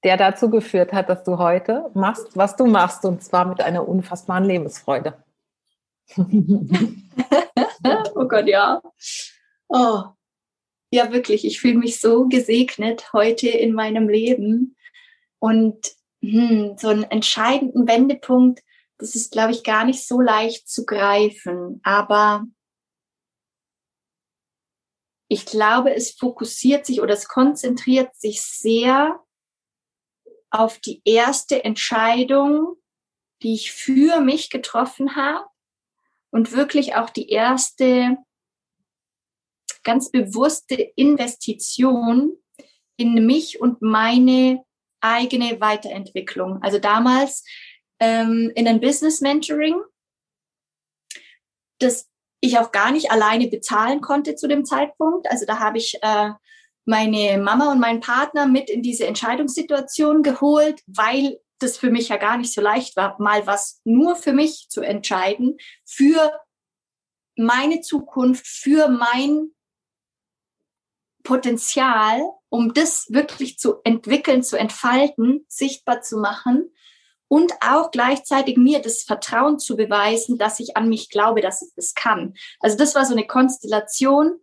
der 0.04 0.18
dazu 0.18 0.50
geführt 0.50 0.94
hat, 0.94 1.10
dass 1.10 1.24
du 1.24 1.38
heute 1.38 1.92
machst, 1.94 2.36
was 2.36 2.56
du 2.56 2.66
machst, 2.66 3.06
und 3.06 3.24
zwar 3.24 3.46
mit 3.46 3.62
einer 3.62 3.88
unfassbaren 3.88 4.46
Lebensfreude? 4.46 5.24
oh 6.18 6.26
Gott, 8.28 8.48
ja. 8.48 8.82
Oh, 9.68 10.04
ja, 10.92 11.12
wirklich. 11.12 11.46
Ich 11.46 11.60
fühle 11.60 11.78
mich 11.78 12.00
so 12.00 12.28
gesegnet 12.28 13.14
heute 13.14 13.50
in 13.50 13.74
meinem 13.74 14.10
Leben. 14.10 14.76
Und 15.40 15.92
hm, 16.22 16.76
so 16.78 16.90
einen 16.90 17.04
entscheidenden 17.04 17.88
Wendepunkt, 17.88 18.62
das 18.98 19.16
ist, 19.16 19.32
glaube 19.32 19.52
ich, 19.52 19.64
gar 19.64 19.86
nicht 19.86 20.06
so 20.06 20.20
leicht 20.20 20.68
zu 20.68 20.86
greifen. 20.86 21.80
Aber 21.84 22.46
ich 25.30 25.46
glaube, 25.46 25.94
es 25.94 26.12
fokussiert 26.12 26.86
sich 26.86 27.02
oder 27.02 27.14
es 27.14 27.28
konzentriert 27.28 28.16
sich 28.16 28.42
sehr 28.42 29.20
auf 30.52 30.80
die 30.80 31.02
erste 31.06 31.64
Entscheidung, 31.64 32.76
die 33.42 33.54
ich 33.54 33.72
für 33.72 34.20
mich 34.20 34.50
getroffen 34.50 35.16
habe 35.16 35.46
und 36.32 36.52
wirklich 36.52 36.96
auch 36.96 37.10
die 37.10 37.30
erste 37.30 38.18
ganz 39.84 40.12
bewusste 40.12 40.76
Investition 40.76 42.38
in 42.98 43.26
mich 43.26 43.62
und 43.62 43.82
meine 43.82 44.64
eigene 45.02 45.62
Weiterentwicklung. 45.62 46.62
Also 46.62 46.80
damals 46.80 47.46
ähm, 48.00 48.52
in 48.56 48.68
ein 48.68 48.82
Business 48.82 49.22
Mentoring, 49.22 49.82
das 51.80 52.10
ich 52.42 52.58
auch 52.58 52.72
gar 52.72 52.92
nicht 52.92 53.12
alleine 53.12 53.48
bezahlen 53.48 54.02
konnte 54.02 54.36
zu 54.36 54.48
dem 54.48 54.66
Zeitpunkt. 54.66 55.30
Also 55.30 55.46
da 55.46 55.60
habe 55.60 55.78
ich 55.78 55.98
äh, 56.02 56.32
meine 56.90 57.38
Mama 57.38 57.72
und 57.72 57.80
meinen 57.80 58.00
Partner 58.00 58.48
mit 58.48 58.70
in 58.70 58.82
diese 58.82 59.06
Entscheidungssituation 59.06 60.24
geholt, 60.24 60.82
weil 60.88 61.40
das 61.60 61.78
für 61.78 61.92
mich 61.92 62.10
ja 62.10 62.18
gar 62.18 62.38
nicht 62.38 62.52
so 62.52 62.62
leicht 62.62 62.96
war, 62.96 63.16
mal 63.22 63.46
was 63.46 63.80
nur 63.84 64.16
für 64.16 64.34
mich 64.34 64.68
zu 64.70 64.82
entscheiden, 64.82 65.58
für 65.86 66.32
meine 67.36 67.82
Zukunft, 67.82 68.48
für 68.48 68.88
mein 68.88 69.52
Potenzial, 71.24 72.22
um 72.50 72.74
das 72.74 73.06
wirklich 73.10 73.60
zu 73.60 73.76
entwickeln, 73.84 74.42
zu 74.42 74.58
entfalten, 74.58 75.46
sichtbar 75.48 76.02
zu 76.02 76.18
machen 76.18 76.72
und 77.28 77.54
auch 77.62 77.92
gleichzeitig 77.92 78.58
mir 78.58 78.82
das 78.82 79.04
Vertrauen 79.04 79.60
zu 79.60 79.76
beweisen, 79.76 80.40
dass 80.40 80.60
ich 80.60 80.76
an 80.76 80.90
mich 80.90 81.10
glaube, 81.10 81.42
dass 81.42 81.62
ich 81.62 81.70
das 81.76 81.94
kann. 81.94 82.34
Also 82.60 82.78
das 82.78 82.96
war 82.96 83.06
so 83.06 83.14
eine 83.14 83.28
Konstellation, 83.28 84.40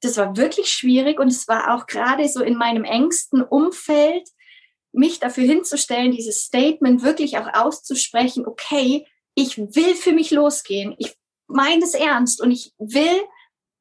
das 0.00 0.16
war 0.16 0.36
wirklich 0.36 0.72
schwierig 0.72 1.18
und 1.18 1.28
es 1.28 1.46
war 1.48 1.74
auch 1.74 1.86
gerade 1.86 2.28
so 2.28 2.42
in 2.42 2.56
meinem 2.56 2.84
engsten 2.84 3.42
Umfeld, 3.42 4.28
mich 4.92 5.20
dafür 5.20 5.44
hinzustellen, 5.44 6.10
dieses 6.10 6.44
Statement 6.44 7.02
wirklich 7.02 7.38
auch 7.38 7.52
auszusprechen, 7.52 8.46
okay, 8.46 9.06
ich 9.34 9.56
will 9.58 9.94
für 9.94 10.12
mich 10.12 10.30
losgehen, 10.32 10.94
ich 10.98 11.14
meine 11.46 11.84
es 11.84 11.94
ernst 11.94 12.40
und 12.40 12.50
ich 12.50 12.72
will 12.78 13.22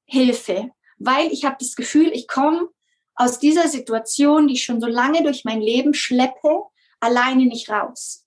Hilfe 0.05 0.71
weil 0.99 1.31
ich 1.31 1.45
habe 1.45 1.55
das 1.59 1.75
Gefühl, 1.75 2.11
ich 2.13 2.27
komme 2.27 2.69
aus 3.15 3.39
dieser 3.39 3.67
Situation, 3.67 4.47
die 4.47 4.53
ich 4.53 4.63
schon 4.63 4.79
so 4.79 4.87
lange 4.87 5.23
durch 5.23 5.45
mein 5.45 5.61
Leben 5.61 5.93
schleppe, 5.93 6.63
alleine 6.99 7.45
nicht 7.45 7.69
raus. 7.69 8.25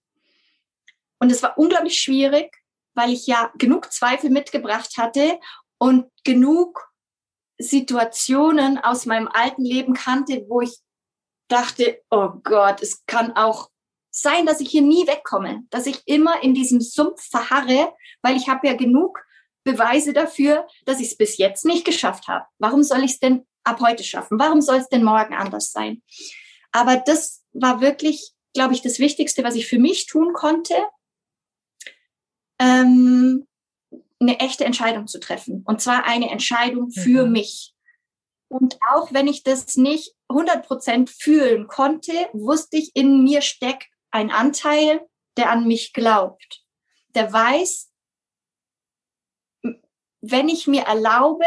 Und 1.18 1.30
es 1.30 1.42
war 1.42 1.56
unglaublich 1.56 2.00
schwierig, 2.00 2.56
weil 2.94 3.12
ich 3.12 3.26
ja 3.26 3.52
genug 3.56 3.92
Zweifel 3.92 4.30
mitgebracht 4.30 4.96
hatte 4.96 5.38
und 5.78 6.10
genug 6.24 6.91
Situationen 7.62 8.78
aus 8.78 9.06
meinem 9.06 9.28
alten 9.28 9.64
Leben 9.64 9.94
kannte, 9.94 10.44
wo 10.48 10.60
ich 10.60 10.78
dachte, 11.48 12.02
oh 12.10 12.30
Gott, 12.42 12.82
es 12.82 13.04
kann 13.06 13.32
auch 13.36 13.70
sein, 14.10 14.46
dass 14.46 14.60
ich 14.60 14.70
hier 14.70 14.82
nie 14.82 15.06
wegkomme, 15.06 15.64
dass 15.70 15.86
ich 15.86 16.02
immer 16.06 16.42
in 16.42 16.54
diesem 16.54 16.80
Sumpf 16.80 17.22
verharre, 17.28 17.92
weil 18.20 18.36
ich 18.36 18.48
habe 18.48 18.66
ja 18.66 18.74
genug 18.74 19.24
Beweise 19.64 20.12
dafür, 20.12 20.66
dass 20.84 21.00
ich 21.00 21.08
es 21.08 21.16
bis 21.16 21.38
jetzt 21.38 21.64
nicht 21.64 21.84
geschafft 21.84 22.28
habe. 22.28 22.44
Warum 22.58 22.82
soll 22.82 23.04
ich 23.04 23.12
es 23.12 23.20
denn 23.20 23.46
ab 23.64 23.80
heute 23.80 24.04
schaffen? 24.04 24.38
Warum 24.38 24.60
soll 24.60 24.78
es 24.78 24.88
denn 24.88 25.04
morgen 25.04 25.34
anders 25.34 25.72
sein? 25.72 26.02
Aber 26.72 26.96
das 26.96 27.42
war 27.52 27.80
wirklich, 27.80 28.32
glaube 28.54 28.74
ich, 28.74 28.82
das 28.82 28.98
Wichtigste, 28.98 29.44
was 29.44 29.54
ich 29.54 29.66
für 29.66 29.78
mich 29.78 30.06
tun 30.06 30.32
konnte, 30.32 30.74
ähm, 32.58 33.46
eine 34.22 34.40
echte 34.40 34.64
Entscheidung 34.64 35.06
zu 35.06 35.20
treffen. 35.20 35.62
Und 35.66 35.80
zwar 35.80 36.04
eine 36.04 36.30
Entscheidung 36.30 36.90
für 36.90 37.26
mhm. 37.26 37.32
mich. 37.32 37.74
Und 38.48 38.78
auch 38.92 39.12
wenn 39.12 39.28
ich 39.28 39.42
das 39.42 39.76
nicht 39.76 40.14
100% 40.28 41.08
fühlen 41.08 41.68
konnte, 41.68 42.12
wusste 42.32 42.76
ich, 42.76 42.90
in 42.94 43.24
mir 43.24 43.42
steckt 43.42 43.88
ein 44.10 44.30
Anteil, 44.30 45.06
der 45.36 45.50
an 45.50 45.66
mich 45.66 45.92
glaubt. 45.92 46.62
Der 47.14 47.32
weiß, 47.32 47.90
wenn 50.20 50.48
ich 50.48 50.66
mir 50.66 50.82
erlaube, 50.82 51.46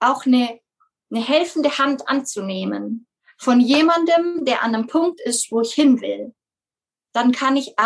auch 0.00 0.26
eine, 0.26 0.60
eine 1.10 1.24
helfende 1.24 1.78
Hand 1.78 2.08
anzunehmen 2.08 3.06
von 3.38 3.60
jemandem, 3.60 4.44
der 4.44 4.62
an 4.62 4.74
einem 4.74 4.86
Punkt 4.86 5.20
ist, 5.20 5.50
wo 5.50 5.60
ich 5.60 5.72
hin 5.72 6.00
will, 6.00 6.34
dann 7.12 7.32
kann 7.32 7.56
ich 7.56 7.78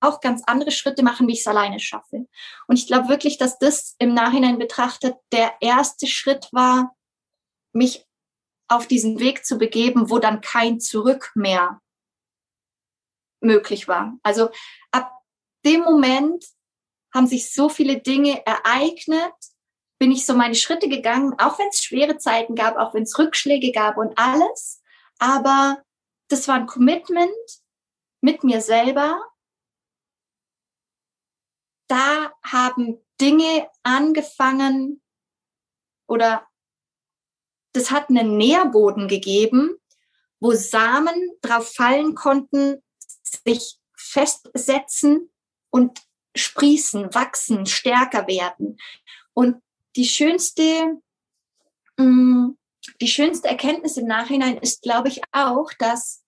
auch 0.00 0.20
ganz 0.20 0.42
andere 0.46 0.70
Schritte 0.70 1.02
machen, 1.02 1.28
wie 1.28 1.32
ich 1.32 1.40
es 1.40 1.46
alleine 1.46 1.78
schaffe. 1.78 2.26
Und 2.66 2.78
ich 2.78 2.86
glaube 2.86 3.08
wirklich, 3.08 3.38
dass 3.38 3.58
das 3.58 3.94
im 3.98 4.14
Nachhinein 4.14 4.58
betrachtet 4.58 5.16
der 5.32 5.54
erste 5.60 6.06
Schritt 6.06 6.48
war, 6.52 6.96
mich 7.72 8.06
auf 8.68 8.86
diesen 8.86 9.18
Weg 9.18 9.44
zu 9.44 9.58
begeben, 9.58 10.10
wo 10.10 10.18
dann 10.18 10.40
kein 10.40 10.80
Zurück 10.80 11.32
mehr 11.34 11.80
möglich 13.40 13.88
war. 13.88 14.18
Also 14.22 14.50
ab 14.92 15.12
dem 15.64 15.82
Moment 15.82 16.44
haben 17.12 17.26
sich 17.26 17.52
so 17.52 17.68
viele 17.68 18.00
Dinge 18.00 18.44
ereignet, 18.46 19.34
bin 19.98 20.12
ich 20.12 20.24
so 20.24 20.34
meine 20.34 20.54
Schritte 20.54 20.88
gegangen, 20.88 21.34
auch 21.38 21.58
wenn 21.58 21.68
es 21.68 21.82
schwere 21.82 22.16
Zeiten 22.16 22.54
gab, 22.54 22.76
auch 22.76 22.94
wenn 22.94 23.02
es 23.02 23.18
Rückschläge 23.18 23.72
gab 23.72 23.98
und 23.98 24.16
alles. 24.16 24.80
Aber 25.18 25.82
das 26.28 26.48
war 26.48 26.54
ein 26.54 26.66
Commitment 26.66 27.30
mit 28.22 28.44
mir 28.44 28.60
selber. 28.60 29.20
Da 31.90 32.32
haben 32.44 33.04
Dinge 33.20 33.68
angefangen 33.82 35.02
oder 36.06 36.46
das 37.72 37.90
hat 37.90 38.10
einen 38.10 38.36
Nährboden 38.36 39.08
gegeben, 39.08 39.76
wo 40.38 40.52
Samen 40.52 41.32
drauf 41.42 41.74
fallen 41.74 42.14
konnten, 42.14 42.80
sich 43.44 43.80
festsetzen 43.96 45.32
und 45.70 46.00
sprießen, 46.36 47.12
wachsen, 47.12 47.66
stärker 47.66 48.28
werden. 48.28 48.78
Und 49.34 49.60
die 49.96 50.06
schönste, 50.06 51.00
mm, 51.96 52.50
die 53.00 53.08
schönste 53.08 53.48
Erkenntnis 53.48 53.96
im 53.96 54.06
Nachhinein 54.06 54.58
ist, 54.58 54.82
glaube 54.82 55.08
ich, 55.08 55.22
auch, 55.32 55.72
dass 55.80 56.22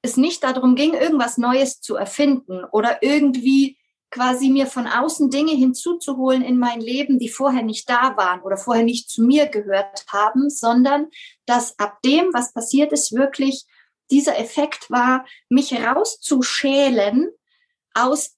es 0.00 0.16
nicht 0.16 0.42
darum 0.44 0.76
ging, 0.76 0.94
irgendwas 0.94 1.36
Neues 1.36 1.82
zu 1.82 1.94
erfinden 1.94 2.64
oder 2.64 3.02
irgendwie 3.02 3.78
quasi 4.14 4.48
mir 4.48 4.68
von 4.68 4.86
außen 4.86 5.28
Dinge 5.28 5.50
hinzuzuholen 5.50 6.42
in 6.42 6.56
mein 6.56 6.80
Leben, 6.80 7.18
die 7.18 7.28
vorher 7.28 7.64
nicht 7.64 7.90
da 7.90 8.16
waren 8.16 8.42
oder 8.42 8.56
vorher 8.56 8.84
nicht 8.84 9.10
zu 9.10 9.24
mir 9.24 9.46
gehört 9.46 10.04
haben, 10.06 10.50
sondern 10.50 11.08
dass 11.46 11.76
ab 11.80 12.00
dem, 12.04 12.32
was 12.32 12.52
passiert 12.52 12.92
ist, 12.92 13.12
wirklich 13.12 13.64
dieser 14.12 14.38
Effekt 14.38 14.88
war, 14.88 15.26
mich 15.48 15.72
rauszuschälen 15.72 17.28
aus 17.92 18.36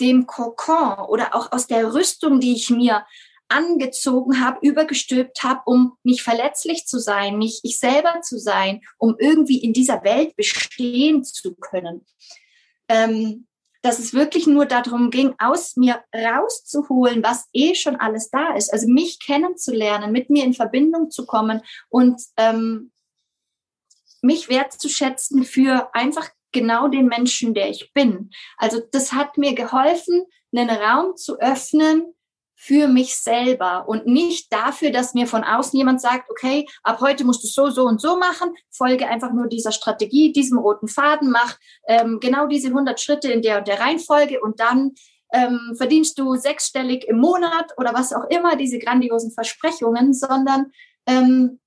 dem 0.00 0.26
Kokon 0.26 0.98
oder 1.08 1.34
auch 1.34 1.52
aus 1.52 1.66
der 1.66 1.92
Rüstung, 1.92 2.40
die 2.40 2.54
ich 2.54 2.70
mir 2.70 3.04
angezogen 3.48 4.42
habe, 4.42 4.66
übergestülpt 4.66 5.42
habe, 5.42 5.60
um 5.66 5.98
nicht 6.04 6.22
verletzlich 6.22 6.86
zu 6.86 6.98
sein, 6.98 7.36
nicht 7.36 7.60
ich 7.64 7.78
selber 7.78 8.22
zu 8.22 8.38
sein, 8.38 8.80
um 8.96 9.14
irgendwie 9.18 9.58
in 9.58 9.74
dieser 9.74 10.02
Welt 10.04 10.36
bestehen 10.36 11.22
zu 11.22 11.54
können. 11.54 12.06
Ähm, 12.88 13.46
dass 13.86 14.00
es 14.00 14.14
wirklich 14.14 14.48
nur 14.48 14.66
darum 14.66 15.10
ging, 15.10 15.36
aus 15.38 15.76
mir 15.76 16.02
rauszuholen, 16.12 17.22
was 17.22 17.48
eh 17.52 17.76
schon 17.76 17.94
alles 17.94 18.30
da 18.30 18.56
ist. 18.56 18.72
Also 18.72 18.88
mich 18.88 19.20
kennenzulernen, 19.20 20.10
mit 20.10 20.28
mir 20.28 20.42
in 20.42 20.54
Verbindung 20.54 21.12
zu 21.12 21.24
kommen 21.24 21.62
und 21.88 22.20
ähm, 22.36 22.90
mich 24.22 24.48
wertzuschätzen 24.48 25.44
für 25.44 25.88
einfach 25.94 26.28
genau 26.50 26.88
den 26.88 27.06
Menschen, 27.06 27.54
der 27.54 27.70
ich 27.70 27.92
bin. 27.92 28.30
Also 28.56 28.82
das 28.90 29.12
hat 29.12 29.38
mir 29.38 29.54
geholfen, 29.54 30.24
einen 30.52 30.68
Raum 30.68 31.16
zu 31.16 31.38
öffnen 31.38 32.12
für 32.58 32.88
mich 32.88 33.16
selber 33.18 33.86
und 33.86 34.06
nicht 34.06 34.50
dafür, 34.52 34.90
dass 34.90 35.12
mir 35.12 35.26
von 35.26 35.44
außen 35.44 35.78
jemand 35.78 36.00
sagt, 36.00 36.30
okay, 36.30 36.66
ab 36.82 37.00
heute 37.00 37.24
musst 37.24 37.44
du 37.44 37.48
so, 37.48 37.70
so 37.70 37.84
und 37.84 38.00
so 38.00 38.16
machen, 38.16 38.54
folge 38.70 39.06
einfach 39.06 39.32
nur 39.32 39.46
dieser 39.46 39.72
Strategie, 39.72 40.32
diesem 40.32 40.58
roten 40.58 40.88
Faden, 40.88 41.30
mach 41.30 41.56
ähm, 41.86 42.18
genau 42.18 42.46
diese 42.46 42.68
100 42.68 42.98
Schritte 42.98 43.30
in 43.30 43.42
der 43.42 43.58
und 43.58 43.68
der 43.68 43.78
Reihenfolge 43.78 44.40
und 44.40 44.58
dann 44.58 44.92
ähm, 45.32 45.74
verdienst 45.76 46.18
du 46.18 46.34
sechsstellig 46.36 47.04
im 47.06 47.18
Monat 47.18 47.72
oder 47.76 47.92
was 47.92 48.12
auch 48.12 48.24
immer, 48.30 48.56
diese 48.56 48.78
grandiosen 48.78 49.32
Versprechungen, 49.32 50.14
sondern 50.14 50.72
ähm, 51.06 51.60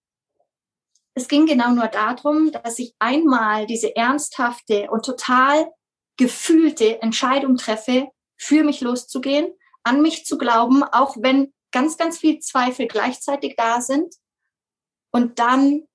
es 1.13 1.27
ging 1.27 1.45
genau 1.45 1.71
nur 1.71 1.87
darum, 1.87 2.51
dass 2.51 2.79
ich 2.79 2.95
einmal 2.97 3.67
diese 3.67 3.95
ernsthafte 3.95 4.89
und 4.89 5.05
total 5.05 5.69
gefühlte 6.17 7.01
Entscheidung 7.01 7.57
treffe, 7.57 8.07
für 8.37 8.63
mich 8.63 8.81
loszugehen, 8.81 9.53
an 9.83 10.01
mich 10.01 10.25
zu 10.25 10.37
glauben, 10.37 10.83
auch 10.83 11.17
wenn 11.19 11.53
ganz, 11.71 11.97
ganz 11.97 12.17
viel 12.17 12.39
Zweifel 12.39 12.87
gleichzeitig 12.87 13.55
da 13.55 13.81
sind 13.81 14.15
und 15.11 15.39
dann 15.39 15.87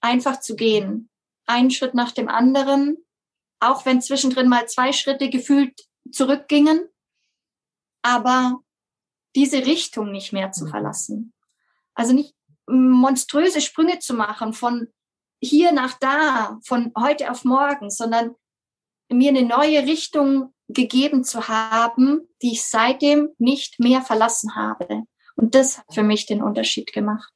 einfach 0.00 0.40
zu 0.40 0.56
gehen, 0.56 1.10
einen 1.46 1.70
Schritt 1.70 1.94
nach 1.94 2.12
dem 2.12 2.28
anderen, 2.28 3.04
auch 3.60 3.86
wenn 3.86 4.02
zwischendrin 4.02 4.48
mal 4.48 4.68
zwei 4.68 4.92
Schritte 4.92 5.30
gefühlt 5.30 5.86
zurückgingen, 6.10 6.88
aber 8.02 8.60
diese 9.36 9.64
Richtung 9.64 10.10
nicht 10.10 10.32
mehr 10.32 10.52
zu 10.52 10.64
mhm. 10.64 10.68
verlassen. 10.68 11.32
Also 11.94 12.12
nicht 12.12 12.34
monströse 12.66 13.60
Sprünge 13.60 13.98
zu 13.98 14.14
machen 14.14 14.52
von 14.52 14.92
hier 15.40 15.72
nach 15.72 15.98
da, 15.98 16.58
von 16.64 16.92
heute 16.96 17.30
auf 17.30 17.44
morgen, 17.44 17.90
sondern 17.90 18.34
mir 19.08 19.30
eine 19.30 19.42
neue 19.42 19.84
Richtung 19.84 20.51
gegeben 20.72 21.24
zu 21.24 21.48
haben, 21.48 22.28
die 22.42 22.52
ich 22.52 22.64
seitdem 22.64 23.30
nicht 23.38 23.80
mehr 23.80 24.02
verlassen 24.02 24.54
habe. 24.54 25.02
Und 25.36 25.54
das 25.54 25.78
hat 25.78 25.86
für 25.92 26.02
mich 26.02 26.26
den 26.26 26.42
Unterschied 26.42 26.92
gemacht. 26.92 27.32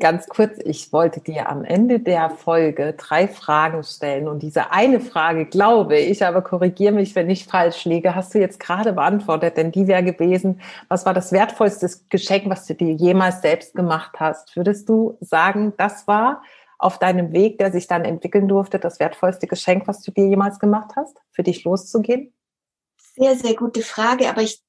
Ganz 0.00 0.26
kurz, 0.26 0.58
ich 0.64 0.92
wollte 0.92 1.20
dir 1.20 1.48
am 1.48 1.62
Ende 1.62 2.00
der 2.00 2.28
Folge 2.28 2.94
drei 2.94 3.28
Fragen 3.28 3.84
stellen 3.84 4.26
und 4.26 4.42
diese 4.42 4.72
eine 4.72 4.98
Frage, 4.98 5.46
glaube 5.46 5.96
ich, 5.96 6.26
aber 6.26 6.42
korrigiere 6.42 6.92
mich, 6.92 7.14
wenn 7.14 7.30
ich 7.30 7.44
falsch 7.44 7.84
liege, 7.84 8.16
hast 8.16 8.34
du 8.34 8.40
jetzt 8.40 8.58
gerade 8.58 8.92
beantwortet, 8.94 9.56
denn 9.56 9.70
die 9.70 9.86
wäre 9.86 10.02
gewesen, 10.02 10.60
was 10.88 11.06
war 11.06 11.14
das 11.14 11.30
wertvollste 11.30 11.88
Geschenk, 12.10 12.50
was 12.50 12.66
du 12.66 12.74
dir 12.74 12.92
jemals 12.92 13.40
selbst 13.40 13.76
gemacht 13.76 14.16
hast? 14.18 14.56
Würdest 14.56 14.88
du 14.88 15.16
sagen, 15.20 15.74
das 15.76 16.08
war 16.08 16.42
auf 16.78 16.98
deinem 16.98 17.32
Weg, 17.32 17.58
der 17.58 17.70
sich 17.70 17.86
dann 17.86 18.04
entwickeln 18.04 18.48
durfte, 18.48 18.80
das 18.80 18.98
wertvollste 18.98 19.46
Geschenk, 19.46 19.86
was 19.86 20.02
du 20.02 20.10
dir 20.10 20.26
jemals 20.26 20.58
gemacht 20.58 20.90
hast, 20.96 21.22
für 21.30 21.44
dich 21.44 21.62
loszugehen? 21.62 22.33
Sehr, 23.16 23.36
sehr 23.36 23.54
gute 23.54 23.82
Frage, 23.82 24.28
aber 24.28 24.42
ich, 24.42 24.60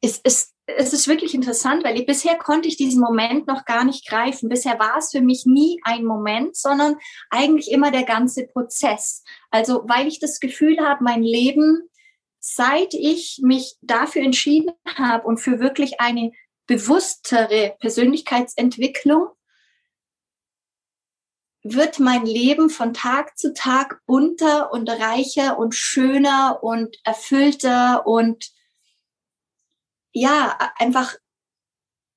es, 0.00 0.20
es, 0.24 0.54
es 0.66 0.92
ist 0.92 1.08
wirklich 1.08 1.34
interessant, 1.34 1.84
weil 1.84 1.98
ich, 1.98 2.06
bisher 2.06 2.36
konnte 2.36 2.68
ich 2.68 2.76
diesen 2.76 3.00
Moment 3.00 3.46
noch 3.46 3.64
gar 3.64 3.84
nicht 3.84 4.06
greifen. 4.06 4.48
Bisher 4.48 4.78
war 4.78 4.98
es 4.98 5.10
für 5.10 5.20
mich 5.20 5.44
nie 5.44 5.80
ein 5.84 6.04
Moment, 6.04 6.56
sondern 6.56 6.96
eigentlich 7.30 7.70
immer 7.70 7.90
der 7.90 8.04
ganze 8.04 8.46
Prozess. 8.46 9.22
Also 9.50 9.82
weil 9.86 10.06
ich 10.06 10.20
das 10.20 10.40
Gefühl 10.40 10.78
habe, 10.80 11.04
mein 11.04 11.22
Leben, 11.22 11.88
seit 12.38 12.94
ich 12.94 13.40
mich 13.42 13.76
dafür 13.82 14.22
entschieden 14.22 14.72
habe 14.96 15.26
und 15.26 15.38
für 15.38 15.60
wirklich 15.60 16.00
eine 16.00 16.32
bewusstere 16.66 17.76
Persönlichkeitsentwicklung, 17.80 19.28
wird 21.62 22.00
mein 22.00 22.26
Leben 22.26 22.70
von 22.70 22.92
Tag 22.92 23.38
zu 23.38 23.54
Tag 23.54 24.00
bunter 24.06 24.72
und 24.72 24.88
reicher 24.88 25.58
und 25.58 25.74
schöner 25.74 26.58
und 26.62 26.96
erfüllter 27.04 28.06
und 28.06 28.50
ja, 30.12 30.58
einfach 30.76 31.14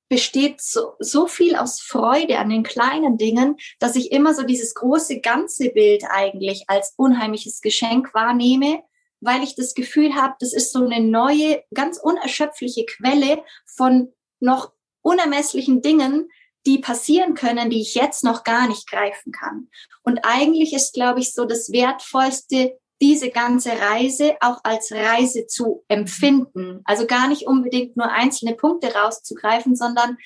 besteht 0.09 0.61
so, 0.61 0.93
so 0.99 1.27
viel 1.27 1.55
aus 1.55 1.79
Freude 1.79 2.37
an 2.37 2.49
den 2.49 2.63
kleinen 2.63 3.17
Dingen, 3.17 3.57
dass 3.79 3.95
ich 3.95 4.11
immer 4.11 4.33
so 4.33 4.43
dieses 4.43 4.75
große 4.75 5.19
ganze 5.19 5.69
Bild 5.69 6.03
eigentlich 6.09 6.65
als 6.67 6.93
unheimliches 6.97 7.61
Geschenk 7.61 8.13
wahrnehme, 8.13 8.83
weil 9.19 9.43
ich 9.43 9.55
das 9.55 9.73
Gefühl 9.73 10.15
habe, 10.15 10.35
das 10.39 10.53
ist 10.53 10.71
so 10.71 10.85
eine 10.85 11.01
neue, 11.01 11.63
ganz 11.73 11.97
unerschöpfliche 11.97 12.85
Quelle 12.85 13.43
von 13.65 14.13
noch 14.39 14.73
unermesslichen 15.01 15.81
Dingen, 15.81 16.29
die 16.65 16.79
passieren 16.79 17.35
können, 17.35 17.69
die 17.69 17.81
ich 17.81 17.95
jetzt 17.95 18.23
noch 18.23 18.43
gar 18.43 18.67
nicht 18.67 18.89
greifen 18.89 19.31
kann. 19.31 19.69
Und 20.03 20.19
eigentlich 20.23 20.73
ist, 20.73 20.93
glaube 20.93 21.19
ich, 21.19 21.33
so 21.33 21.45
das 21.45 21.71
Wertvollste, 21.71 22.77
diese 23.01 23.29
ganze 23.29 23.71
Reise 23.71 24.35
auch 24.39 24.59
als 24.63 24.91
Reise 24.91 25.47
zu 25.47 25.83
empfinden. 25.87 26.81
Also 26.85 27.05
gar 27.05 27.27
nicht 27.27 27.45
unbedingt 27.45 27.97
nur 27.97 28.09
einzelne 28.09 28.55
Punkte 28.55 28.93
rauszugreifen, 28.93 29.75
sondern 29.75 30.17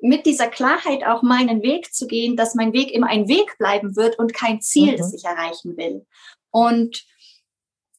mit 0.00 0.26
dieser 0.26 0.48
Klarheit 0.48 1.04
auch 1.06 1.22
meinen 1.22 1.62
Weg 1.62 1.94
zu 1.94 2.06
gehen, 2.06 2.36
dass 2.36 2.54
mein 2.54 2.72
Weg 2.72 2.92
immer 2.92 3.08
ein 3.08 3.28
Weg 3.28 3.56
bleiben 3.58 3.96
wird 3.96 4.18
und 4.18 4.34
kein 4.34 4.60
Ziel, 4.60 4.92
mhm. 4.92 4.96
das 4.96 5.14
ich 5.14 5.24
erreichen 5.24 5.76
will. 5.76 6.06
Und 6.50 7.04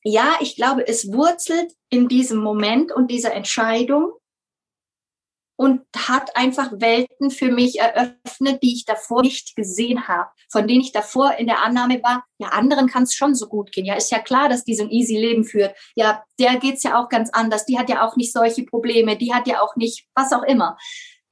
ja, 0.03 0.35
ich 0.39 0.55
glaube, 0.55 0.87
es 0.87 1.11
wurzelt 1.11 1.73
in 1.89 2.07
diesem 2.07 2.37
Moment 2.39 2.91
und 2.91 3.09
dieser 3.09 3.33
Entscheidung 3.33 4.13
und 5.57 5.81
hat 5.95 6.35
einfach 6.35 6.71
Welten 6.73 7.31
für 7.31 7.51
mich 7.51 7.79
eröffnet, 7.79 8.61
die 8.61 8.73
ich 8.73 8.85
davor 8.85 9.21
nicht 9.21 9.55
gesehen 9.55 10.07
habe, 10.07 10.29
von 10.51 10.67
denen 10.67 10.81
ich 10.81 10.91
davor 10.91 11.35
in 11.35 11.47
der 11.47 11.63
Annahme 11.63 12.01
war, 12.03 12.25
ja, 12.37 12.49
anderen 12.49 12.87
kann 12.87 13.03
es 13.03 13.13
schon 13.13 13.35
so 13.35 13.47
gut 13.47 13.71
gehen. 13.71 13.85
Ja, 13.85 13.95
ist 13.95 14.11
ja 14.11 14.19
klar, 14.19 14.49
dass 14.49 14.63
die 14.63 14.75
so 14.75 14.83
ein 14.83 14.91
easy 14.91 15.17
Leben 15.17 15.45
führt. 15.45 15.75
Ja, 15.95 16.23
der 16.39 16.57
geht's 16.57 16.83
ja 16.83 17.01
auch 17.01 17.09
ganz 17.09 17.29
anders. 17.31 17.65
Die 17.65 17.79
hat 17.79 17.89
ja 17.89 18.05
auch 18.05 18.15
nicht 18.17 18.33
solche 18.33 18.63
Probleme. 18.63 19.17
Die 19.17 19.33
hat 19.33 19.47
ja 19.47 19.61
auch 19.61 19.75
nicht, 19.75 20.05
was 20.13 20.33
auch 20.33 20.43
immer. 20.43 20.77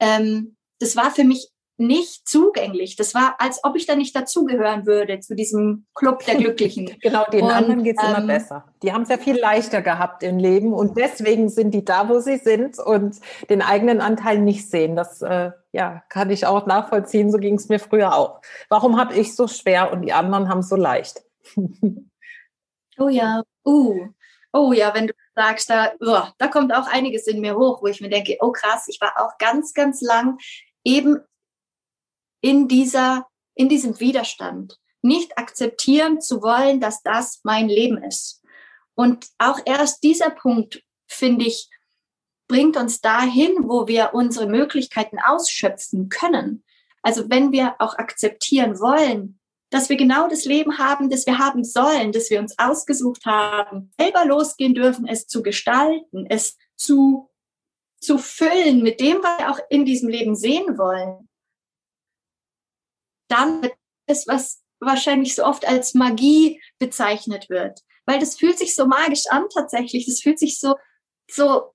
Ähm, 0.00 0.56
das 0.80 0.96
war 0.96 1.10
für 1.10 1.24
mich 1.24 1.48
nicht 1.76 2.28
zugänglich. 2.28 2.96
Das 2.96 3.14
war, 3.14 3.36
als 3.38 3.60
ob 3.64 3.76
ich 3.76 3.86
da 3.86 3.96
nicht 3.96 4.14
dazugehören 4.14 4.86
würde 4.86 5.18
zu 5.20 5.34
diesem 5.34 5.86
Club 5.94 6.24
der 6.24 6.36
Glücklichen. 6.36 6.96
genau, 7.02 7.24
den 7.30 7.44
und, 7.44 7.50
anderen 7.50 7.82
geht's 7.82 8.02
ähm, 8.02 8.10
immer 8.10 8.26
besser. 8.26 8.64
Die 8.82 8.92
haben 8.92 9.02
es 9.02 9.08
ja 9.08 9.18
viel 9.18 9.38
leichter 9.38 9.82
gehabt 9.82 10.22
im 10.22 10.38
Leben 10.38 10.72
und 10.72 10.96
deswegen 10.96 11.48
sind 11.48 11.72
die 11.72 11.84
da, 11.84 12.08
wo 12.08 12.20
sie 12.20 12.36
sind 12.36 12.78
und 12.78 13.18
den 13.50 13.62
eigenen 13.62 14.00
Anteil 14.00 14.38
nicht 14.38 14.70
sehen. 14.70 14.94
Das 14.94 15.20
äh, 15.22 15.50
ja, 15.72 16.02
kann 16.08 16.30
ich 16.30 16.46
auch 16.46 16.66
nachvollziehen. 16.66 17.32
So 17.32 17.38
ging 17.38 17.56
es 17.56 17.68
mir 17.68 17.80
früher 17.80 18.14
auch. 18.14 18.40
Warum 18.68 18.98
habe 18.98 19.14
ich 19.14 19.34
so 19.34 19.48
schwer 19.48 19.92
und 19.92 20.02
die 20.02 20.12
anderen 20.12 20.48
haben 20.48 20.62
so 20.62 20.76
leicht? 20.76 21.22
oh 22.98 23.08
ja, 23.08 23.42
uh. 23.64 24.08
Oh 24.52 24.72
ja, 24.72 24.94
wenn 24.94 25.08
du 25.08 25.14
sagst, 25.34 25.68
da, 25.68 25.90
oh, 26.00 26.28
da 26.38 26.46
kommt 26.46 26.72
auch 26.72 26.86
einiges 26.86 27.26
in 27.26 27.40
mir 27.40 27.56
hoch, 27.56 27.82
wo 27.82 27.88
ich 27.88 28.00
mir 28.00 28.08
denke, 28.08 28.36
oh 28.38 28.52
krass, 28.52 28.86
ich 28.86 29.00
war 29.00 29.14
auch 29.16 29.36
ganz, 29.38 29.74
ganz 29.74 30.00
lang 30.00 30.38
eben 30.84 31.18
in 32.44 32.68
dieser, 32.68 33.26
in 33.54 33.70
diesem 33.70 33.98
Widerstand. 34.00 34.78
Nicht 35.00 35.38
akzeptieren 35.38 36.20
zu 36.20 36.42
wollen, 36.42 36.78
dass 36.78 37.02
das 37.02 37.40
mein 37.42 37.70
Leben 37.70 38.02
ist. 38.02 38.42
Und 38.94 39.28
auch 39.38 39.58
erst 39.64 40.02
dieser 40.02 40.28
Punkt, 40.28 40.82
finde 41.06 41.46
ich, 41.46 41.70
bringt 42.46 42.76
uns 42.76 43.00
dahin, 43.00 43.54
wo 43.62 43.88
wir 43.88 44.10
unsere 44.12 44.46
Möglichkeiten 44.46 45.18
ausschöpfen 45.18 46.10
können. 46.10 46.64
Also 47.02 47.30
wenn 47.30 47.50
wir 47.50 47.76
auch 47.78 47.96
akzeptieren 47.96 48.78
wollen, 48.78 49.40
dass 49.70 49.88
wir 49.88 49.96
genau 49.96 50.28
das 50.28 50.44
Leben 50.44 50.76
haben, 50.76 51.08
das 51.08 51.26
wir 51.26 51.38
haben 51.38 51.64
sollen, 51.64 52.12
das 52.12 52.28
wir 52.28 52.40
uns 52.40 52.58
ausgesucht 52.58 53.24
haben, 53.24 53.90
selber 53.98 54.26
losgehen 54.26 54.74
dürfen, 54.74 55.06
es 55.06 55.26
zu 55.26 55.42
gestalten, 55.42 56.26
es 56.28 56.58
zu, 56.76 57.30
zu 58.00 58.18
füllen 58.18 58.82
mit 58.82 59.00
dem, 59.00 59.22
was 59.22 59.38
wir 59.38 59.50
auch 59.50 59.60
in 59.70 59.86
diesem 59.86 60.10
Leben 60.10 60.36
sehen 60.36 60.76
wollen, 60.76 61.26
dann 63.34 63.68
ist, 64.06 64.28
was 64.28 64.62
wahrscheinlich 64.80 65.34
so 65.34 65.44
oft 65.44 65.66
als 65.66 65.94
Magie 65.94 66.60
bezeichnet 66.78 67.48
wird. 67.50 67.80
Weil 68.06 68.18
das 68.18 68.36
fühlt 68.36 68.58
sich 68.58 68.74
so 68.74 68.86
magisch 68.86 69.26
an 69.30 69.44
tatsächlich. 69.52 70.06
Das 70.06 70.20
fühlt 70.20 70.38
sich 70.38 70.60
so, 70.60 70.74
so 71.30 71.74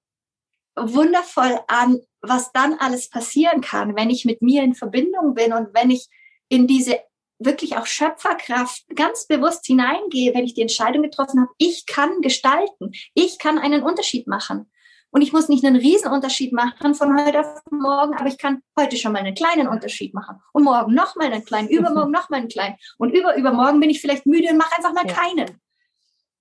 wundervoll 0.76 1.60
an, 1.68 2.00
was 2.22 2.52
dann 2.52 2.74
alles 2.76 3.10
passieren 3.10 3.62
kann, 3.62 3.96
wenn 3.96 4.10
ich 4.10 4.26
mit 4.26 4.42
mir 4.42 4.64
in 4.64 4.76
Verbindung 4.76 5.34
bin 5.34 5.54
und 5.54 5.74
wenn 5.74 5.90
ich 5.90 6.08
in 6.50 6.68
diese 6.68 7.00
wirklich 7.40 7.78
auch 7.78 7.86
Schöpferkraft 7.86 8.84
ganz 8.96 9.26
bewusst 9.26 9.66
hineingehe, 9.66 10.34
wenn 10.34 10.44
ich 10.44 10.54
die 10.54 10.62
Entscheidung 10.62 11.04
getroffen 11.04 11.42
habe, 11.42 11.52
ich 11.58 11.86
kann 11.86 12.22
gestalten, 12.22 12.92
ich 13.14 13.40
kann 13.40 13.58
einen 13.58 13.84
Unterschied 13.84 14.28
machen. 14.28 14.70
Und 15.12 15.22
ich 15.22 15.34
muss 15.34 15.50
nicht 15.50 15.66
einen 15.66 15.76
Riesenunterschied 15.76 16.54
machen 16.54 16.94
von 16.94 17.20
heute 17.20 17.40
auf 17.40 17.62
morgen, 17.72 18.14
aber 18.14 18.28
ich 18.28 18.38
kann 18.38 18.62
heute 18.78 18.96
schon 18.96 19.12
mal 19.12 19.20
einen 19.20 19.34
kleinen 19.34 19.68
Unterschied 19.68 20.14
machen. 20.14 20.40
Und 20.54 20.64
morgen 20.64 20.94
noch 20.94 21.16
mal 21.16 21.32
einen 21.32 21.44
kleinen, 21.44 21.68
übermorgen 21.68 22.12
noch 22.20 22.30
mal 22.30 22.38
einen 22.38 22.48
kleinen. 22.48 22.76
Und 22.98 23.12
über, 23.12 23.36
übermorgen 23.36 23.80
bin 23.80 23.90
ich 23.90 24.02
vielleicht 24.02 24.26
müde 24.26 24.50
und 24.52 24.58
mache 24.58 24.76
einfach 24.78 24.94
mal 24.94 25.08
ja. 25.08 25.14
keinen. 25.14 25.62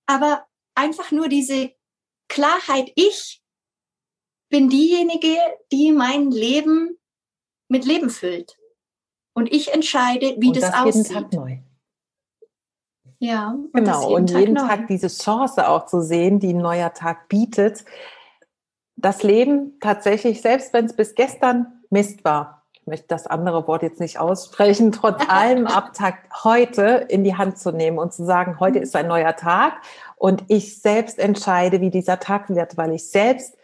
Aber 0.05 0.45
einfach 0.75 1.11
nur 1.11 1.27
diese 1.29 1.71
Klarheit, 2.27 2.91
ich 2.95 3.41
bin 4.49 4.69
diejenige, 4.69 5.35
die 5.71 5.91
mein 5.91 6.31
Leben 6.31 6.97
mit 7.69 7.85
Leben 7.85 8.09
füllt. 8.09 8.55
Und 9.33 9.51
ich 9.51 9.73
entscheide, 9.73 10.35
wie 10.39 10.47
und 10.47 10.57
das, 10.57 10.71
das 10.71 10.75
aussieht. 10.75 11.09
Jeden 11.09 11.29
Tag 11.29 11.33
neu. 11.33 11.57
Ja. 13.19 13.49
Und 13.49 13.73
genau. 13.73 14.15
Und 14.15 14.31
jeden 14.31 14.55
Tag, 14.55 14.67
Tag 14.67 14.87
diese 14.87 15.07
Chance 15.07 15.67
auch 15.67 15.85
zu 15.85 16.01
sehen, 16.01 16.39
die 16.39 16.53
ein 16.53 16.61
neuer 16.61 16.93
Tag 16.93 17.29
bietet, 17.29 17.85
das 19.01 19.23
Leben 19.23 19.77
tatsächlich, 19.79 20.41
selbst 20.41 20.73
wenn 20.73 20.85
es 20.85 20.95
bis 20.95 21.15
gestern 21.15 21.67
Mist 21.89 22.23
war, 22.23 22.63
ich 22.73 22.87
möchte 22.87 23.07
das 23.07 23.27
andere 23.27 23.67
Wort 23.67 23.83
jetzt 23.83 23.99
nicht 23.99 24.19
aussprechen, 24.19 24.91
trotz 24.91 25.21
allem 25.29 25.67
ab 25.67 25.93
Tag 25.93 26.15
heute 26.43 27.05
in 27.09 27.23
die 27.23 27.35
Hand 27.35 27.57
zu 27.57 27.71
nehmen 27.71 27.97
und 27.97 28.13
zu 28.13 28.25
sagen, 28.25 28.59
heute 28.59 28.79
ist 28.79 28.95
ein 28.95 29.07
neuer 29.07 29.35
Tag 29.35 29.73
und 30.15 30.43
ich 30.47 30.81
selbst 30.81 31.19
entscheide, 31.19 31.81
wie 31.81 31.89
dieser 31.89 32.19
Tag 32.19 32.49
wird, 32.49 32.77
weil 32.77 32.93
ich 32.93 33.09
selbst 33.09 33.55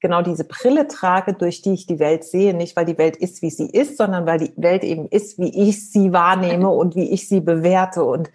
genau 0.00 0.20
diese 0.20 0.44
Brille 0.44 0.86
trage, 0.86 1.32
durch 1.32 1.62
die 1.62 1.72
ich 1.72 1.86
die 1.86 1.98
Welt 1.98 2.24
sehe, 2.24 2.52
nicht 2.52 2.76
weil 2.76 2.84
die 2.84 2.98
Welt 2.98 3.16
ist, 3.16 3.40
wie 3.40 3.50
sie 3.50 3.70
ist, 3.70 3.96
sondern 3.96 4.26
weil 4.26 4.38
die 4.38 4.52
Welt 4.56 4.84
eben 4.84 5.08
ist, 5.08 5.38
wie 5.38 5.68
ich 5.68 5.90
sie 5.90 6.12
wahrnehme 6.12 6.68
und 6.82 6.94
wie 6.94 7.10
ich 7.10 7.26
sie 7.26 7.40
bewerte. 7.40 8.04
Und 8.04 8.30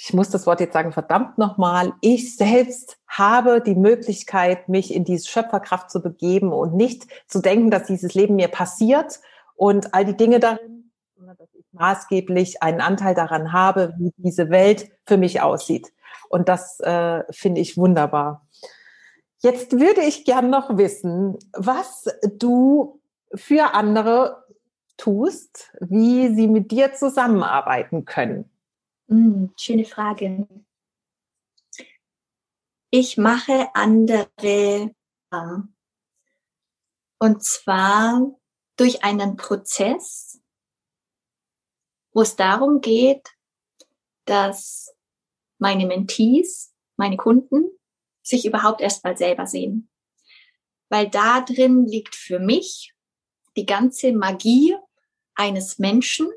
ich 0.00 0.14
muss 0.14 0.30
das 0.30 0.46
Wort 0.46 0.60
jetzt 0.60 0.74
sagen, 0.74 0.92
verdammt 0.92 1.38
nochmal, 1.38 1.92
ich 2.00 2.36
selbst 2.36 2.98
habe 3.08 3.60
die 3.60 3.74
Möglichkeit, 3.74 4.68
mich 4.68 4.94
in 4.94 5.04
diese 5.04 5.28
Schöpferkraft 5.28 5.90
zu 5.90 6.00
begeben 6.00 6.52
und 6.52 6.74
nicht 6.74 7.08
zu 7.26 7.40
denken, 7.40 7.70
dass 7.70 7.88
dieses 7.88 8.14
Leben 8.14 8.36
mir 8.36 8.48
passiert 8.48 9.20
und 9.56 9.94
all 9.94 10.04
die 10.04 10.16
Dinge 10.16 10.38
darin, 10.38 10.92
sondern 11.16 11.36
dass 11.36 11.48
ich 11.52 11.64
maßgeblich 11.72 12.62
einen 12.62 12.80
Anteil 12.80 13.16
daran 13.16 13.52
habe, 13.52 13.92
wie 13.98 14.12
diese 14.16 14.50
Welt 14.50 14.88
für 15.04 15.16
mich 15.16 15.40
aussieht. 15.40 15.92
Und 16.28 16.48
das 16.48 16.78
äh, 16.80 17.24
finde 17.30 17.60
ich 17.60 17.76
wunderbar. 17.76 18.46
Jetzt 19.40 19.72
würde 19.72 20.02
ich 20.02 20.24
gern 20.24 20.48
noch 20.48 20.76
wissen, 20.76 21.38
was 21.52 22.04
du 22.38 23.00
für 23.34 23.74
andere 23.74 24.44
tust, 24.96 25.72
wie 25.80 26.32
sie 26.34 26.46
mit 26.46 26.70
dir 26.70 26.94
zusammenarbeiten 26.94 28.04
können. 28.04 28.48
Hm, 29.08 29.54
schöne 29.56 29.86
Frage. 29.86 30.46
Ich 32.90 33.16
mache 33.16 33.68
andere 33.74 34.94
und 37.18 37.42
zwar 37.42 38.38
durch 38.76 39.02
einen 39.02 39.36
Prozess, 39.36 40.40
wo 42.12 42.20
es 42.22 42.36
darum 42.36 42.80
geht, 42.80 43.28
dass 44.26 44.94
meine 45.58 45.86
Mentees, 45.86 46.74
meine 46.96 47.16
Kunden 47.16 47.70
sich 48.22 48.44
überhaupt 48.44 48.80
erstmal 48.80 49.16
selber 49.16 49.46
sehen. 49.46 49.90
Weil 50.90 51.08
da 51.08 51.40
drin 51.40 51.86
liegt 51.86 52.14
für 52.14 52.38
mich 52.38 52.94
die 53.56 53.66
ganze 53.66 54.12
Magie 54.12 54.76
eines 55.34 55.78
Menschen, 55.78 56.30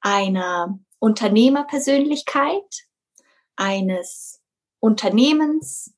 einer 0.00 0.78
Unternehmerpersönlichkeit, 1.00 2.86
eines 3.56 4.40
Unternehmens, 4.78 5.92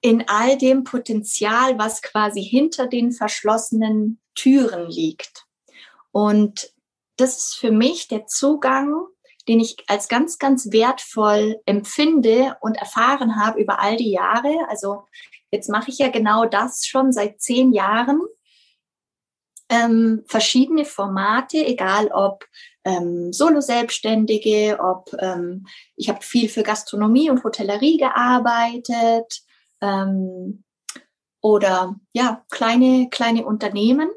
in 0.00 0.26
all 0.28 0.56
dem 0.56 0.84
Potenzial, 0.84 1.78
was 1.78 2.00
quasi 2.00 2.42
hinter 2.42 2.86
den 2.86 3.12
verschlossenen 3.12 4.18
Türen 4.34 4.88
liegt. 4.88 5.44
Und 6.10 6.72
das 7.16 7.36
ist 7.36 7.54
für 7.56 7.70
mich 7.70 8.08
der 8.08 8.26
Zugang 8.26 9.10
den 9.50 9.58
ich 9.58 9.76
als 9.88 10.08
ganz, 10.08 10.38
ganz 10.38 10.70
wertvoll 10.70 11.60
empfinde 11.66 12.56
und 12.60 12.76
erfahren 12.76 13.34
habe 13.34 13.60
über 13.60 13.80
all 13.80 13.96
die 13.96 14.12
Jahre. 14.12 14.54
Also 14.68 15.04
jetzt 15.50 15.68
mache 15.68 15.90
ich 15.90 15.98
ja 15.98 16.08
genau 16.08 16.46
das 16.46 16.86
schon 16.86 17.12
seit 17.12 17.40
zehn 17.40 17.72
Jahren. 17.72 18.20
Ähm, 19.70 20.24
verschiedene 20.26 20.84
Formate, 20.84 21.64
egal 21.64 22.08
ob 22.08 22.44
ähm, 22.84 23.32
Solo-Selbstständige, 23.32 24.78
ob 24.82 25.14
ähm, 25.20 25.66
ich 25.96 26.08
habe 26.08 26.22
viel 26.22 26.48
für 26.48 26.64
Gastronomie 26.64 27.30
und 27.30 27.44
Hotellerie 27.44 27.96
gearbeitet 27.96 29.42
ähm, 29.80 30.64
oder 31.40 31.94
ja 32.12 32.44
kleine 32.50 33.08
kleine 33.10 33.46
Unternehmen 33.46 34.10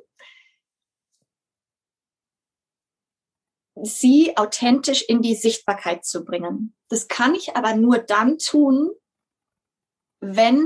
sie 3.82 4.38
authentisch 4.38 5.04
in 5.04 5.22
die 5.22 5.36
Sichtbarkeit 5.36 6.06
zu 6.06 6.24
bringen. 6.24 6.76
Das 6.90 7.08
kann 7.08 7.36
ich 7.36 7.56
aber 7.56 7.76
nur 7.76 7.98
dann 7.98 8.38
tun, 8.38 8.92
wenn 10.20 10.66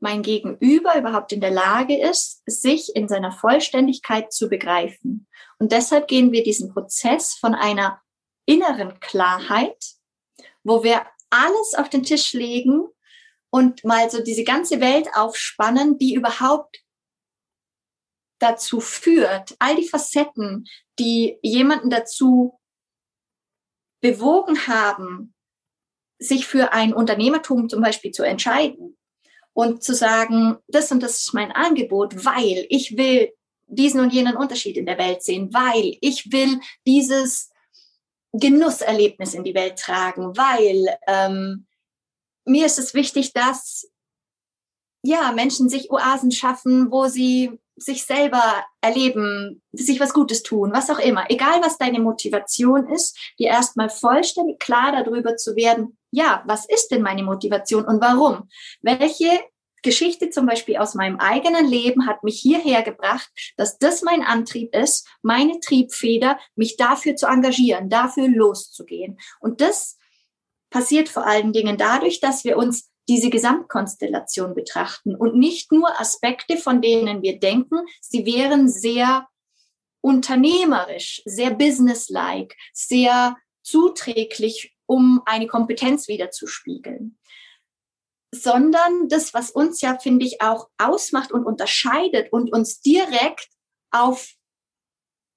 mein 0.00 0.22
Gegenüber 0.22 0.96
überhaupt 0.96 1.32
in 1.32 1.40
der 1.40 1.50
Lage 1.50 1.98
ist, 1.98 2.42
sich 2.46 2.94
in 2.94 3.08
seiner 3.08 3.32
Vollständigkeit 3.32 4.32
zu 4.32 4.48
begreifen. 4.48 5.26
Und 5.58 5.72
deshalb 5.72 6.08
gehen 6.08 6.32
wir 6.32 6.42
diesen 6.42 6.72
Prozess 6.72 7.34
von 7.34 7.54
einer 7.54 8.00
inneren 8.46 9.00
Klarheit, 9.00 9.84
wo 10.62 10.82
wir 10.82 11.06
alles 11.30 11.74
auf 11.76 11.88
den 11.88 12.04
Tisch 12.04 12.32
legen 12.32 12.86
und 13.50 13.84
mal 13.84 14.08
so 14.10 14.22
diese 14.22 14.44
ganze 14.44 14.80
Welt 14.80 15.08
aufspannen, 15.14 15.98
die 15.98 16.14
überhaupt 16.14 16.82
dazu 18.40 18.80
führt, 18.80 19.56
all 19.58 19.74
die 19.74 19.88
Facetten, 19.88 20.66
die 20.98 21.38
jemanden 21.42 21.90
dazu 21.90 22.60
bewogen 24.00 24.68
haben, 24.68 25.34
sich 26.20 26.46
für 26.46 26.72
ein 26.72 26.94
Unternehmertum 26.94 27.68
zum 27.68 27.82
Beispiel 27.82 28.12
zu 28.12 28.22
entscheiden 28.22 28.97
und 29.58 29.82
zu 29.82 29.92
sagen, 29.92 30.56
das 30.68 30.92
und 30.92 31.02
das 31.02 31.18
ist 31.18 31.34
mein 31.34 31.50
Angebot, 31.50 32.24
weil 32.24 32.64
ich 32.68 32.96
will 32.96 33.32
diesen 33.66 33.98
und 33.98 34.12
jenen 34.12 34.36
Unterschied 34.36 34.76
in 34.76 34.86
der 34.86 34.98
Welt 34.98 35.24
sehen, 35.24 35.52
weil 35.52 35.98
ich 36.00 36.30
will 36.30 36.60
dieses 36.86 37.50
Genusserlebnis 38.32 39.34
in 39.34 39.42
die 39.42 39.56
Welt 39.56 39.76
tragen, 39.76 40.36
weil 40.36 40.96
ähm, 41.08 41.66
mir 42.44 42.66
ist 42.66 42.78
es 42.78 42.94
wichtig, 42.94 43.32
dass 43.32 43.90
ja 45.02 45.32
Menschen 45.32 45.68
sich 45.68 45.90
Oasen 45.90 46.30
schaffen, 46.30 46.92
wo 46.92 47.08
sie 47.08 47.58
sich 47.78 48.04
selber 48.04 48.64
erleben, 48.80 49.62
sich 49.72 50.00
was 50.00 50.12
Gutes 50.12 50.42
tun, 50.42 50.72
was 50.72 50.90
auch 50.90 50.98
immer. 50.98 51.26
Egal, 51.30 51.60
was 51.62 51.78
deine 51.78 52.00
Motivation 52.00 52.88
ist, 52.88 53.16
dir 53.38 53.48
erstmal 53.48 53.90
vollständig 53.90 54.58
klar 54.58 54.92
darüber 54.92 55.36
zu 55.36 55.56
werden, 55.56 55.96
ja, 56.10 56.42
was 56.46 56.66
ist 56.68 56.88
denn 56.88 57.02
meine 57.02 57.22
Motivation 57.22 57.84
und 57.84 58.00
warum? 58.00 58.48
Welche 58.80 59.30
Geschichte 59.82 60.30
zum 60.30 60.46
Beispiel 60.46 60.76
aus 60.76 60.94
meinem 60.94 61.18
eigenen 61.18 61.66
Leben 61.66 62.06
hat 62.06 62.24
mich 62.24 62.40
hierher 62.40 62.82
gebracht, 62.82 63.30
dass 63.56 63.78
das 63.78 64.02
mein 64.02 64.22
Antrieb 64.22 64.74
ist, 64.74 65.06
meine 65.22 65.60
Triebfeder, 65.60 66.38
mich 66.56 66.76
dafür 66.76 67.16
zu 67.16 67.26
engagieren, 67.26 67.88
dafür 67.88 68.28
loszugehen. 68.28 69.18
Und 69.40 69.60
das 69.60 69.98
passiert 70.70 71.08
vor 71.08 71.26
allen 71.26 71.52
Dingen 71.52 71.76
dadurch, 71.76 72.20
dass 72.20 72.44
wir 72.44 72.56
uns 72.56 72.90
diese 73.08 73.30
Gesamtkonstellation 73.30 74.54
betrachten 74.54 75.14
und 75.14 75.34
nicht 75.34 75.72
nur 75.72 75.98
Aspekte, 76.00 76.56
von 76.56 76.82
denen 76.82 77.22
wir 77.22 77.38
denken, 77.38 77.78
sie 78.00 78.26
wären 78.26 78.68
sehr 78.68 79.26
unternehmerisch, 80.00 81.22
sehr 81.24 81.50
businesslike, 81.50 82.54
sehr 82.72 83.36
zuträglich, 83.62 84.74
um 84.86 85.22
eine 85.26 85.46
Kompetenz 85.46 86.08
wiederzuspiegeln. 86.08 87.18
Sondern 88.34 89.08
das, 89.08 89.32
was 89.32 89.50
uns 89.50 89.80
ja, 89.80 89.98
finde 89.98 90.26
ich, 90.26 90.40
auch 90.42 90.68
ausmacht 90.78 91.32
und 91.32 91.44
unterscheidet 91.44 92.32
und 92.32 92.52
uns 92.52 92.80
direkt 92.80 93.48
auf 93.90 94.34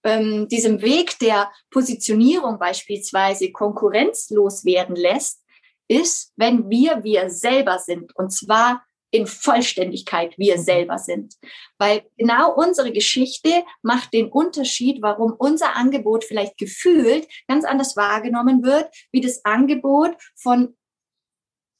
ähm, 0.03 0.47
diesem 0.47 0.81
Weg 0.81 1.19
der 1.19 1.51
Positionierung 1.69 2.59
beispielsweise 2.59 3.51
konkurrenzlos 3.51 4.65
werden 4.65 4.95
lässt, 4.95 5.40
ist, 5.91 6.31
wenn 6.37 6.69
wir 6.69 7.03
wir 7.03 7.29
selber 7.29 7.79
sind. 7.79 8.15
Und 8.15 8.31
zwar 8.31 8.83
in 9.11 9.27
Vollständigkeit 9.27 10.37
wir 10.37 10.57
selber 10.57 10.97
sind. 10.97 11.35
Weil 11.77 12.03
genau 12.17 12.55
unsere 12.55 12.93
Geschichte 12.93 13.63
macht 13.81 14.13
den 14.13 14.29
Unterschied, 14.29 15.01
warum 15.01 15.33
unser 15.33 15.75
Angebot 15.75 16.23
vielleicht 16.23 16.57
gefühlt 16.57 17.27
ganz 17.47 17.65
anders 17.65 17.97
wahrgenommen 17.97 18.63
wird, 18.63 18.89
wie 19.11 19.21
das 19.21 19.43
Angebot 19.43 20.15
von 20.35 20.77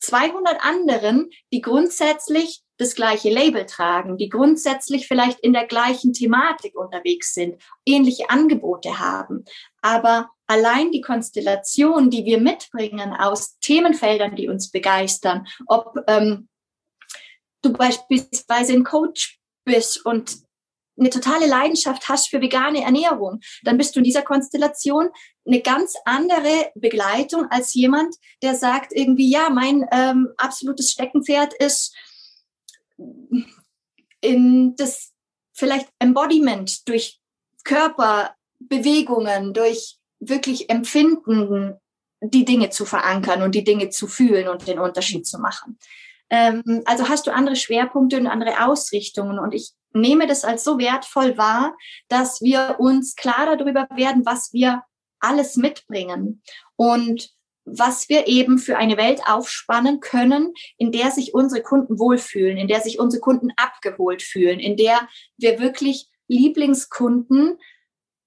200 0.02 0.64
anderen, 0.64 1.30
die 1.54 1.62
grundsätzlich 1.62 2.64
das 2.78 2.96
gleiche 2.96 3.30
Label 3.30 3.66
tragen, 3.68 4.18
die 4.18 4.28
grundsätzlich 4.28 5.08
vielleicht 5.08 5.40
in 5.42 5.54
der 5.54 5.68
gleichen 5.68 6.14
Thematik 6.14 6.76
unterwegs 6.76 7.34
sind, 7.34 7.62
ähnliche 7.86 8.30
Angebote 8.30 9.00
haben. 9.00 9.46
Aber 9.84 10.30
allein 10.52 10.92
die 10.92 11.02
Konstellation, 11.02 12.10
die 12.10 12.26
wir 12.26 12.40
mitbringen 12.40 13.14
aus 13.14 13.58
Themenfeldern, 13.60 14.36
die 14.36 14.50
uns 14.50 14.70
begeistern, 14.70 15.48
ob 15.68 15.96
ähm, 16.08 16.50
du 17.62 17.72
beispielsweise 17.72 18.74
ein 18.74 18.84
Coach 18.84 19.40
bist 19.64 20.06
und 20.06 20.40
eine 21.00 21.10
totale 21.10 21.48
Leidenschaft 21.48 22.10
hast 22.10 22.30
für 22.30 22.42
vegane 22.42 22.84
Ernährung, 22.84 23.40
dann 23.64 23.78
bist 23.78 23.96
du 23.96 24.02
in 24.02 24.04
dieser 24.04 24.24
Konstellation 24.24 25.08
eine 25.46 25.62
ganz 25.62 25.96
andere 26.04 26.72
Begleitung 26.76 27.46
als 27.50 27.74
jemand, 27.74 28.14
der 28.44 28.56
sagt 28.56 28.92
irgendwie, 28.94 29.32
ja, 29.32 29.50
mein 29.50 29.88
ähm, 29.92 30.34
absolutes 30.38 30.92
Steckenpferd 30.92 31.54
ist 31.54 31.96
in 34.20 34.76
das 34.76 35.14
vielleicht 35.54 35.88
Embodiment 35.98 36.88
durch 36.90 37.22
Körperbewegungen, 37.64 39.54
durch 39.54 40.01
wirklich 40.22 40.70
Empfinden 40.70 41.76
die 42.22 42.46
Dinge 42.46 42.70
zu 42.70 42.86
verankern 42.86 43.42
und 43.42 43.56
die 43.56 43.64
Dinge 43.64 43.90
zu 43.90 44.08
fühlen 44.08 44.48
und 44.48 44.68
den 44.68 44.80
Unterschied 44.80 45.26
zu 45.26 45.40
machen. 45.40 45.78
Ähm, 46.30 46.84
also 46.86 47.10
hast 47.10 47.28
du 47.28 47.34
andere 47.34 47.56
Schwerpunkte 47.56 48.18
und 48.18 48.28
andere 48.28 48.66
Ausrichtungen. 48.66 49.40
Und 49.40 49.54
ich 49.54 49.72
nehme 49.94 50.28
das 50.28 50.46
als 50.46 50.64
so 50.64 50.78
wertvoll 50.78 51.38
wahr, 51.38 51.76
dass 52.08 52.42
wir 52.42 52.78
uns 52.80 53.16
klar 53.16 53.58
darüber 53.58 53.88
werden, 53.96 54.26
was 54.26 54.54
wir 54.54 54.84
alles 55.20 55.58
mitbringen 55.58 56.42
und 56.76 57.32
was 57.66 58.10
wir 58.10 58.28
eben 58.28 58.58
für 58.58 58.78
eine 58.78 58.98
Welt 58.98 59.22
aufspannen 59.28 60.00
können, 60.00 60.54
in 60.78 60.92
der 60.92 61.12
sich 61.12 61.34
unsere 61.34 61.62
Kunden 61.62 62.00
wohlfühlen, 62.00 62.58
in 62.58 62.68
der 62.68 62.82
sich 62.82 63.00
unsere 63.00 63.22
Kunden 63.22 63.52
abgeholt 63.56 64.24
fühlen, 64.24 64.60
in 64.60 64.78
der 64.78 65.08
wir 65.38 65.60
wirklich 65.60 66.08
Lieblingskunden 66.28 67.58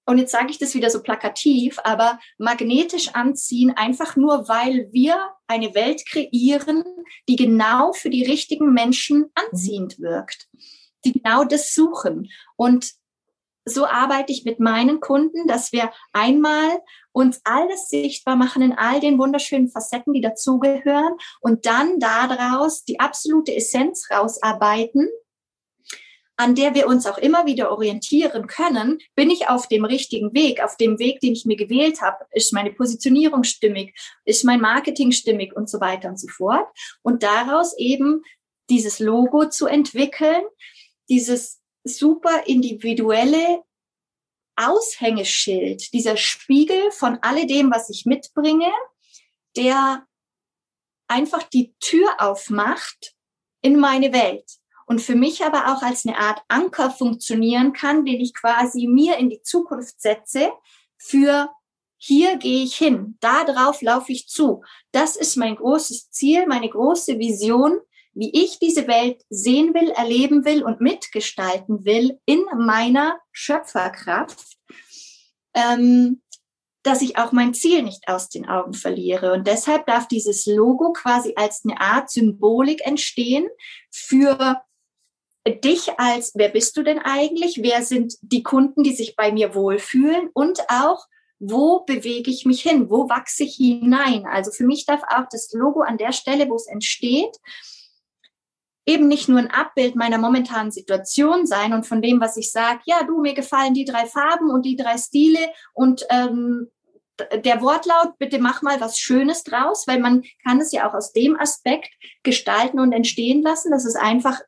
und 0.06 0.18
jetzt 0.18 0.32
sage 0.32 0.50
ich 0.50 0.58
das 0.58 0.74
wieder 0.74 0.90
so 0.90 1.02
plakativ, 1.02 1.78
aber 1.82 2.18
magnetisch 2.38 3.14
anziehen, 3.14 3.72
einfach 3.76 4.16
nur, 4.16 4.48
weil 4.48 4.88
wir 4.92 5.18
eine 5.46 5.74
Welt 5.74 6.04
kreieren, 6.06 6.84
die 7.28 7.36
genau 7.36 7.92
für 7.92 8.10
die 8.10 8.24
richtigen 8.24 8.72
Menschen 8.72 9.30
anziehend 9.34 9.98
wirkt, 10.00 10.48
die 11.04 11.12
genau 11.12 11.44
das 11.44 11.74
suchen. 11.74 12.30
Und 12.56 12.92
so 13.66 13.86
arbeite 13.86 14.30
ich 14.30 14.44
mit 14.44 14.60
meinen 14.60 15.00
Kunden, 15.00 15.46
dass 15.46 15.72
wir 15.72 15.90
einmal 16.12 16.82
uns 17.12 17.40
alles 17.44 17.88
sichtbar 17.88 18.36
machen 18.36 18.60
in 18.60 18.72
all 18.72 19.00
den 19.00 19.18
wunderschönen 19.18 19.68
Facetten, 19.68 20.12
die 20.12 20.20
dazugehören 20.20 21.14
und 21.40 21.64
dann 21.64 21.98
daraus 21.98 22.84
die 22.84 23.00
absolute 23.00 23.54
Essenz 23.54 24.08
rausarbeiten 24.10 25.08
an 26.36 26.54
der 26.54 26.74
wir 26.74 26.88
uns 26.88 27.06
auch 27.06 27.18
immer 27.18 27.46
wieder 27.46 27.70
orientieren 27.70 28.46
können, 28.46 28.98
bin 29.14 29.30
ich 29.30 29.48
auf 29.48 29.68
dem 29.68 29.84
richtigen 29.84 30.34
Weg, 30.34 30.62
auf 30.62 30.76
dem 30.76 30.98
Weg, 30.98 31.20
den 31.20 31.32
ich 31.32 31.44
mir 31.44 31.56
gewählt 31.56 32.00
habe, 32.00 32.26
ist 32.32 32.52
meine 32.52 32.72
Positionierung 32.72 33.44
stimmig, 33.44 33.94
ist 34.24 34.44
mein 34.44 34.60
Marketing 34.60 35.12
stimmig 35.12 35.54
und 35.54 35.70
so 35.70 35.80
weiter 35.80 36.08
und 36.08 36.18
so 36.18 36.28
fort. 36.28 36.66
Und 37.02 37.22
daraus 37.22 37.76
eben 37.78 38.22
dieses 38.68 38.98
Logo 38.98 39.48
zu 39.48 39.66
entwickeln, 39.66 40.42
dieses 41.08 41.60
super 41.84 42.46
individuelle 42.46 43.62
Aushängeschild, 44.56 45.92
dieser 45.92 46.16
Spiegel 46.16 46.90
von 46.90 47.18
alledem, 47.22 47.70
was 47.70 47.90
ich 47.90 48.06
mitbringe, 48.06 48.72
der 49.56 50.06
einfach 51.06 51.42
die 51.44 51.74
Tür 51.80 52.08
aufmacht 52.18 53.14
in 53.62 53.78
meine 53.78 54.12
Welt 54.12 54.58
und 54.86 55.00
für 55.00 55.14
mich 55.14 55.44
aber 55.44 55.72
auch 55.72 55.82
als 55.82 56.06
eine 56.06 56.18
Art 56.18 56.42
Anker 56.48 56.90
funktionieren 56.90 57.72
kann, 57.72 58.04
den 58.04 58.20
ich 58.20 58.34
quasi 58.34 58.86
mir 58.86 59.16
in 59.18 59.30
die 59.30 59.42
Zukunft 59.42 60.00
setze 60.00 60.52
für 60.96 61.50
hier 62.06 62.36
gehe 62.36 62.64
ich 62.64 62.76
hin, 62.76 63.16
da 63.20 63.44
drauf 63.44 63.80
laufe 63.80 64.12
ich 64.12 64.28
zu. 64.28 64.62
Das 64.92 65.16
ist 65.16 65.36
mein 65.36 65.56
großes 65.56 66.10
Ziel, 66.10 66.46
meine 66.46 66.68
große 66.68 67.18
Vision, 67.18 67.80
wie 68.12 68.30
ich 68.32 68.58
diese 68.58 68.86
Welt 68.86 69.22
sehen 69.30 69.72
will, 69.74 69.88
erleben 69.90 70.44
will 70.44 70.62
und 70.62 70.80
mitgestalten 70.80 71.84
will 71.84 72.20
in 72.26 72.44
meiner 72.58 73.18
Schöpferkraft, 73.32 74.38
ähm, 75.54 76.22
dass 76.82 77.00
ich 77.00 77.16
auch 77.16 77.32
mein 77.32 77.54
Ziel 77.54 77.82
nicht 77.82 78.06
aus 78.06 78.28
den 78.28 78.46
Augen 78.46 78.74
verliere. 78.74 79.32
Und 79.32 79.46
deshalb 79.46 79.86
darf 79.86 80.06
dieses 80.06 80.44
Logo 80.44 80.92
quasi 80.92 81.32
als 81.36 81.62
eine 81.64 81.80
Art 81.80 82.10
Symbolik 82.10 82.86
entstehen 82.86 83.48
für 83.90 84.62
dich 85.50 85.98
als, 85.98 86.32
wer 86.34 86.48
bist 86.48 86.76
du 86.76 86.82
denn 86.82 86.98
eigentlich? 86.98 87.60
Wer 87.62 87.82
sind 87.82 88.14
die 88.22 88.42
Kunden, 88.42 88.82
die 88.82 88.94
sich 88.94 89.16
bei 89.16 89.32
mir 89.32 89.54
wohlfühlen? 89.54 90.30
Und 90.32 90.60
auch, 90.68 91.06
wo 91.38 91.80
bewege 91.80 92.30
ich 92.30 92.46
mich 92.46 92.62
hin? 92.62 92.88
Wo 92.88 93.08
wachse 93.08 93.44
ich 93.44 93.56
hinein? 93.56 94.26
Also 94.26 94.50
für 94.50 94.64
mich 94.64 94.86
darf 94.86 95.02
auch 95.08 95.26
das 95.30 95.52
Logo 95.52 95.80
an 95.80 95.98
der 95.98 96.12
Stelle, 96.12 96.48
wo 96.48 96.56
es 96.56 96.66
entsteht, 96.66 97.36
eben 98.86 99.08
nicht 99.08 99.28
nur 99.28 99.38
ein 99.38 99.50
Abbild 99.50 99.96
meiner 99.96 100.18
momentanen 100.18 100.70
Situation 100.70 101.46
sein 101.46 101.72
und 101.72 101.86
von 101.86 102.02
dem, 102.02 102.20
was 102.20 102.36
ich 102.36 102.50
sage, 102.52 102.80
ja, 102.84 103.02
du, 103.02 103.20
mir 103.20 103.34
gefallen 103.34 103.74
die 103.74 103.84
drei 103.84 104.06
Farben 104.06 104.50
und 104.50 104.64
die 104.64 104.76
drei 104.76 104.98
Stile 104.98 105.38
und 105.72 106.04
ähm, 106.10 106.70
der 107.44 107.60
Wortlaut, 107.62 108.18
bitte 108.18 108.38
mach 108.38 108.62
mal 108.62 108.80
was 108.80 108.98
Schönes 108.98 109.44
draus, 109.44 109.86
weil 109.86 110.00
man 110.00 110.22
kann 110.42 110.60
es 110.60 110.72
ja 110.72 110.88
auch 110.88 110.94
aus 110.94 111.12
dem 111.12 111.38
Aspekt 111.38 111.90
gestalten 112.22 112.80
und 112.80 112.92
entstehen 112.92 113.42
lassen, 113.42 113.70
dass 113.70 113.84
es 113.84 113.96
einfach 113.96 114.40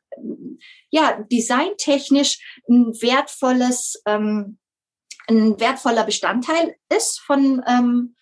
ja 0.89 1.21
designtechnisch 1.31 2.61
ein 2.67 2.93
wertvolles, 3.01 4.01
ähm, 4.05 4.57
ein 5.27 5.59
wertvoller 5.59 6.03
Bestandteil 6.03 6.75
ist 6.89 7.19
von 7.19 7.61
ähm, 7.67 8.15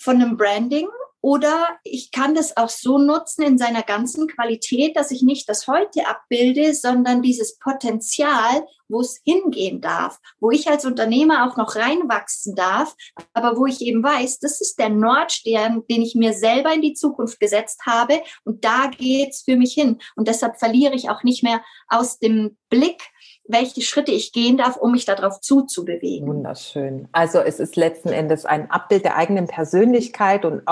von 0.00 0.16
einem 0.16 0.36
Branding 0.36 0.88
oder 1.20 1.68
ich 1.82 2.12
kann 2.12 2.34
das 2.34 2.56
auch 2.56 2.68
so 2.68 2.98
nutzen 2.98 3.42
in 3.42 3.58
seiner 3.58 3.82
ganzen 3.82 4.28
Qualität, 4.28 4.96
dass 4.96 5.10
ich 5.10 5.22
nicht 5.22 5.48
das 5.48 5.66
Heute 5.66 6.06
abbilde, 6.06 6.74
sondern 6.74 7.22
dieses 7.22 7.58
Potenzial, 7.58 8.66
wo 8.88 9.00
es 9.00 9.20
hingehen 9.24 9.80
darf, 9.80 10.18
wo 10.40 10.50
ich 10.50 10.68
als 10.68 10.84
Unternehmer 10.84 11.46
auch 11.46 11.56
noch 11.56 11.76
reinwachsen 11.76 12.54
darf, 12.54 12.94
aber 13.34 13.56
wo 13.58 13.66
ich 13.66 13.82
eben 13.82 14.02
weiß, 14.02 14.38
das 14.38 14.60
ist 14.60 14.78
der 14.78 14.88
Nordstern, 14.88 15.82
den 15.90 16.02
ich 16.02 16.14
mir 16.14 16.32
selber 16.32 16.72
in 16.72 16.82
die 16.82 16.94
Zukunft 16.94 17.40
gesetzt 17.40 17.82
habe 17.84 18.20
und 18.44 18.64
da 18.64 18.90
geht's 18.96 19.42
für 19.42 19.56
mich 19.56 19.74
hin. 19.74 19.98
Und 20.16 20.28
deshalb 20.28 20.58
verliere 20.58 20.94
ich 20.94 21.10
auch 21.10 21.22
nicht 21.24 21.42
mehr 21.42 21.60
aus 21.88 22.18
dem 22.18 22.56
Blick, 22.70 23.02
welche 23.48 23.80
Schritte 23.82 24.12
ich 24.12 24.32
gehen 24.32 24.56
darf, 24.56 24.76
um 24.76 24.92
mich 24.92 25.04
darauf 25.04 25.40
zuzubewegen. 25.40 26.28
Wunderschön. 26.28 27.08
Also 27.12 27.38
es 27.38 27.60
ist 27.60 27.76
letzten 27.76 28.10
Endes 28.10 28.44
ein 28.44 28.70
Abbild 28.70 29.04
der 29.04 29.16
eigenen 29.16 29.46
Persönlichkeit 29.46 30.44
und 30.44 30.66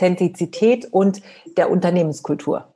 Authentizität 0.00 0.86
und 0.90 1.20
der 1.56 1.70
Unternehmenskultur. 1.70 2.72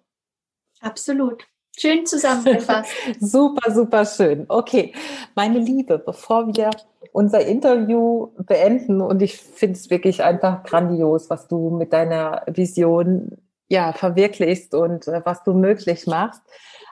Absolut. 0.80 1.46
Schön 1.76 2.06
zusammengefasst. 2.06 2.90
super, 3.20 3.72
super 3.72 4.04
schön. 4.04 4.44
Okay, 4.48 4.92
meine 5.34 5.58
Liebe, 5.58 5.98
bevor 5.98 6.54
wir 6.54 6.70
unser 7.12 7.44
Interview 7.44 8.28
beenden 8.38 9.00
und 9.00 9.22
ich 9.22 9.36
finde 9.36 9.74
es 9.74 9.90
wirklich 9.90 10.22
einfach 10.22 10.62
grandios, 10.62 11.30
was 11.30 11.48
du 11.48 11.70
mit 11.70 11.92
deiner 11.92 12.44
Vision 12.46 13.38
ja 13.68 13.92
verwirklichst 13.92 14.74
und 14.74 15.08
äh, 15.08 15.22
was 15.24 15.42
du 15.42 15.54
möglich 15.54 16.06
machst. 16.06 16.42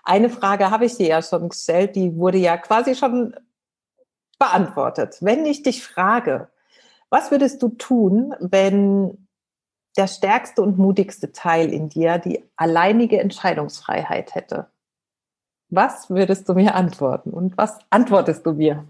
Eine 0.05 0.30
Frage 0.30 0.70
habe 0.70 0.87
ich 0.87 0.97
dir 0.97 1.07
ja 1.07 1.22
schon 1.22 1.51
gestellt, 1.51 1.95
die 1.95 2.16
wurde 2.16 2.39
ja 2.39 2.57
quasi 2.57 2.97
schon 2.97 3.37
beantwortet. 4.39 5.18
Wenn 5.20 5.47
ich 5.47 5.62
dich 5.62 5.85
frage, 5.85 6.49
was 7.09 7.30
würdest 7.30 7.62
du 7.62 7.68
tun, 7.68 8.35
wenn 8.41 9.28
der 9.97 10.07
stärkste 10.07 10.62
und 10.62 10.78
mutigste 10.78 11.32
Teil 11.32 11.72
in 11.72 11.88
dir 11.88 12.18
die 12.18 12.45
alleinige 12.57 13.20
Entscheidungsfreiheit 13.20 14.34
hätte? 14.34 14.70
Was 15.68 16.11
würdest 16.11 16.49
du 16.49 16.55
mir 16.55 16.74
antworten 16.74 17.30
und 17.30 17.57
was 17.57 17.78
antwortest 17.90 18.45
du 18.45 18.53
mir? 18.53 18.86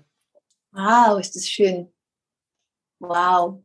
Wow, 0.72 1.18
ist 1.20 1.36
das 1.36 1.48
schön. 1.48 1.92
Wow. 2.98 3.62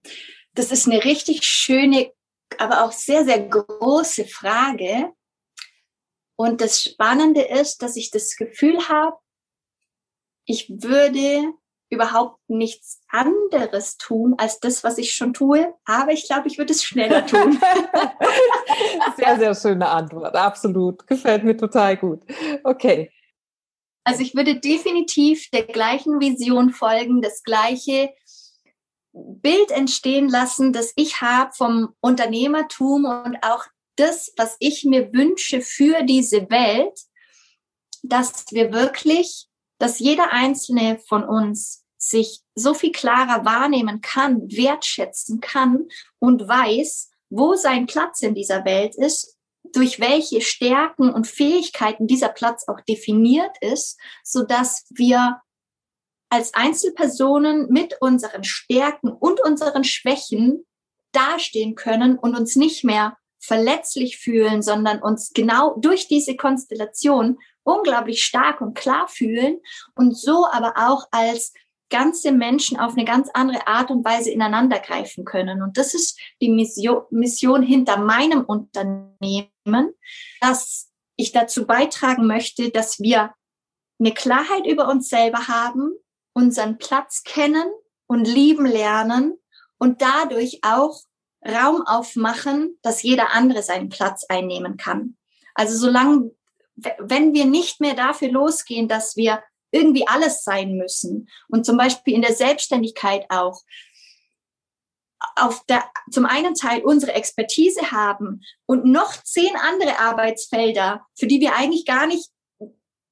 Das 0.54 0.72
ist 0.72 0.88
eine 0.88 1.04
richtig 1.04 1.44
schöne, 1.44 2.12
aber 2.58 2.84
auch 2.84 2.92
sehr, 2.92 3.24
sehr 3.24 3.48
große 3.48 4.26
Frage. 4.26 5.14
Und 6.36 6.62
das 6.62 6.84
Spannende 6.84 7.42
ist, 7.42 7.82
dass 7.82 7.96
ich 7.96 8.12
das 8.12 8.36
Gefühl 8.36 8.88
habe, 8.90 9.18
ich 10.46 10.70
würde 10.70 11.54
überhaupt 11.90 12.40
nichts 12.48 13.00
anderes 13.10 13.98
tun 13.98 14.36
als 14.38 14.60
das, 14.60 14.84
was 14.84 14.98
ich 14.98 15.14
schon 15.16 15.34
tue. 15.34 15.74
Aber 15.86 16.12
ich 16.12 16.28
glaube, 16.28 16.48
ich 16.48 16.58
würde 16.58 16.74
es 16.74 16.84
schneller 16.84 17.26
tun. 17.26 17.60
sehr, 19.18 19.38
sehr 19.40 19.56
schöne 19.56 19.88
Antwort. 19.88 20.36
Absolut. 20.36 21.08
Gefällt 21.08 21.44
mir 21.44 21.56
total 21.56 21.98
gut. 21.98 22.22
Okay. 22.64 23.12
Also 24.04 24.22
ich 24.22 24.36
würde 24.36 24.60
definitiv 24.60 25.50
der 25.52 25.64
gleichen 25.64 26.20
Vision 26.20 26.72
folgen, 26.72 27.22
das 27.22 27.44
gleiche 27.44 28.10
Bild 29.12 29.72
entstehen 29.72 30.30
lassen, 30.30 30.74
das 30.74 30.94
ich 30.96 31.22
habe 31.22 31.52
vom 31.54 31.96
Unternehmertum 32.00 33.06
und 33.06 33.38
auch 33.42 33.66
das, 33.96 34.32
was 34.38 34.56
ich 34.60 34.86
mir 34.86 35.12
wünsche 35.12 35.62
für 35.62 36.04
diese 36.04 36.50
Welt, 36.50 37.00
dass 38.04 38.46
wir 38.52 38.72
wirklich 38.72 39.48
dass 39.78 40.00
jeder 40.00 40.32
einzelne 40.32 41.00
von 41.08 41.24
uns 41.24 41.84
sich 41.98 42.42
so 42.56 42.74
viel 42.74 42.92
klarer 42.92 43.44
wahrnehmen 43.46 44.02
kann, 44.02 44.42
wertschätzen 44.50 45.42
kann 45.42 45.88
und 46.20 46.48
weiß, 46.48 47.10
wo 47.30 47.56
sein 47.56 47.88
Platz 47.88 48.22
in 48.22 48.36
dieser 48.36 48.66
Welt 48.66 48.96
ist, 48.96 49.36
durch 49.74 50.00
welche 50.00 50.42
Stärken 50.42 51.12
und 51.12 51.28
Fähigkeiten 51.28 52.08
dieser 52.08 52.30
Platz 52.30 52.68
auch 52.68 52.80
definiert 52.82 53.56
ist, 53.62 54.00
so 54.24 54.44
dass 54.44 54.86
wir 54.92 55.42
als 56.30 56.54
Einzelpersonen 56.54 57.68
mit 57.70 57.98
unseren 58.02 58.44
Stärken 58.44 59.10
und 59.10 59.42
unseren 59.44 59.84
Schwächen 59.84 60.66
dastehen 61.12 61.76
können 61.76 62.18
und 62.18 62.38
uns 62.38 62.56
nicht 62.56 62.84
mehr 62.84 63.18
verletzlich 63.40 64.18
fühlen, 64.18 64.62
sondern 64.62 65.02
uns 65.02 65.32
genau 65.34 65.76
durch 65.80 66.08
diese 66.08 66.36
Konstellation 66.36 67.38
unglaublich 67.68 68.24
stark 68.24 68.62
und 68.62 68.76
klar 68.76 69.08
fühlen 69.08 69.60
und 69.96 70.18
so 70.18 70.48
aber 70.52 70.74
auch 70.78 71.06
als 71.12 71.54
ganze 71.90 72.32
Menschen 72.32 72.80
auf 72.80 72.94
eine 72.94 73.06
ganz 73.06 73.30
andere 73.34 73.68
Art 73.68 73.92
und 73.92 74.04
Weise 74.04 74.30
ineinander 74.30 74.80
greifen 74.80 75.24
können. 75.26 75.62
Und 75.62 75.78
das 75.78 75.94
ist 75.94 76.20
die 76.42 76.50
Mission, 76.50 77.64
hinter 77.64 77.98
meinem 77.98 78.44
Unternehmen, 78.44 79.94
dass 80.42 80.92
ich 81.16 81.32
dazu 81.32 81.66
beitragen 81.66 82.28
möchte, 82.28 82.70
dass 82.72 83.00
wir 83.00 83.34
eine 84.00 84.14
Klarheit 84.14 84.66
über 84.66 84.90
uns 84.90 85.10
selber 85.10 85.48
haben, 85.48 85.92
unseren 86.34 86.78
Platz 86.78 87.24
kennen 87.24 87.68
und 88.06 88.28
lieben 88.28 88.66
lernen 88.66 89.38
und 89.78 90.02
dadurch 90.02 90.60
auch 90.64 91.00
Raum 91.46 91.84
aufmachen, 91.86 92.78
dass 92.82 93.02
jeder 93.02 93.32
andere 93.34 93.64
seinen 93.64 93.90
Platz 93.90 94.26
einnehmen 94.28 94.78
kann. 94.78 95.18
Also 95.56 95.78
solange, 95.78 96.32
wenn 97.00 97.34
wir 97.34 97.46
nicht 97.46 97.82
mehr 97.82 97.94
dafür 97.94 98.30
losgehen, 98.30 98.88
dass 98.88 99.16
wir 99.16 99.44
irgendwie 99.72 100.08
alles 100.08 100.44
sein 100.44 100.78
müssen 100.78 101.28
und 101.50 101.66
zum 101.66 101.78
Beispiel 101.78 102.14
in 102.14 102.22
der 102.22 102.34
Selbstständigkeit 102.34 103.26
auch 103.30 103.62
auf 105.36 105.66
der, 105.66 105.84
zum 106.12 106.26
einen 106.26 106.54
Teil 106.54 106.84
unsere 106.84 107.14
Expertise 107.14 107.92
haben 107.92 108.42
und 108.66 108.86
noch 108.86 109.12
zehn 109.24 109.56
andere 109.56 110.00
Arbeitsfelder, 110.00 111.06
für 111.16 111.28
die 111.28 111.40
wir 111.40 111.56
eigentlich 111.56 111.86
gar 111.86 112.08
nicht 112.08 112.30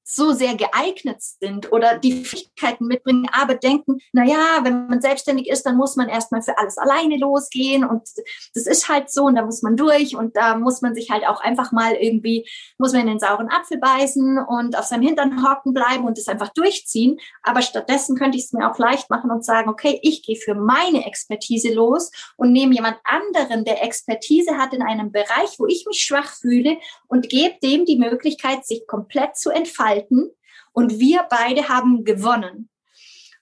so 0.08 0.34
sehr 0.34 0.56
geeignet 0.56 1.18
sind 1.20 1.72
oder 1.72 1.97
die 1.97 2.24
Fähigkeiten 2.24 2.86
mitbringen, 2.86 3.28
aber 3.32 3.56
denken, 3.56 3.97
na 4.14 4.24
ja, 4.24 4.60
wenn 4.62 4.86
man 4.88 5.01
selbstständig 5.01 5.49
ist, 5.49 5.66
dann 5.66 5.78
muss 5.78 5.95
man 5.95 6.10
erstmal 6.10 6.43
für 6.43 6.60
alles 6.60 6.78
alleine 6.78 7.18
losgehen 7.18 7.84
und 7.84 8.03
das 8.53 8.68
ist 8.68 8.88
halt 8.88 9.12
so 9.12 9.24
und 9.24 9.36
da 9.36 9.43
muss 9.43 9.64
man 9.64 9.76
durch 9.76 10.16
und 10.16 10.36
da 10.36 10.58
muss 10.58 10.84
man 10.84 10.93
sich 10.93 11.10
halt 11.10 11.28
auch 11.28 11.41
einfach 11.41 11.72
mal 11.72 11.93
irgendwie, 11.93 12.47
muss 12.78 12.93
man 12.93 13.01
in 13.01 13.08
den 13.08 13.20
sauren 13.20 13.49
Apfel 13.49 13.80
beißen 13.80 14.38
und 14.47 14.78
auf 14.78 14.86
seinem 14.86 15.01
Hintern 15.01 15.43
hocken 15.43 15.74
bleiben 15.74 16.06
und 16.06 16.20
das 16.20 16.28
einfach 16.28 16.49
durchziehen. 16.49 17.20
Aber 17.41 17.64
stattdessen 17.64 18.16
könnte 18.16 18.38
ich 18.38 18.45
es 18.45 18.53
mir 18.53 18.70
auch 18.70 18.78
leicht 18.78 19.10
machen 19.10 19.32
und 19.32 19.43
sagen, 19.43 19.70
okay, 19.70 19.99
ich 20.03 20.22
gehe 20.22 20.36
für 20.36 20.53
meine 20.53 21.08
Expertise 21.08 21.74
los 21.74 22.12
und 22.38 22.51
nehme 22.51 22.76
jemand 22.76 22.97
anderen, 23.06 23.66
der 23.66 23.84
Expertise 23.84 24.56
hat 24.58 24.72
in 24.72 24.84
einem 24.84 25.12
Bereich, 25.12 25.58
wo 25.58 25.66
ich 25.66 25.86
mich 25.88 26.03
schwach 26.03 26.32
fühle 26.36 26.78
und 27.08 27.28
gebe 27.28 27.56
dem 27.64 27.86
die 27.86 27.97
Möglichkeit, 27.97 28.68
sich 28.68 28.86
komplett 28.86 29.36
zu 29.36 29.49
entfalten 29.49 29.95
halten 29.96 30.32
und 30.74 31.00
wir 31.00 31.26
beide 31.30 31.70
haben 31.70 32.04
gewonnen. 32.04 32.70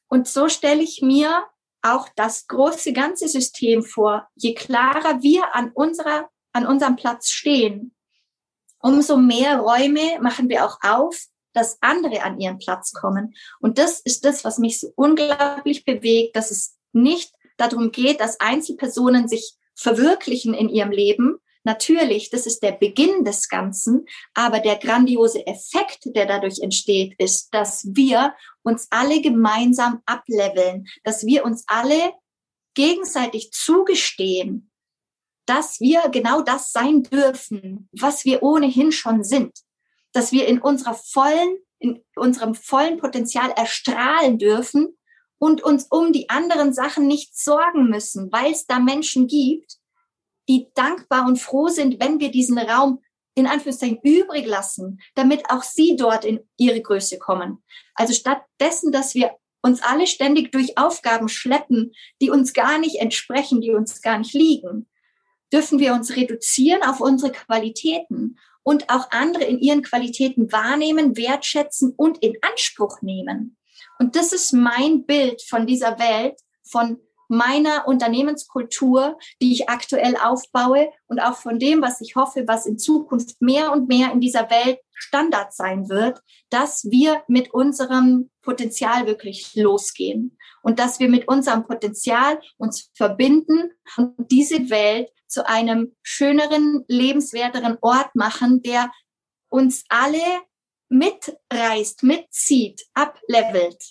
Und 0.08 0.28
so 0.28 0.48
stelle 0.50 0.84
ich 0.84 1.02
mir 1.02 1.46
auch 1.82 2.08
das 2.16 2.48
große 2.48 2.94
ganze 2.94 3.28
System 3.28 3.84
vor. 3.84 4.28
Je 4.36 4.54
klarer 4.54 5.22
wir 5.22 5.56
an 5.56 5.72
unserer, 5.74 6.30
an 6.54 6.66
unserem 6.66 6.96
Platz 6.96 7.30
stehen, 7.30 7.94
umso 8.80 9.18
mehr 9.18 9.60
Räume 9.60 10.20
machen 10.22 10.50
wir 10.50 10.66
auch 10.66 10.78
auf, 10.82 11.20
dass 11.54 11.78
andere 11.82 12.24
an 12.24 12.40
ihren 12.40 12.58
Platz 12.58 12.94
kommen. 12.94 13.34
Und 13.60 13.78
das 13.78 14.00
ist 14.00 14.26
das, 14.26 14.44
was 14.44 14.58
mich 14.60 14.80
so 14.80 14.92
unglaublich 14.96 15.86
bewegt, 15.86 16.36
dass 16.36 16.52
es 16.52 16.78
nicht 16.94 17.34
darum 17.58 17.92
geht, 17.92 18.20
dass 18.20 18.40
Einzelpersonen 18.40 19.28
sich 19.28 19.56
verwirklichen 19.76 20.54
in 20.54 20.70
ihrem 20.70 20.92
Leben, 20.92 21.38
Natürlich, 21.64 22.30
das 22.30 22.46
ist 22.46 22.62
der 22.62 22.74
Beginn 22.74 23.24
des 23.24 23.48
Ganzen, 23.48 24.06
aber 24.34 24.60
der 24.60 24.78
grandiose 24.78 25.48
Effekt, 25.48 26.00
der 26.06 26.26
dadurch 26.26 26.60
entsteht, 26.60 27.16
ist, 27.18 27.54
dass 27.54 27.86
wir 27.94 28.36
uns 28.64 28.88
alle 28.90 29.22
gemeinsam 29.22 30.02
ableveln, 30.06 30.86
dass 31.04 31.26
wir 31.26 31.46
uns 31.46 31.64
alle 31.68 32.14
gegenseitig 32.74 33.52
zugestehen, 33.52 34.72
dass 35.46 35.80
wir 35.80 36.10
genau 36.10 36.42
das 36.42 36.72
sein 36.72 37.04
dürfen, 37.04 37.90
was 37.94 38.26
wir 38.26 38.44
ohnehin 38.44 38.92
schon 38.92 39.24
sind, 39.24 39.58
dass 40.12 40.32
wir 40.32 40.48
in 40.48 40.60
unserer 40.60 40.96
vollen, 40.96 41.58
in 41.80 42.04
unserem 42.16 42.56
vollen 42.56 42.98
Potenzial 42.98 43.52
erstrahlen 43.52 44.38
dürfen 44.38 44.98
und 45.38 45.62
uns 45.62 45.88
um 45.90 46.14
die 46.14 46.30
anderen 46.30 46.74
Sachen 46.74 47.08
nicht 47.08 47.38
sorgen 47.38 47.90
müssen, 47.90 48.32
weil 48.32 48.52
es 48.52 48.66
da 48.66 48.80
Menschen 48.80 49.28
gibt, 49.28 49.78
die 50.50 50.68
dankbar 50.76 51.26
und 51.26 51.38
froh 51.40 51.68
sind, 51.68 52.00
wenn 52.00 52.20
wir 52.20 52.32
diesen 52.32 52.58
Raum 52.58 53.00
in 53.36 53.48
Anführungszeichen 53.48 54.00
übrig 54.04 54.46
lassen, 54.46 55.00
damit 55.16 55.50
auch 55.50 55.64
sie 55.64 55.96
dort 55.96 56.24
in 56.26 56.40
ihre 56.58 56.82
Größe 56.82 57.18
kommen. 57.18 57.64
Also 57.96 58.14
stattdessen, 58.14 58.92
dass 58.92 59.16
wir 59.16 59.32
uns 59.62 59.82
alle 59.82 60.08
ständig 60.08 60.52
durch 60.52 60.78
Aufgaben 60.78 61.30
schleppen, 61.30 61.94
die 62.22 62.30
uns 62.30 62.54
gar 62.54 62.78
nicht 62.78 62.98
entsprechen, 63.00 63.62
die 63.62 63.72
uns 63.72 64.02
gar 64.02 64.20
nicht 64.20 64.34
liegen, 64.34 64.88
dürfen 65.52 65.80
wir 65.80 65.94
uns 65.94 66.16
reduzieren 66.16 66.84
auf 66.84 67.00
unsere 67.00 67.32
Qualitäten 67.32 68.38
und 68.64 68.90
auch 68.90 69.12
andere 69.12 69.44
in 69.44 69.60
ihren 69.60 69.82
Qualitäten 69.82 70.52
wahrnehmen, 70.52 71.18
wertschätzen 71.18 71.94
und 71.96 72.22
in 72.24 72.36
Anspruch 72.42 73.02
nehmen. 73.02 73.58
Und 74.00 74.16
das 74.16 74.34
ist 74.34 74.54
mein 74.54 75.06
Bild 75.06 75.42
von 75.42 75.66
dieser 75.66 76.00
Welt, 76.00 76.40
von 76.64 77.00
meiner 77.34 77.88
Unternehmenskultur, 77.88 79.18
die 79.42 79.52
ich 79.52 79.70
aktuell 79.70 80.16
aufbaue 80.18 80.92
und 81.08 81.20
auch 81.20 81.36
von 81.36 81.60
dem, 81.60 81.82
was 81.82 82.00
ich 82.02 82.16
hoffe, 82.16 82.46
was 82.48 82.66
in 82.66 82.78
Zukunft 82.78 83.42
mehr 83.42 83.72
und 83.72 83.88
mehr 83.88 84.12
in 84.12 84.22
dieser 84.22 84.50
Welt 84.50 84.80
Standard 84.94 85.54
sein 85.54 85.90
wird, 85.90 86.22
dass 86.50 86.86
wir 86.86 87.24
mit 87.28 87.54
unserem 87.54 88.30
Potenzial 88.42 89.08
wirklich 89.08 89.56
losgehen 89.56 90.38
und 90.62 90.80
dass 90.80 91.00
wir 91.00 91.10
mit 91.10 91.28
unserem 91.28 91.66
Potenzial 91.66 92.40
uns 92.58 92.92
verbinden 92.94 93.72
und 93.98 94.16
diese 94.32 94.70
Welt 94.70 95.10
zu 95.28 95.48
einem 95.48 95.96
schöneren, 96.04 96.86
lebenswerteren 96.88 97.78
Ort 97.82 98.16
machen, 98.16 98.62
der 98.62 98.92
uns 99.50 99.84
alle 99.90 100.42
mitreißt, 100.90 102.04
mitzieht, 102.04 102.86
ablevelt. 102.94 103.84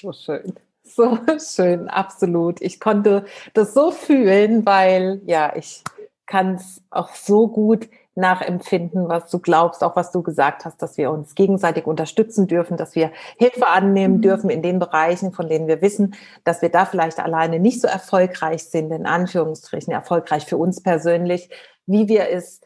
So 0.00 0.12
schön. 0.12 0.58
So 0.86 1.18
schön, 1.38 1.88
absolut. 1.88 2.60
Ich 2.60 2.80
konnte 2.80 3.24
das 3.54 3.74
so 3.74 3.90
fühlen, 3.90 4.64
weil 4.64 5.20
ja, 5.26 5.54
ich 5.56 5.82
kann 6.26 6.54
es 6.54 6.82
auch 6.90 7.14
so 7.14 7.48
gut 7.48 7.88
nachempfinden, 8.16 9.08
was 9.08 9.30
du 9.30 9.38
glaubst, 9.38 9.84
auch 9.84 9.94
was 9.94 10.10
du 10.10 10.22
gesagt 10.22 10.64
hast, 10.64 10.80
dass 10.80 10.96
wir 10.96 11.10
uns 11.10 11.34
gegenseitig 11.34 11.86
unterstützen 11.86 12.46
dürfen, 12.46 12.78
dass 12.78 12.94
wir 12.94 13.12
Hilfe 13.36 13.66
annehmen 13.66 14.16
mhm. 14.16 14.22
dürfen 14.22 14.50
in 14.50 14.62
den 14.62 14.78
Bereichen, 14.78 15.32
von 15.32 15.48
denen 15.48 15.68
wir 15.68 15.82
wissen, 15.82 16.14
dass 16.42 16.62
wir 16.62 16.70
da 16.70 16.86
vielleicht 16.86 17.18
alleine 17.20 17.58
nicht 17.60 17.80
so 17.80 17.88
erfolgreich 17.88 18.64
sind, 18.64 18.90
in 18.90 19.06
Anführungsstrichen 19.06 19.92
erfolgreich 19.92 20.46
für 20.46 20.56
uns 20.56 20.82
persönlich, 20.82 21.50
wie 21.84 22.08
wir 22.08 22.30
es 22.30 22.62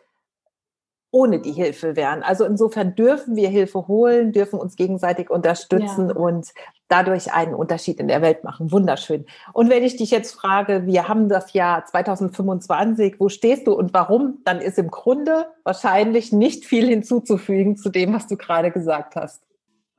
ohne 1.10 1.40
die 1.40 1.52
Hilfe 1.52 1.96
wären. 1.96 2.22
Also 2.22 2.44
insofern 2.44 2.94
dürfen 2.94 3.34
wir 3.34 3.48
Hilfe 3.48 3.88
holen, 3.88 4.30
dürfen 4.30 4.60
uns 4.60 4.76
gegenseitig 4.76 5.30
unterstützen 5.30 6.10
ja. 6.10 6.14
und 6.14 6.52
dadurch 6.90 7.32
einen 7.32 7.54
Unterschied 7.54 8.00
in 8.00 8.08
der 8.08 8.20
Welt 8.20 8.44
machen. 8.44 8.72
Wunderschön. 8.72 9.24
Und 9.52 9.70
wenn 9.70 9.84
ich 9.84 9.96
dich 9.96 10.10
jetzt 10.10 10.32
frage, 10.32 10.86
wir 10.86 11.08
haben 11.08 11.28
das 11.28 11.52
Jahr 11.52 11.84
2025, 11.84 13.16
wo 13.18 13.28
stehst 13.28 13.66
du 13.66 13.72
und 13.72 13.94
warum, 13.94 14.38
dann 14.44 14.60
ist 14.60 14.78
im 14.78 14.90
Grunde 14.90 15.46
wahrscheinlich 15.62 16.32
nicht 16.32 16.64
viel 16.64 16.88
hinzuzufügen 16.88 17.76
zu 17.76 17.90
dem, 17.90 18.12
was 18.12 18.26
du 18.26 18.36
gerade 18.36 18.70
gesagt 18.70 19.16
hast. 19.16 19.42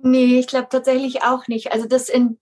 Nee, 0.03 0.39
ich 0.39 0.47
glaube 0.47 0.67
tatsächlich 0.69 1.21
auch 1.23 1.47
nicht. 1.47 1.71
Also 1.71 1.87
das 1.87 2.09
in, 2.09 2.39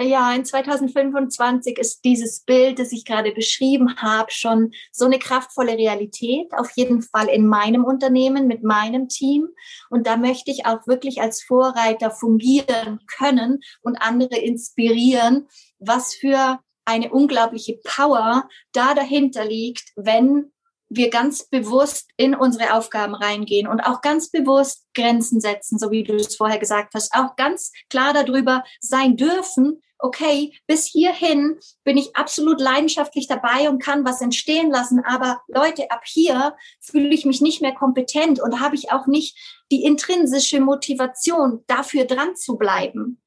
ja, 0.00 0.32
in 0.32 0.46
2025 0.46 1.78
ist 1.78 2.04
dieses 2.04 2.40
Bild, 2.40 2.78
das 2.78 2.90
ich 2.90 3.04
gerade 3.04 3.32
beschrieben 3.32 3.96
habe, 3.96 4.30
schon 4.30 4.72
so 4.92 5.04
eine 5.04 5.18
kraftvolle 5.18 5.76
Realität. 5.76 6.52
Auf 6.54 6.70
jeden 6.74 7.02
Fall 7.02 7.28
in 7.28 7.46
meinem 7.46 7.84
Unternehmen, 7.84 8.46
mit 8.46 8.62
meinem 8.62 9.08
Team. 9.08 9.48
Und 9.90 10.06
da 10.06 10.16
möchte 10.16 10.50
ich 10.50 10.64
auch 10.64 10.86
wirklich 10.86 11.20
als 11.20 11.42
Vorreiter 11.42 12.10
fungieren 12.10 13.00
können 13.18 13.60
und 13.82 13.96
andere 13.96 14.38
inspirieren, 14.38 15.48
was 15.78 16.14
für 16.14 16.60
eine 16.86 17.10
unglaubliche 17.10 17.78
Power 17.84 18.48
da 18.72 18.94
dahinter 18.94 19.44
liegt, 19.44 19.92
wenn 19.96 20.50
wir 20.94 21.10
ganz 21.10 21.48
bewusst 21.48 22.10
in 22.16 22.34
unsere 22.34 22.74
Aufgaben 22.74 23.14
reingehen 23.14 23.66
und 23.66 23.80
auch 23.80 24.00
ganz 24.00 24.30
bewusst 24.30 24.86
Grenzen 24.94 25.40
setzen, 25.40 25.78
so 25.78 25.90
wie 25.90 26.04
du 26.04 26.14
es 26.14 26.36
vorher 26.36 26.58
gesagt 26.58 26.94
hast, 26.94 27.12
auch 27.14 27.36
ganz 27.36 27.72
klar 27.88 28.12
darüber 28.12 28.64
sein 28.80 29.16
dürfen, 29.16 29.80
okay, 30.02 30.52
bis 30.66 30.84
hierhin 30.84 31.58
bin 31.84 31.96
ich 31.96 32.16
absolut 32.16 32.60
leidenschaftlich 32.60 33.28
dabei 33.28 33.70
und 33.70 33.80
kann 33.80 34.04
was 34.04 34.20
entstehen 34.20 34.70
lassen, 34.70 35.00
aber 35.04 35.40
Leute, 35.46 35.90
ab 35.90 36.02
hier 36.04 36.56
fühle 36.80 37.14
ich 37.14 37.24
mich 37.24 37.40
nicht 37.40 37.62
mehr 37.62 37.74
kompetent 37.74 38.40
und 38.40 38.60
habe 38.60 38.74
ich 38.74 38.90
auch 38.90 39.06
nicht 39.06 39.38
die 39.70 39.84
intrinsische 39.84 40.60
Motivation, 40.60 41.62
dafür 41.68 42.04
dran 42.04 42.34
zu 42.34 42.56
bleiben. 42.56 43.22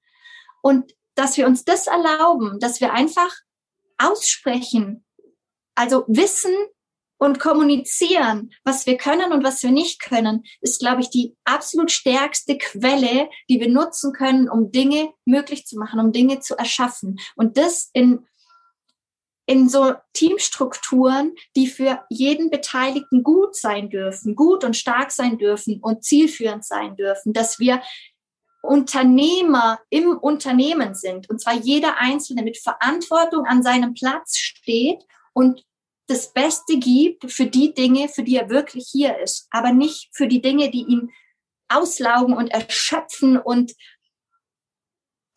Und 0.61 0.93
dass 1.15 1.37
wir 1.37 1.47
uns 1.47 1.63
das 1.63 1.87
erlauben, 1.87 2.59
dass 2.59 2.81
wir 2.81 2.91
einfach 2.91 3.33
aussprechen, 3.97 5.05
also 5.75 6.03
wissen, 6.07 6.53
und 7.17 7.39
kommunizieren, 7.39 8.51
was 8.63 8.85
wir 8.85 8.97
können 8.97 9.31
und 9.31 9.43
was 9.43 9.63
wir 9.63 9.71
nicht 9.71 10.01
können, 10.01 10.43
ist, 10.61 10.79
glaube 10.79 11.01
ich, 11.01 11.09
die 11.09 11.35
absolut 11.45 11.91
stärkste 11.91 12.57
Quelle, 12.57 13.29
die 13.49 13.59
wir 13.59 13.69
nutzen 13.69 14.11
können, 14.13 14.49
um 14.49 14.71
Dinge 14.71 15.09
möglich 15.25 15.65
zu 15.65 15.77
machen, 15.77 15.99
um 15.99 16.11
Dinge 16.11 16.39
zu 16.41 16.57
erschaffen. 16.57 17.17
Und 17.35 17.57
das 17.57 17.89
in, 17.93 18.25
in 19.45 19.69
so 19.69 19.93
Teamstrukturen, 20.13 21.33
die 21.55 21.67
für 21.67 22.03
jeden 22.09 22.49
Beteiligten 22.49 23.23
gut 23.23 23.55
sein 23.55 23.89
dürfen, 23.89 24.35
gut 24.35 24.63
und 24.63 24.75
stark 24.75 25.11
sein 25.11 25.37
dürfen 25.37 25.79
und 25.81 26.03
zielführend 26.03 26.65
sein 26.65 26.95
dürfen, 26.95 27.31
dass 27.31 27.59
wir 27.59 27.81
Unternehmer 28.61 29.79
im 29.89 30.17
Unternehmen 30.17 30.95
sind, 30.95 31.29
und 31.29 31.39
zwar 31.39 31.53
jeder 31.53 31.99
Einzelne 31.99 32.41
mit 32.41 32.57
Verantwortung 32.57 33.45
an 33.45 33.61
seinem 33.61 33.93
Platz 33.93 34.37
steht 34.37 35.03
und 35.33 35.63
das 36.07 36.33
Beste 36.33 36.77
gibt 36.77 37.31
für 37.31 37.47
die 37.47 37.73
Dinge, 37.73 38.09
für 38.09 38.23
die 38.23 38.35
er 38.35 38.49
wirklich 38.49 38.87
hier 38.91 39.17
ist, 39.19 39.47
aber 39.49 39.71
nicht 39.71 40.09
für 40.13 40.27
die 40.27 40.41
Dinge, 40.41 40.69
die 40.69 40.83
ihn 40.83 41.11
auslaugen 41.67 42.35
und 42.35 42.49
erschöpfen 42.49 43.37
und 43.37 43.73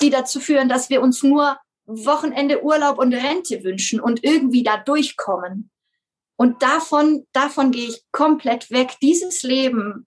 die 0.01 0.11
dazu 0.11 0.41
führen, 0.41 0.69
dass 0.69 0.91
wir 0.91 1.01
uns 1.01 1.23
nur 1.23 1.59
Wochenende 1.87 2.63
Urlaub 2.63 2.99
und 2.99 3.15
Rente 3.15 3.65
wünschen 3.65 3.99
und 3.99 4.23
irgendwie 4.23 4.63
da 4.63 4.77
durchkommen. 4.77 5.71
Und 6.37 6.63
davon, 6.63 7.27
davon 7.33 7.73
gehe 7.73 7.89
ich 7.89 8.05
komplett 8.13 8.71
weg. 8.71 8.97
Dieses 9.01 9.43
Leben 9.43 10.07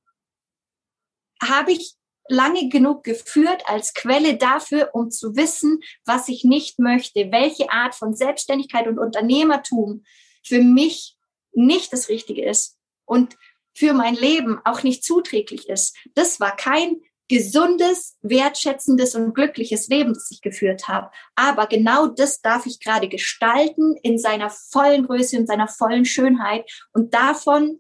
habe 1.42 1.72
ich 1.72 1.96
lange 2.30 2.70
genug 2.70 3.04
geführt 3.04 3.64
als 3.66 3.96
Quelle 3.96 4.38
dafür, 4.38 4.92
um 4.94 5.10
zu 5.10 5.36
wissen, 5.36 5.80
was 6.06 6.28
ich 6.28 6.44
nicht 6.44 6.78
möchte, 6.78 7.32
welche 7.32 7.72
Art 7.72 7.96
von 7.96 8.14
Selbstständigkeit 8.14 8.88
und 8.88 9.00
Unternehmertum 9.00 10.04
für 10.44 10.62
mich 10.62 11.18
nicht 11.54 11.92
das 11.94 12.10
Richtige 12.10 12.46
ist 12.46 12.78
und 13.06 13.38
für 13.74 13.94
mein 13.94 14.16
Leben 14.16 14.60
auch 14.66 14.84
nicht 14.84 15.04
zuträglich 15.04 15.70
ist. 15.70 15.96
Das 16.14 16.40
war 16.40 16.56
kein 16.56 17.02
gesundes, 17.32 18.18
wertschätzendes 18.22 19.16
und 19.16 19.34
glückliches 19.34 19.88
Leben, 19.88 20.14
das 20.14 20.32
ich 20.32 20.42
geführt 20.42 20.90
habe. 20.90 21.12
Aber 21.36 21.66
genau 21.68 22.08
das 22.08 22.42
darf 22.42 22.66
ich 22.66 22.82
gerade 22.82 23.08
gestalten 23.08 23.96
in 24.04 24.18
seiner 24.18 24.50
vollen 24.50 25.08
Größe, 25.08 25.38
in 25.38 25.48
seiner 25.48 25.70
vollen 25.70 26.04
Schönheit. 26.04 26.70
Und 26.92 27.14
davon, 27.14 27.80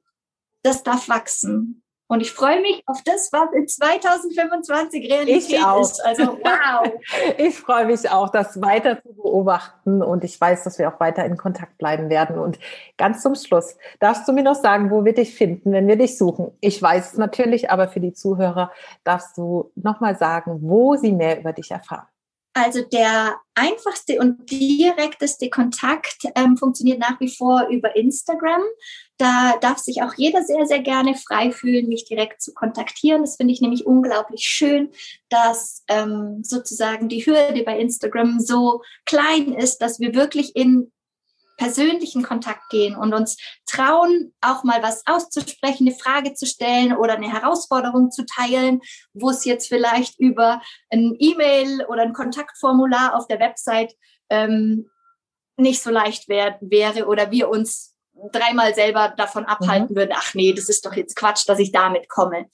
das 0.63 0.83
darf 0.83 1.09
wachsen. 1.09 1.83
Und 2.11 2.19
ich 2.19 2.33
freue 2.33 2.59
mich 2.59 2.83
auf 2.87 3.01
das, 3.05 3.31
was 3.31 3.53
in 3.53 3.69
2025 3.69 5.09
Realität 5.09 5.49
ich 5.49 5.63
auch. 5.63 5.79
ist. 5.79 6.03
Also 6.03 6.23
wow. 6.43 6.91
ich 7.37 7.57
freue 7.57 7.85
mich 7.85 8.09
auch, 8.09 8.27
das 8.27 8.61
weiter 8.61 9.01
zu 9.01 9.13
beobachten 9.13 10.03
und 10.03 10.25
ich 10.25 10.39
weiß, 10.39 10.65
dass 10.65 10.77
wir 10.77 10.93
auch 10.93 10.99
weiter 10.99 11.23
in 11.23 11.37
Kontakt 11.37 11.77
bleiben 11.77 12.09
werden. 12.09 12.37
Und 12.37 12.59
ganz 12.97 13.21
zum 13.21 13.35
Schluss, 13.35 13.77
darfst 14.01 14.27
du 14.27 14.33
mir 14.33 14.43
noch 14.43 14.55
sagen, 14.55 14.91
wo 14.91 15.05
wir 15.05 15.13
dich 15.13 15.33
finden, 15.33 15.71
wenn 15.71 15.87
wir 15.87 15.95
dich 15.95 16.17
suchen? 16.17 16.51
Ich 16.59 16.81
weiß 16.81 17.13
es 17.13 17.17
natürlich, 17.17 17.71
aber 17.71 17.87
für 17.87 18.01
die 18.01 18.11
Zuhörer 18.11 18.73
darfst 19.05 19.37
du 19.37 19.71
nochmal 19.75 20.17
sagen, 20.17 20.59
wo 20.63 20.97
sie 20.97 21.13
mehr 21.13 21.39
über 21.39 21.53
dich 21.53 21.71
erfahren. 21.71 22.07
Also 22.53 22.81
der 22.81 23.37
einfachste 23.55 24.19
und 24.19 24.51
direkteste 24.51 25.49
Kontakt 25.49 26.25
ähm, 26.35 26.57
funktioniert 26.57 26.99
nach 26.99 27.17
wie 27.21 27.33
vor 27.33 27.67
über 27.69 27.95
Instagram. 27.95 28.61
Da 29.21 29.55
darf 29.61 29.77
sich 29.77 30.01
auch 30.01 30.15
jeder 30.15 30.41
sehr, 30.41 30.65
sehr 30.65 30.79
gerne 30.79 31.13
frei 31.13 31.51
fühlen, 31.51 31.87
mich 31.87 32.05
direkt 32.05 32.41
zu 32.41 32.55
kontaktieren. 32.55 33.21
Das 33.21 33.35
finde 33.35 33.53
ich 33.53 33.61
nämlich 33.61 33.85
unglaublich 33.85 34.41
schön, 34.45 34.89
dass 35.29 35.83
ähm, 35.89 36.39
sozusagen 36.43 37.07
die 37.07 37.23
Hürde 37.23 37.61
bei 37.61 37.77
Instagram 37.77 38.39
so 38.39 38.81
klein 39.05 39.53
ist, 39.53 39.77
dass 39.77 39.99
wir 39.99 40.15
wirklich 40.15 40.55
in 40.55 40.91
persönlichen 41.57 42.23
Kontakt 42.23 42.67
gehen 42.71 42.95
und 42.95 43.13
uns 43.13 43.37
trauen, 43.67 44.33
auch 44.41 44.63
mal 44.63 44.81
was 44.81 45.03
auszusprechen, 45.05 45.87
eine 45.87 45.95
Frage 45.95 46.33
zu 46.33 46.47
stellen 46.47 46.97
oder 46.97 47.13
eine 47.13 47.31
Herausforderung 47.31 48.09
zu 48.09 48.25
teilen, 48.25 48.81
wo 49.13 49.29
es 49.29 49.45
jetzt 49.45 49.67
vielleicht 49.67 50.19
über 50.19 50.63
ein 50.89 51.15
E-Mail 51.19 51.85
oder 51.85 52.01
ein 52.01 52.13
Kontaktformular 52.13 53.15
auf 53.15 53.27
der 53.27 53.39
Website 53.39 53.93
ähm, 54.31 54.89
nicht 55.57 55.83
so 55.83 55.91
leicht 55.91 56.27
wär, 56.27 56.57
wäre 56.59 57.05
oder 57.05 57.29
wir 57.29 57.49
uns 57.49 57.90
dreimal 58.31 58.73
selber 58.75 59.13
davon 59.17 59.45
abhalten 59.45 59.93
mhm. 59.93 59.95
würden, 59.95 60.11
ach 60.13 60.33
nee, 60.33 60.53
das 60.53 60.69
ist 60.69 60.85
doch 60.85 60.93
jetzt 60.93 61.15
Quatsch, 61.15 61.47
dass 61.47 61.59
ich 61.59 61.71
damit 61.71 62.09
komme. 62.09 62.45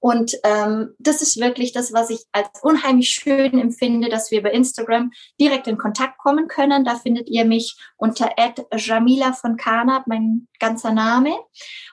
Und 0.00 0.36
ähm, 0.44 0.94
das 0.98 1.22
ist 1.22 1.40
wirklich 1.40 1.72
das, 1.72 1.92
was 1.92 2.10
ich 2.10 2.24
als 2.32 2.48
unheimlich 2.62 3.08
schön 3.08 3.58
empfinde, 3.58 4.08
dass 4.08 4.30
wir 4.30 4.42
bei 4.42 4.52
Instagram 4.52 5.10
direkt 5.40 5.66
in 5.66 5.78
Kontakt 5.78 6.18
kommen 6.18 6.48
können. 6.48 6.84
Da 6.84 6.96
findet 6.96 7.28
ihr 7.28 7.44
mich 7.44 7.76
unter 7.96 8.30
Jamila 8.76 9.32
von 9.32 9.56
Kanab, 9.56 10.06
mein 10.06 10.48
ganzer 10.60 10.92
Name. 10.92 11.36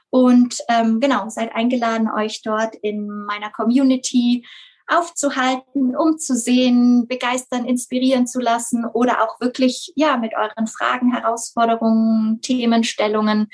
Und 0.09 0.57
ähm, 0.69 0.99
genau, 0.99 1.27
seid 1.29 1.55
eingeladen, 1.55 2.09
euch 2.11 2.43
dort 2.43 2.75
in 2.75 3.07
meiner 3.07 3.49
Community 3.49 4.45
aufzuhalten, 4.87 5.95
umzusehen, 5.95 7.07
begeistern, 7.07 7.65
inspirieren 7.65 8.27
zu 8.27 8.39
lassen 8.39 8.85
oder 8.85 9.23
auch 9.23 9.39
wirklich 9.39 9.93
ja 9.95 10.17
mit 10.17 10.33
euren 10.35 10.67
Fragen, 10.67 11.13
Herausforderungen, 11.13 12.41
Themenstellungen 12.41 13.47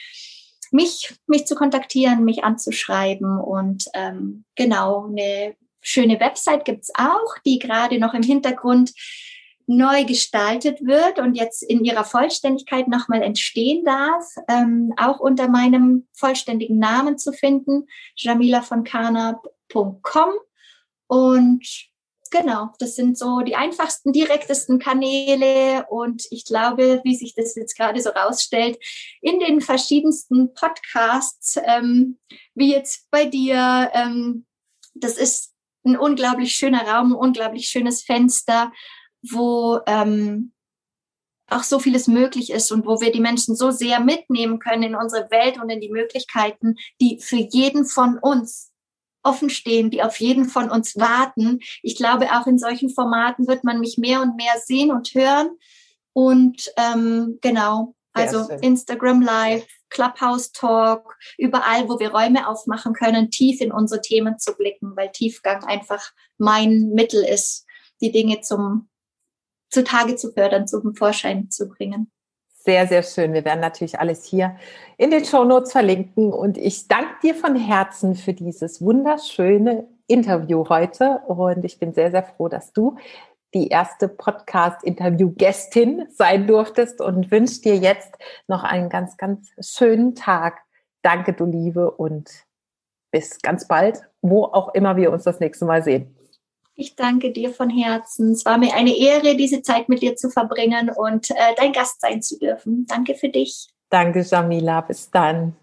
mich 0.72 1.16
mich 1.28 1.48
zu 1.48 1.56
kontaktieren, 1.56 2.24
mich 2.24 2.44
anzuschreiben. 2.44 3.40
Und 3.40 3.86
ähm, 3.94 4.46
genau 4.56 5.08
eine 5.08 5.56
schöne 5.82 6.20
Website 6.20 6.66
gibt's 6.66 6.92
auch, 6.96 7.38
die 7.46 7.60
gerade 7.60 8.00
noch 8.00 8.14
im 8.14 8.24
Hintergrund 8.24 8.92
neu 9.68 10.04
gestaltet 10.04 10.84
wird 10.84 11.20
und 11.20 11.36
jetzt 11.36 11.62
in 11.62 11.86
ihrer 11.86 12.04
Vollständigkeit 12.04 12.88
nochmal 12.88 13.22
entstehen 13.22 13.86
darf, 13.86 14.26
ähm, 14.48 14.94
auch 14.98 15.20
unter 15.20 15.48
meinem 15.48 16.08
vollständigen 16.14 16.80
Namen 16.80 17.20
zu 17.20 17.32
finden, 17.32 17.86
jamilavonkarnab.com 18.16 20.34
und 21.10 21.66
genau, 22.30 22.70
das 22.78 22.96
sind 22.96 23.18
so 23.18 23.40
die 23.42 23.56
einfachsten, 23.56 24.14
direktesten 24.14 24.78
Kanäle. 24.78 25.88
Und 25.90 26.24
ich 26.30 26.46
glaube, 26.46 27.02
wie 27.04 27.16
sich 27.16 27.34
das 27.34 27.56
jetzt 27.56 27.76
gerade 27.76 28.00
so 28.00 28.12
rausstellt, 28.12 28.78
in 29.20 29.40
den 29.40 29.60
verschiedensten 29.60 30.54
Podcasts, 30.54 31.58
ähm, 31.66 32.20
wie 32.54 32.72
jetzt 32.72 33.10
bei 33.10 33.26
dir, 33.26 33.90
ähm, 33.94 34.46
das 34.94 35.18
ist 35.18 35.54
ein 35.84 35.98
unglaublich 35.98 36.54
schöner 36.54 36.88
Raum, 36.88 37.14
ein 37.14 37.16
unglaublich 37.16 37.68
schönes 37.68 38.04
Fenster, 38.04 38.72
wo 39.24 39.80
ähm, 39.88 40.54
auch 41.48 41.64
so 41.64 41.80
vieles 41.80 42.08
möglich 42.08 42.52
ist 42.52 42.72
und 42.72 42.86
wo 42.86 43.02
wir 43.02 43.12
die 43.12 43.20
Menschen 43.20 43.56
so 43.56 43.72
sehr 43.72 44.00
mitnehmen 44.00 44.60
können 44.60 44.84
in 44.84 44.96
unsere 44.96 45.32
Welt 45.32 45.60
und 45.60 45.72
in 45.72 45.82
die 45.82 45.90
Möglichkeiten, 45.90 46.76
die 47.02 47.20
für 47.20 47.38
jeden 47.38 47.86
von 47.86 48.20
uns 48.20 48.69
offen 49.24 49.50
stehen, 49.50 49.90
die 49.90 50.04
auf 50.04 50.20
jeden 50.20 50.46
von 50.46 50.70
uns 50.70 50.98
warten. 50.98 51.60
Ich 51.82 51.96
glaube, 51.96 52.28
auch 52.34 52.48
in 52.48 52.58
solchen 52.58 52.90
Formaten 52.90 53.48
wird 53.48 53.64
man 53.64 53.80
mich 53.80 53.98
mehr 53.98 54.22
und 54.22 54.36
mehr 54.36 54.54
sehen 54.64 54.92
und 54.92 55.14
hören. 55.14 55.50
Und 56.14 56.72
ähm, 56.78 57.38
genau, 57.42 57.96
also 58.14 58.50
Instagram 58.62 59.22
Live, 59.22 59.68
Clubhouse 59.90 60.52
Talk, 60.52 61.18
überall, 61.38 61.88
wo 61.88 62.00
wir 62.00 62.12
Räume 62.12 62.48
aufmachen 62.48 62.94
können, 62.94 63.32
tief 63.32 63.62
in 63.62 63.72
unsere 63.72 64.02
Themen 64.02 64.38
zu 64.40 64.54
blicken, 64.56 64.96
weil 64.96 65.12
Tiefgang 65.12 65.64
einfach 65.64 66.12
mein 66.38 66.90
Mittel 66.90 67.24
ist, 67.24 67.66
die 68.02 68.12
Dinge 68.12 68.42
zum 68.42 68.90
zutage 69.70 70.16
zu 70.16 70.32
fördern, 70.32 70.68
zum 70.68 70.96
Vorschein 70.96 71.52
zu 71.52 71.68
bringen 71.68 72.12
sehr, 72.60 72.88
sehr 72.88 73.04
schön. 73.04 73.34
Wir 73.34 73.46
werden 73.46 73.62
natürlich 73.62 74.00
alles 74.00 74.26
hier 74.26 74.56
in 74.98 75.12
den 75.12 75.26
Show 75.26 75.44
Notes 75.44 75.72
verlinken. 75.72 76.34
Und 76.34 76.58
ich 76.58 76.88
danke 76.88 77.16
dir 77.24 77.36
von 77.36 77.56
Herzen 77.56 78.16
für 78.16 78.34
dieses 78.34 78.82
wunderschöne 78.82 79.88
Interview 80.08 80.68
heute. 80.68 81.22
Und 81.28 81.64
ich 81.64 81.80
bin 81.80 81.94
sehr, 81.94 82.12
sehr 82.12 82.24
froh, 82.24 82.50
dass 82.50 82.74
du 82.74 82.98
die 83.54 83.70
erste 83.70 84.08
Podcast-Interview-Gästin 84.08 86.06
sein 86.10 86.48
durftest 86.48 87.02
und 87.02 87.32
wünsche 87.32 87.62
dir 87.62 87.78
jetzt 87.78 88.14
noch 88.48 88.64
einen 88.64 88.90
ganz, 88.90 89.18
ganz 89.18 89.50
schönen 89.60 90.14
Tag. 90.14 90.60
Danke, 91.02 91.34
du 91.34 91.46
Liebe, 91.46 91.92
und 91.92 92.30
bis 93.12 93.42
ganz 93.42 93.68
bald, 93.68 94.04
wo 94.22 94.44
auch 94.44 94.76
immer 94.76 94.98
wir 94.98 95.12
uns 95.12 95.24
das 95.24 95.40
nächste 95.40 95.66
Mal 95.66 95.82
sehen. 95.82 96.16
Ich 96.80 96.96
danke 96.96 97.34
dir 97.34 97.54
von 97.54 97.70
Herzen. 97.70 98.32
Es 98.32 98.46
war 98.46 98.58
mir 98.58 98.74
eine 98.74 98.98
Ehre, 98.98 99.36
diese 99.36 99.62
Zeit 99.62 99.90
mit 99.90 100.02
dir 100.02 100.16
zu 100.16 100.30
verbringen 100.30 100.90
und 100.90 101.30
äh, 101.30 101.36
dein 101.58 101.74
Gast 101.74 102.00
sein 102.00 102.22
zu 102.22 102.40
dürfen. 102.40 102.86
Danke 102.88 103.16
für 103.16 103.28
dich. 103.28 103.68
Danke, 103.90 104.22
Jamila. 104.22 104.80
Bis 104.80 105.12
dann. 105.12 105.58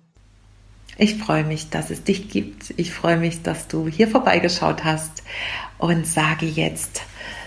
Ich 0.98 1.16
freue 1.16 1.44
mich, 1.44 1.70
dass 1.70 1.88
es 1.88 2.04
dich 2.04 2.28
gibt. 2.28 2.74
Ich 2.76 2.92
freue 2.92 3.16
mich, 3.16 3.42
dass 3.42 3.66
du 3.66 3.88
hier 3.88 4.08
vorbeigeschaut 4.08 4.84
hast 4.84 5.22
und 5.78 6.06
sage 6.06 6.44
jetzt 6.44 7.00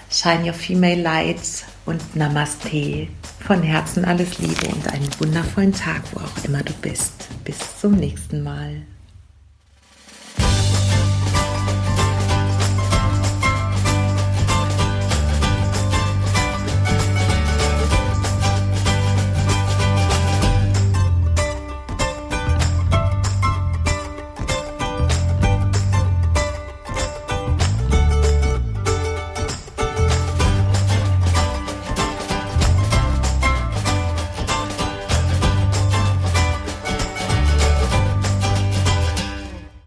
Shine 0.09 0.45
Your 0.45 0.53
Female 0.53 1.01
Light 1.01 1.65
und 1.85 2.15
Namaste. 2.15 3.07
Von 3.45 3.61
Herzen 3.61 4.03
alles 4.03 4.39
Liebe 4.39 4.67
und 4.73 4.91
einen 4.91 5.09
wundervollen 5.19 5.73
Tag, 5.73 6.01
wo 6.13 6.21
auch 6.21 6.43
immer 6.43 6.63
du 6.63 6.73
bist. 6.81 7.27
Bis 7.43 7.79
zum 7.79 7.91
nächsten 7.91 8.41
Mal. 8.41 8.81